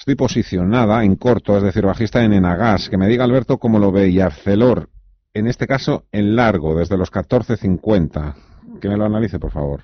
estoy 0.06 0.14
posicionada 0.18 1.04
en 1.04 1.16
corto, 1.16 1.58
es 1.58 1.64
decir, 1.64 1.84
bajista 1.84 2.24
en 2.24 2.32
Enagas, 2.32 2.90
que 2.90 2.98
me 2.98 3.08
diga 3.08 3.24
Alberto 3.24 3.58
cómo 3.58 3.80
lo 3.80 3.92
ve, 3.92 4.08
y 4.10 4.20
Arcelor, 4.20 4.88
en 5.34 5.48
este 5.48 5.66
caso 5.66 6.04
en 6.12 6.36
largo, 6.36 6.78
desde 6.78 6.96
los 6.96 7.12
14.50. 7.12 8.36
Que 8.80 8.88
me 8.88 8.98
lo 8.98 9.06
analice, 9.06 9.40
por 9.40 9.50
favor. 9.50 9.82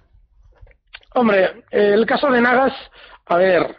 Hombre, 1.15 1.63
el 1.71 2.05
caso 2.05 2.29
de 2.29 2.39
Nagas, 2.39 2.71
a 3.25 3.37
ver, 3.37 3.75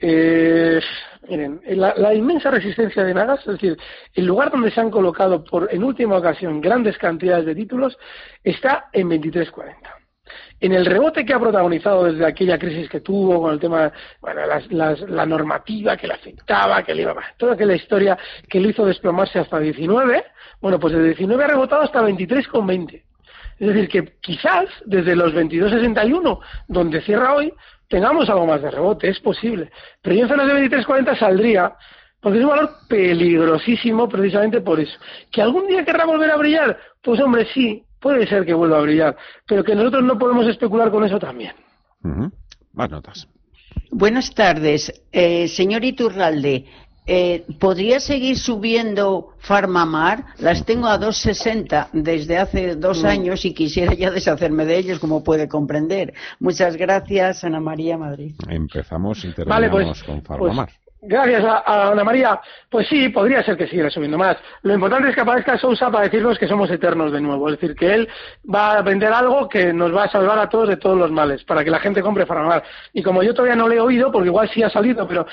eh, 0.00 0.80
miren, 1.28 1.60
la, 1.66 2.14
inmensa 2.14 2.50
resistencia 2.50 3.04
de 3.04 3.12
Nagas, 3.12 3.40
es 3.40 3.52
decir, 3.60 3.76
el 4.14 4.24
lugar 4.24 4.50
donde 4.50 4.70
se 4.70 4.80
han 4.80 4.90
colocado 4.90 5.44
por 5.44 5.68
en 5.70 5.84
última 5.84 6.16
ocasión 6.16 6.62
grandes 6.62 6.96
cantidades 6.96 7.44
de 7.44 7.54
títulos, 7.54 7.98
está 8.42 8.88
en 8.94 9.10
23.40 9.10 10.01
en 10.62 10.72
el 10.72 10.86
rebote 10.86 11.26
que 11.26 11.34
ha 11.34 11.40
protagonizado 11.40 12.04
desde 12.04 12.24
aquella 12.24 12.56
crisis 12.56 12.88
que 12.88 13.00
tuvo 13.00 13.42
con 13.42 13.52
el 13.52 13.58
tema, 13.58 13.92
bueno, 14.20 14.42
la 14.46 15.26
normativa 15.26 15.96
que 15.96 16.06
le 16.06 16.14
afectaba, 16.14 16.84
que 16.84 16.94
le 16.94 17.02
iba, 17.02 17.16
toda 17.36 17.54
aquella 17.54 17.74
historia 17.74 18.16
que 18.48 18.60
le 18.60 18.68
hizo 18.68 18.86
desplomarse 18.86 19.40
hasta 19.40 19.58
19, 19.58 20.24
bueno, 20.60 20.78
pues 20.78 20.94
desde 20.94 21.08
19 21.08 21.44
ha 21.44 21.48
rebotado 21.48 21.82
hasta 21.82 22.00
23,20. 22.00 23.02
Es 23.58 23.68
decir, 23.68 23.88
que 23.88 24.12
quizás 24.20 24.66
desde 24.86 25.16
los 25.16 25.34
22,61, 25.34 26.38
donde 26.68 27.00
cierra 27.02 27.34
hoy, 27.34 27.52
tengamos 27.88 28.30
algo 28.30 28.46
más 28.46 28.62
de 28.62 28.70
rebote, 28.70 29.08
es 29.08 29.18
posible. 29.18 29.68
Pero 30.00 30.14
yo 30.14 30.22
en 30.22 30.28
zonas 30.28 30.46
de 30.46 30.54
23,40 30.54 31.18
saldría, 31.18 31.74
porque 32.20 32.38
es 32.38 32.44
un 32.44 32.50
valor 32.50 32.70
peligrosísimo 32.88 34.08
precisamente 34.08 34.60
por 34.60 34.78
eso. 34.78 34.96
¿Que 35.32 35.42
algún 35.42 35.66
día 35.66 35.84
querrá 35.84 36.04
volver 36.04 36.30
a 36.30 36.36
brillar? 36.36 36.78
Pues 37.02 37.20
hombre, 37.20 37.46
sí, 37.52 37.84
puede 38.02 38.26
ser 38.26 38.44
que 38.44 38.52
vuelva 38.52 38.78
a 38.78 38.82
brillar, 38.82 39.16
pero 39.46 39.64
que 39.64 39.74
nosotros 39.74 40.02
no 40.02 40.18
podemos 40.18 40.46
especular 40.46 40.90
con 40.90 41.04
eso 41.04 41.18
también. 41.18 41.52
Más 42.72 42.90
notas. 42.90 43.28
Buenas 43.90 44.34
tardes, 44.34 44.92
eh, 45.12 45.48
señor 45.48 45.84
Iturralde. 45.84 46.66
Eh, 47.04 47.44
¿Podría 47.58 47.98
seguir 47.98 48.38
subiendo 48.38 49.34
Farmamar? 49.38 50.24
Las 50.38 50.64
tengo 50.64 50.86
a 50.86 51.00
2,60 51.00 51.88
desde 51.92 52.38
hace 52.38 52.76
dos 52.76 53.02
mm. 53.02 53.06
años 53.06 53.44
y 53.44 53.54
quisiera 53.54 53.92
ya 53.92 54.10
deshacerme 54.10 54.64
de 54.64 54.78
ellos, 54.78 54.98
como 55.00 55.24
puede 55.24 55.48
comprender. 55.48 56.14
Muchas 56.38 56.76
gracias, 56.76 57.42
Ana 57.42 57.60
María 57.60 57.98
Madrid. 57.98 58.34
Empezamos, 58.48 59.24
intervenimos 59.24 59.70
pues, 59.70 60.02
con 60.04 60.20
pues, 60.20 60.28
Farmamar. 60.28 60.70
Gracias 61.04 61.44
a, 61.44 61.90
Ana 61.90 62.04
María. 62.04 62.40
Pues 62.70 62.86
sí, 62.86 63.08
podría 63.08 63.42
ser 63.42 63.56
que 63.56 63.66
siguiera 63.66 63.90
subiendo 63.90 64.16
más. 64.16 64.36
Lo 64.62 64.72
importante 64.72 65.08
es 65.08 65.16
que 65.16 65.20
aparezca 65.20 65.58
Sousa 65.58 65.90
para 65.90 66.04
decirnos 66.04 66.38
que 66.38 66.46
somos 66.46 66.70
eternos 66.70 67.10
de 67.10 67.20
nuevo. 67.20 67.48
Es 67.48 67.60
decir, 67.60 67.74
que 67.74 67.92
él 67.92 68.08
va 68.52 68.78
a 68.78 68.82
vender 68.82 69.12
algo 69.12 69.48
que 69.48 69.72
nos 69.72 69.94
va 69.94 70.04
a 70.04 70.10
salvar 70.10 70.38
a 70.38 70.48
todos 70.48 70.68
de 70.68 70.76
todos 70.76 70.96
los 70.96 71.10
males, 71.10 71.42
para 71.42 71.64
que 71.64 71.70
la 71.70 71.80
gente 71.80 72.02
compre 72.02 72.24
Farmamar. 72.24 72.62
Y 72.92 73.02
como 73.02 73.24
yo 73.24 73.34
todavía 73.34 73.56
no 73.56 73.68
le 73.68 73.76
he 73.76 73.80
oído, 73.80 74.12
porque 74.12 74.28
igual 74.28 74.48
sí 74.54 74.62
ha 74.62 74.70
salido, 74.70 75.06
pero. 75.08 75.26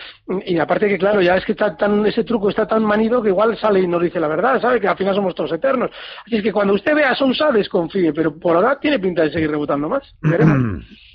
Y 0.43 0.57
aparte 0.57 0.87
que, 0.87 0.97
claro, 0.97 1.21
ya 1.21 1.35
es 1.35 1.45
que 1.45 1.51
está 1.51 1.77
tan, 1.77 2.03
ese 2.07 2.23
truco 2.23 2.49
está 2.49 2.67
tan 2.67 2.83
manido 2.83 3.21
que 3.21 3.29
igual 3.29 3.55
sale 3.59 3.79
y 3.79 3.87
nos 3.87 4.01
dice 4.01 4.19
la 4.19 4.27
verdad, 4.27 4.59
¿sabe? 4.59 4.81
Que 4.81 4.87
al 4.87 4.97
final 4.97 5.13
somos 5.13 5.35
todos 5.35 5.51
eternos. 5.51 5.91
Así 6.25 6.37
es 6.37 6.43
que 6.43 6.51
cuando 6.51 6.73
usted 6.73 6.95
vea 6.95 7.11
a 7.11 7.15
Sousa, 7.15 7.51
desconfíe, 7.51 8.11
pero 8.11 8.35
por 8.35 8.55
ahora 8.55 8.79
tiene 8.79 8.97
pinta 8.97 9.21
de 9.21 9.31
seguir 9.31 9.51
rebotando 9.51 9.87
más. 9.87 10.15
Veremos. 10.19 10.83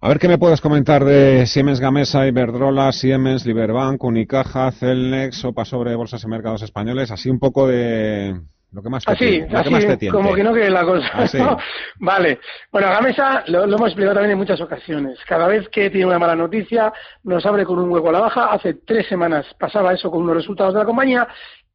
A 0.00 0.08
ver 0.08 0.18
qué 0.18 0.28
me 0.28 0.36
puedes 0.36 0.60
comentar 0.60 1.04
de 1.04 1.46
Siemens 1.46 1.80
Gamesa, 1.80 2.26
Iberdrola, 2.26 2.92
Siemens, 2.92 3.46
Liberbank, 3.46 4.04
Unicaja, 4.04 4.70
Celnex, 4.70 5.42
OPA 5.42 5.64
sobre 5.64 5.94
bolsas 5.94 6.22
y 6.22 6.28
mercados 6.28 6.62
españoles, 6.62 7.10
así 7.10 7.30
un 7.30 7.38
poco 7.38 7.66
de, 7.66 8.38
Lo 8.72 8.82
que 8.82 8.90
más 8.90 9.06
te 9.06 9.12
así, 9.12 9.42
así 9.50 10.08
como 10.08 10.34
que 10.34 10.44
no 10.44 10.52
quiere 10.52 10.68
la 10.68 10.84
cosa. 10.84 11.58
Vale. 11.98 12.40
Bueno, 12.70 12.88
Gamesa 12.88 13.44
lo, 13.46 13.66
lo 13.66 13.76
hemos 13.76 13.88
explicado 13.88 14.16
también 14.16 14.32
en 14.32 14.38
muchas 14.38 14.60
ocasiones. 14.60 15.18
Cada 15.26 15.48
vez 15.48 15.66
que 15.70 15.88
tiene 15.88 16.06
una 16.06 16.18
mala 16.18 16.36
noticia, 16.36 16.92
nos 17.24 17.46
abre 17.46 17.64
con 17.64 17.78
un 17.78 17.88
hueco 17.88 18.10
a 18.10 18.12
la 18.12 18.20
baja. 18.20 18.52
Hace 18.52 18.74
tres 18.74 19.08
semanas 19.08 19.46
pasaba 19.58 19.94
eso 19.94 20.10
con 20.10 20.22
unos 20.22 20.36
resultados 20.36 20.74
de 20.74 20.80
la 20.80 20.86
compañía 20.86 21.26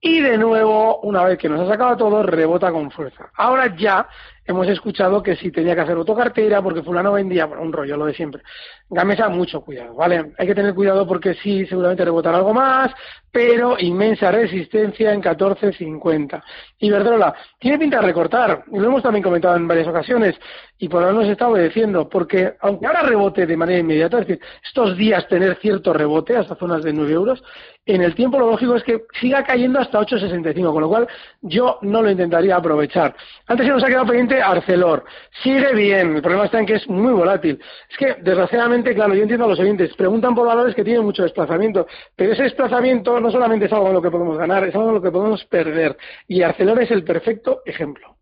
y 0.03 0.19
de 0.19 0.36
nuevo, 0.36 0.99
una 1.01 1.24
vez 1.24 1.38
que 1.38 1.47
nos 1.47 1.61
ha 1.61 1.72
sacado 1.72 1.95
todo, 1.95 2.24
rebota 2.24 2.72
con 2.72 2.89
fuerza. 2.89 3.30
Ahora 3.36 3.76
ya 3.76 4.07
hemos 4.51 4.67
escuchado 4.67 5.21
que 5.21 5.35
si 5.35 5.51
tenía 5.51 5.75
que 5.75 5.81
hacer 5.81 5.97
autocartera 5.97 6.61
porque 6.61 6.83
fulano 6.83 7.13
vendía, 7.13 7.45
bueno, 7.45 7.63
un 7.63 7.73
rollo, 7.73 7.97
lo 7.97 8.05
de 8.05 8.13
siempre. 8.13 8.43
Gamesa, 8.89 9.29
mucho 9.29 9.61
cuidado, 9.61 9.95
¿vale? 9.95 10.31
Hay 10.37 10.47
que 10.47 10.55
tener 10.55 10.73
cuidado 10.73 11.07
porque 11.07 11.33
sí, 11.33 11.65
seguramente 11.65 12.05
rebotará 12.05 12.37
algo 12.37 12.53
más, 12.53 12.91
pero 13.31 13.77
inmensa 13.79 14.31
resistencia 14.31 15.13
en 15.13 15.21
14.50. 15.21 16.43
Iberdrola, 16.79 17.33
tiene 17.59 17.79
pinta 17.79 17.99
de 18.01 18.07
recortar, 18.07 18.63
y 18.71 18.77
lo 18.77 18.87
hemos 18.87 19.03
también 19.03 19.23
comentado 19.23 19.55
en 19.55 19.67
varias 19.67 19.87
ocasiones, 19.87 20.35
y 20.77 20.89
por 20.89 21.03
ahora 21.03 21.13
nos 21.13 21.27
está 21.27 21.47
obedeciendo, 21.47 22.09
porque 22.09 22.55
aunque 22.59 22.87
ahora 22.87 23.03
rebote 23.03 23.45
de 23.45 23.55
manera 23.55 23.79
inmediata, 23.79 24.19
es 24.19 24.27
decir, 24.27 24.43
estos 24.63 24.97
días 24.97 25.27
tener 25.27 25.57
cierto 25.61 25.93
rebote 25.93 26.35
hasta 26.35 26.55
zonas 26.55 26.83
de 26.83 26.91
9 26.91 27.13
euros, 27.13 27.43
en 27.85 28.01
el 28.01 28.13
tiempo 28.13 28.37
lo 28.37 28.51
lógico 28.51 28.75
es 28.75 28.83
que 28.83 29.03
siga 29.19 29.43
cayendo 29.43 29.79
hasta 29.79 29.99
8.65, 29.99 30.71
con 30.71 30.81
lo 30.81 30.89
cual 30.89 31.07
yo 31.41 31.79
no 31.81 32.01
lo 32.01 32.11
intentaría 32.11 32.55
aprovechar. 32.55 33.15
Antes 33.47 33.65
se 33.65 33.71
nos 33.71 33.83
ha 33.83 33.87
quedado 33.87 34.05
pendiente 34.05 34.40
Arcelor. 34.41 35.03
Sigue 35.43 35.73
bien, 35.73 36.15
el 36.15 36.21
problema 36.21 36.45
está 36.45 36.59
en 36.59 36.65
que 36.65 36.75
es 36.75 36.87
muy 36.87 37.13
volátil. 37.13 37.59
Es 37.89 37.97
que, 37.97 38.15
desgraciadamente, 38.21 38.93
claro, 38.93 39.13
yo 39.13 39.21
entiendo 39.21 39.45
a 39.45 39.49
los 39.49 39.59
oyentes, 39.59 39.95
preguntan 39.95 40.35
por 40.35 40.47
valores 40.47 40.75
que 40.75 40.83
tienen 40.83 41.03
mucho 41.03 41.23
desplazamiento, 41.23 41.87
pero 42.15 42.33
ese 42.33 42.43
desplazamiento 42.43 43.19
no 43.19 43.31
solamente 43.31 43.65
es 43.65 43.73
algo 43.73 43.87
en 43.87 43.93
lo 43.93 44.01
que 44.01 44.11
podemos 44.11 44.37
ganar, 44.37 44.63
es 44.63 44.75
algo 44.75 44.89
en 44.89 44.95
lo 44.95 45.01
que 45.01 45.11
podemos 45.11 45.45
perder. 45.45 45.97
Y 46.27 46.41
Arcelor 46.41 46.81
es 46.81 46.91
el 46.91 47.03
perfecto 47.03 47.61
ejemplo. 47.65 48.17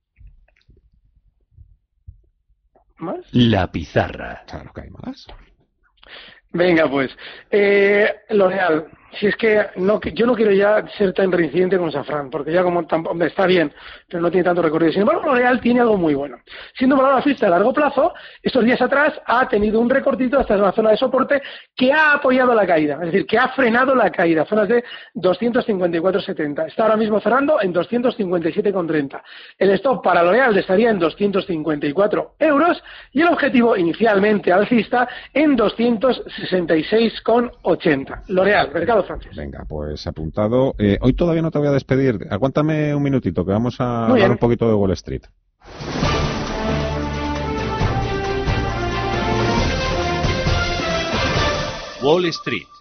¿Más? 2.97 3.25
La 3.31 3.71
pizarra. 3.71 4.43
Claro 4.45 4.71
que 4.73 4.81
hay 4.81 4.89
más. 4.89 5.25
Venga, 6.51 6.89
pues. 6.89 7.15
Eh, 7.49 8.13
L'Oreal, 8.29 8.87
si 9.17 9.27
es 9.27 9.35
que 9.35 9.65
no, 9.77 9.99
yo 10.01 10.25
no 10.25 10.35
quiero 10.35 10.51
ya 10.51 10.85
ser 10.97 11.13
tan 11.13 11.31
reincidente 11.31 11.77
con 11.77 11.91
Safran, 11.91 12.29
porque 12.29 12.51
ya 12.51 12.63
como 12.63 12.85
está 13.21 13.47
bien, 13.47 13.71
pero 14.07 14.21
no 14.21 14.29
tiene 14.29 14.43
tanto 14.43 14.61
recorrido. 14.61 14.91
Sin 14.91 15.01
embargo, 15.01 15.23
L'Oreal 15.25 15.59
tiene 15.59 15.81
algo 15.81 15.97
muy 15.97 16.13
bueno. 16.13 16.37
Siendo 16.77 16.95
valor 16.95 17.15
alcista 17.15 17.47
a 17.47 17.49
largo 17.49 17.73
plazo, 17.73 18.13
estos 18.41 18.63
días 18.63 18.81
atrás 18.81 19.19
ha 19.25 19.47
tenido 19.47 19.79
un 19.79 19.89
recortito 19.89 20.39
hasta 20.39 20.57
la 20.57 20.71
zona 20.71 20.91
de 20.91 20.97
soporte 20.97 21.41
que 21.75 21.91
ha 21.91 22.13
apoyado 22.13 22.53
la 22.53 22.67
caída, 22.67 22.95
es 22.95 23.11
decir, 23.11 23.25
que 23.25 23.37
ha 23.37 23.49
frenado 23.49 23.93
la 23.95 24.11
caída, 24.11 24.45
zonas 24.45 24.67
de 24.67 24.83
254,70. 25.15 26.67
Está 26.67 26.83
ahora 26.83 26.97
mismo 26.97 27.19
cerrando 27.19 27.59
en 27.61 27.73
257,30. 27.73 29.21
El 29.57 29.71
stop 29.71 30.03
para 30.03 30.21
L'Oreal 30.23 30.55
estaría 30.57 30.91
en 30.91 30.99
254 30.99 32.35
euros 32.39 32.83
y 33.11 33.21
el 33.21 33.29
objetivo 33.29 33.75
inicialmente 33.75 34.51
alcista 34.51 35.07
en 35.33 35.57
266,80. 35.57 38.23
L'Oreal, 38.27 38.71
mercado 38.73 38.98
Venga, 39.35 39.65
pues 39.67 40.05
apuntado. 40.07 40.75
Eh, 40.77 40.97
hoy 41.01 41.13
todavía 41.13 41.41
no 41.41 41.51
te 41.51 41.59
voy 41.59 41.67
a 41.67 41.71
despedir. 41.71 42.27
Aguántame 42.29 42.93
un 42.95 43.03
minutito, 43.03 43.45
que 43.45 43.51
vamos 43.51 43.79
a 43.79 44.07
hablar 44.07 44.31
un 44.31 44.37
poquito 44.37 44.67
de 44.67 44.73
Wall 44.73 44.91
Street. 44.91 45.23
Wall 52.01 52.25
Street. 52.25 52.78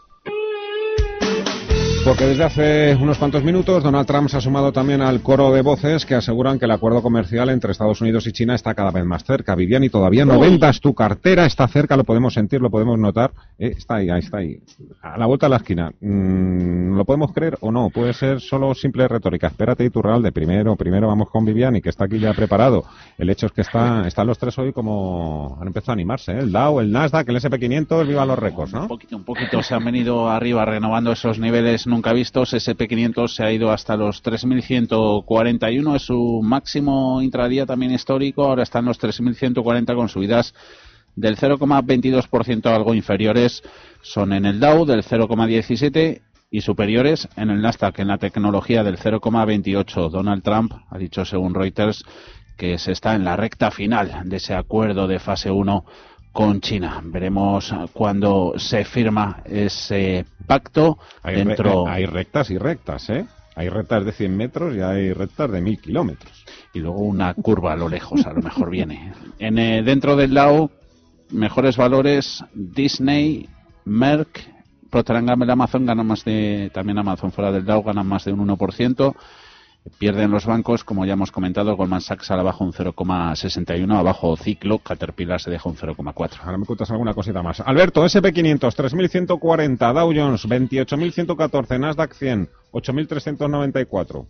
Porque 2.08 2.24
desde 2.24 2.44
hace 2.44 2.96
unos 2.96 3.18
cuantos 3.18 3.44
minutos 3.44 3.82
Donald 3.82 4.06
Trump 4.06 4.30
se 4.30 4.38
ha 4.38 4.40
sumado 4.40 4.72
también 4.72 5.02
al 5.02 5.20
coro 5.20 5.52
de 5.52 5.60
voces 5.60 6.06
que 6.06 6.14
aseguran 6.14 6.58
que 6.58 6.64
el 6.64 6.70
acuerdo 6.70 7.02
comercial 7.02 7.50
entre 7.50 7.72
Estados 7.72 8.00
Unidos 8.00 8.26
y 8.26 8.32
China 8.32 8.54
está 8.54 8.74
cada 8.74 8.90
vez 8.90 9.04
más 9.04 9.24
cerca. 9.24 9.54
Viviani, 9.54 9.90
todavía 9.90 10.24
no 10.24 10.40
vendas 10.40 10.80
tu 10.80 10.94
cartera, 10.94 11.44
está 11.44 11.68
cerca, 11.68 11.98
lo 11.98 12.04
podemos 12.04 12.32
sentir, 12.32 12.62
lo 12.62 12.70
podemos 12.70 12.98
notar. 12.98 13.32
Eh, 13.58 13.74
está 13.76 13.96
ahí, 13.96 14.08
ahí 14.08 14.20
está 14.20 14.38
ahí. 14.38 14.58
A 15.02 15.18
la 15.18 15.26
vuelta 15.26 15.44
de 15.46 15.50
la 15.50 15.56
esquina. 15.56 15.92
Mm, 16.00 16.96
¿Lo 16.96 17.04
podemos 17.04 17.30
creer 17.34 17.58
o 17.60 17.70
no? 17.70 17.90
Puede 17.90 18.14
ser 18.14 18.40
solo 18.40 18.74
simple 18.74 19.06
retórica. 19.06 19.48
Espérate 19.48 19.84
y 19.84 19.90
tu 19.90 20.00
real 20.00 20.22
de 20.22 20.32
primero, 20.32 20.76
primero 20.76 21.08
vamos 21.08 21.28
con 21.28 21.44
Viviani, 21.44 21.82
que 21.82 21.90
está 21.90 22.06
aquí 22.06 22.18
ya 22.18 22.32
preparado. 22.32 22.84
El 23.18 23.28
hecho 23.28 23.44
es 23.44 23.52
que 23.52 23.60
está, 23.60 24.06
están 24.06 24.26
los 24.26 24.38
tres 24.38 24.56
hoy 24.58 24.72
como 24.72 25.58
han 25.60 25.66
empezado 25.66 25.92
a 25.92 25.96
animarse. 25.96 26.32
¿eh? 26.32 26.38
El 26.38 26.52
Dow, 26.52 26.80
el 26.80 26.90
Nasdaq, 26.90 27.28
el 27.28 27.36
SP500, 27.36 28.06
viva 28.06 28.24
los 28.24 28.38
récords, 28.38 28.72
¿no? 28.72 28.82
Un 28.82 28.88
poquito, 28.88 29.14
un 29.14 29.24
poquito 29.24 29.62
se 29.62 29.74
han 29.74 29.84
venido 29.84 30.26
arriba 30.30 30.64
renovando 30.64 31.12
esos 31.12 31.38
niveles 31.38 31.86
nunca 31.86 31.97
vistos. 32.14 32.54
SP500 32.54 33.28
se 33.28 33.44
ha 33.44 33.52
ido 33.52 33.70
hasta 33.70 33.96
los 33.96 34.22
3.141, 34.22 35.96
es 35.96 36.02
su 36.02 36.40
máximo 36.42 37.20
intradía 37.22 37.66
también 37.66 37.92
histórico. 37.92 38.44
Ahora 38.44 38.62
están 38.62 38.84
los 38.84 39.00
3.140 39.00 39.94
con 39.94 40.08
subidas 40.08 40.54
del 41.18 41.36
0,22% 41.36 42.66
algo 42.66 42.94
inferiores 42.94 43.62
son 44.02 44.32
en 44.32 44.44
el 44.46 44.60
Dow 44.60 44.84
del 44.84 45.02
0,17 45.02 46.20
y 46.50 46.60
superiores 46.60 47.28
en 47.36 47.50
el 47.50 47.60
Nasdaq 47.60 47.98
en 47.98 48.08
la 48.08 48.18
tecnología 48.18 48.84
del 48.84 48.98
0,28. 48.98 50.10
Donald 50.10 50.42
Trump 50.42 50.72
ha 50.88 50.98
dicho 50.98 51.24
según 51.24 51.54
Reuters 51.54 52.04
que 52.56 52.78
se 52.78 52.92
está 52.92 53.14
en 53.14 53.24
la 53.24 53.36
recta 53.36 53.70
final 53.70 54.22
de 54.24 54.36
ese 54.36 54.54
acuerdo 54.54 55.06
de 55.08 55.18
fase 55.18 55.50
1 55.50 55.84
con 56.32 56.60
China. 56.60 57.00
Veremos 57.04 57.74
cuando 57.92 58.54
se 58.56 58.84
firma 58.84 59.42
ese 59.44 60.24
pacto. 60.46 60.98
Hay, 61.22 61.36
dentro... 61.36 61.86
hay 61.86 62.06
rectas 62.06 62.50
y 62.50 62.58
rectas, 62.58 63.08
¿eh? 63.10 63.26
Hay 63.54 63.68
rectas 63.68 64.04
de 64.04 64.12
100 64.12 64.36
metros 64.36 64.76
y 64.76 64.80
hay 64.80 65.12
rectas 65.12 65.50
de 65.50 65.60
1000 65.60 65.80
kilómetros. 65.80 66.44
Y 66.72 66.78
luego 66.78 67.00
una 67.00 67.34
curva 67.34 67.72
a 67.72 67.76
lo 67.76 67.88
lejos, 67.88 68.24
a 68.24 68.32
lo 68.32 68.40
mejor 68.40 68.70
viene. 68.70 69.12
En, 69.40 69.58
eh, 69.58 69.82
dentro 69.82 70.16
del 70.16 70.34
lado, 70.34 70.70
mejores 71.30 71.76
valores, 71.76 72.44
Disney, 72.54 73.48
Merck, 73.84 74.40
Procter 74.90 75.22
Gamble, 75.22 75.52
Amazon 75.52 75.86
ganan 75.86 76.06
más 76.06 76.24
de, 76.24 76.70
también 76.72 76.98
Amazon 76.98 77.32
fuera 77.32 77.52
del 77.52 77.64
Dow 77.64 77.82
ganan 77.82 78.06
más 78.06 78.24
de 78.24 78.32
un 78.32 78.46
1%. 78.46 79.14
Pierden 79.98 80.30
los 80.30 80.46
bancos, 80.46 80.84
como 80.84 81.04
ya 81.04 81.14
hemos 81.14 81.32
comentado, 81.32 81.76
Goldman 81.76 82.00
Sachs 82.00 82.30
al 82.30 82.40
abajo 82.40 82.64
un 82.64 82.72
0,61, 82.72 83.98
abajo 83.98 84.36
Ciclo, 84.36 84.78
Caterpillar 84.78 85.40
se 85.40 85.50
deja 85.50 85.68
un 85.68 85.76
0,4. 85.76 86.40
Ahora 86.42 86.58
me 86.58 86.66
cuentas 86.66 86.90
alguna 86.90 87.14
cosita 87.14 87.42
más. 87.42 87.60
Alberto, 87.60 88.04
SP500, 88.04 88.58
3.140, 88.58 89.92
Dow 89.92 90.12
Jones, 90.14 90.48
28.114, 90.48 91.80
Nasdaq 91.80 92.12
100, 92.14 92.48
8.394. 92.72 94.26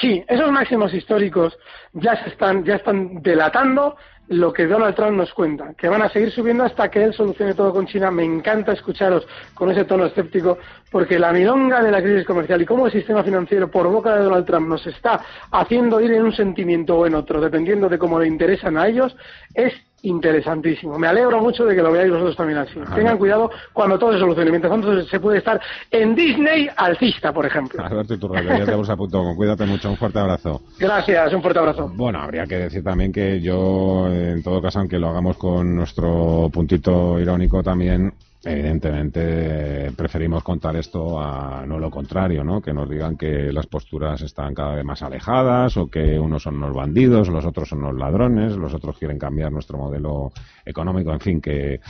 Sí, 0.00 0.24
esos 0.28 0.50
máximos 0.50 0.92
históricos 0.92 1.56
ya 1.92 2.22
se 2.22 2.30
están, 2.30 2.64
ya 2.64 2.76
están 2.76 3.22
delatando 3.22 3.96
lo 4.28 4.52
que 4.52 4.66
Donald 4.66 4.94
Trump 4.94 5.16
nos 5.16 5.32
cuenta, 5.34 5.74
que 5.74 5.88
van 5.88 6.02
a 6.02 6.08
seguir 6.08 6.30
subiendo 6.30 6.64
hasta 6.64 6.90
que 6.90 7.04
él 7.04 7.12
solucione 7.12 7.54
todo 7.54 7.72
con 7.72 7.86
China. 7.86 8.10
Me 8.10 8.24
encanta 8.24 8.72
escucharos 8.72 9.26
con 9.54 9.70
ese 9.70 9.84
tono 9.84 10.06
escéptico, 10.06 10.58
porque 10.90 11.18
la 11.18 11.32
milonga 11.32 11.82
de 11.82 11.90
la 11.90 12.02
crisis 12.02 12.26
comercial 12.26 12.62
y 12.62 12.66
cómo 12.66 12.86
el 12.86 12.92
sistema 12.92 13.22
financiero 13.22 13.70
por 13.70 13.88
boca 13.88 14.16
de 14.16 14.24
Donald 14.24 14.46
Trump 14.46 14.68
nos 14.68 14.86
está 14.86 15.20
haciendo 15.50 16.00
ir 16.00 16.12
en 16.12 16.22
un 16.22 16.32
sentimiento 16.32 16.96
o 16.98 17.06
en 17.06 17.14
otro, 17.14 17.40
dependiendo 17.40 17.88
de 17.88 17.98
cómo 17.98 18.18
le 18.18 18.26
interesan 18.26 18.76
a 18.78 18.88
ellos, 18.88 19.14
es 19.54 19.72
interesantísimo. 20.04 20.98
Me 20.98 21.08
alegro 21.08 21.40
mucho 21.40 21.64
de 21.64 21.74
que 21.74 21.82
lo 21.82 21.90
veáis 21.90 22.10
vosotros 22.10 22.36
también 22.36 22.58
así. 22.58 22.74
Tengan 22.94 23.18
cuidado 23.18 23.50
cuando 23.72 23.98
todo 23.98 24.12
se 24.12 24.18
solucione. 24.18 24.50
Mientras 24.50 24.70
tanto 24.70 25.02
se 25.02 25.20
puede 25.20 25.38
estar 25.38 25.60
en 25.90 26.14
Disney 26.14 26.68
alcista, 26.76 27.32
por 27.32 27.46
ejemplo. 27.46 27.82
Alberto 27.82 28.14
Iturralde, 28.14 28.58
ya 28.58 28.64
te 28.66 28.92
a 28.92 28.96
punto. 28.96 29.34
Cuídate 29.34 29.64
mucho. 29.64 29.90
Un 29.90 29.96
fuerte 29.96 30.18
abrazo. 30.18 30.62
Gracias, 30.78 31.32
un 31.32 31.42
fuerte 31.42 31.58
abrazo. 31.58 31.90
Bueno, 31.94 32.20
habría 32.20 32.46
que 32.46 32.56
decir 32.56 32.84
también 32.84 33.12
que 33.12 33.40
yo, 33.40 34.08
en 34.14 34.42
todo 34.42 34.62
caso, 34.62 34.78
aunque 34.78 34.98
lo 34.98 35.08
hagamos 35.08 35.36
con 35.36 35.74
nuestro 35.74 36.48
puntito 36.52 37.18
irónico 37.18 37.62
también, 37.62 38.12
Evidentemente 38.46 39.90
preferimos 39.96 40.42
contar 40.42 40.76
esto 40.76 41.18
a 41.18 41.64
no 41.66 41.78
lo 41.78 41.90
contrario, 41.90 42.44
¿no? 42.44 42.60
Que 42.60 42.74
nos 42.74 42.90
digan 42.90 43.16
que 43.16 43.50
las 43.50 43.66
posturas 43.66 44.20
están 44.20 44.54
cada 44.54 44.74
vez 44.74 44.84
más 44.84 45.00
alejadas 45.02 45.78
o 45.78 45.86
que 45.86 46.18
unos 46.18 46.42
son 46.42 46.60
los 46.60 46.74
bandidos, 46.74 47.28
los 47.28 47.46
otros 47.46 47.70
son 47.70 47.80
los 47.80 47.94
ladrones, 47.96 48.52
los 48.52 48.74
otros 48.74 48.98
quieren 48.98 49.18
cambiar 49.18 49.50
nuestro 49.50 49.78
modelo 49.78 50.30
económico, 50.62 51.10
en 51.12 51.20
fin, 51.20 51.40
que 51.40 51.80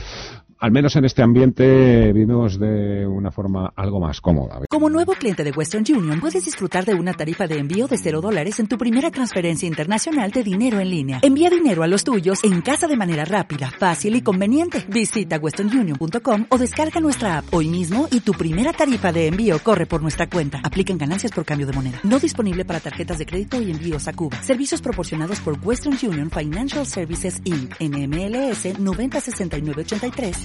al 0.59 0.71
menos 0.71 0.95
en 0.95 1.05
este 1.05 1.21
ambiente 1.21 2.13
vivimos 2.13 2.59
de 2.59 3.05
una 3.05 3.31
forma 3.31 3.73
algo 3.75 3.99
más 3.99 4.21
cómoda. 4.21 4.61
Como 4.69 4.89
nuevo 4.89 5.13
cliente 5.13 5.43
de 5.43 5.51
Western 5.51 5.83
Union, 5.87 6.19
puedes 6.19 6.45
disfrutar 6.45 6.85
de 6.85 6.95
una 6.95 7.13
tarifa 7.13 7.45
de 7.47 7.57
envío 7.57 7.87
de 7.87 7.97
cero 7.97 8.21
dólares 8.21 8.59
en 8.59 8.67
tu 8.67 8.77
primera 8.77 9.11
transferencia 9.11 9.67
internacional 9.67 10.31
de 10.31 10.43
dinero 10.43 10.79
en 10.79 10.89
línea. 10.89 11.19
Envía 11.23 11.49
dinero 11.49 11.83
a 11.83 11.87
los 11.87 12.03
tuyos 12.03 12.43
en 12.43 12.61
casa 12.61 12.87
de 12.87 12.95
manera 12.95 13.25
rápida, 13.25 13.69
fácil 13.69 14.15
y 14.15 14.21
conveniente. 14.21 14.85
Visita 14.87 15.37
westernunion.com 15.37 16.45
o 16.49 16.57
descarga 16.57 16.99
nuestra 16.99 17.39
app 17.39 17.53
hoy 17.53 17.67
mismo 17.67 18.07
y 18.11 18.21
tu 18.21 18.31
primera 18.31 18.71
tarifa 18.71 19.11
de 19.11 19.27
envío 19.27 19.59
corre 19.59 19.85
por 19.85 20.01
nuestra 20.01 20.29
cuenta. 20.29 20.61
Aplican 20.63 20.97
ganancias 20.97 21.31
por 21.31 21.43
cambio 21.43 21.67
de 21.67 21.73
moneda. 21.73 21.99
No 22.03 22.19
disponible 22.19 22.63
para 22.63 22.79
tarjetas 22.79 23.17
de 23.17 23.25
crédito 23.25 23.61
y 23.61 23.71
envíos 23.71 24.07
a 24.07 24.13
Cuba. 24.13 24.41
Servicios 24.41 24.81
proporcionados 24.81 25.41
por 25.41 25.57
Western 25.61 25.97
Union 26.01 26.31
Financial 26.31 26.85
Services 26.85 27.41
Inc. 27.43 27.75
NMLS 27.79 28.79
906983 28.79 30.44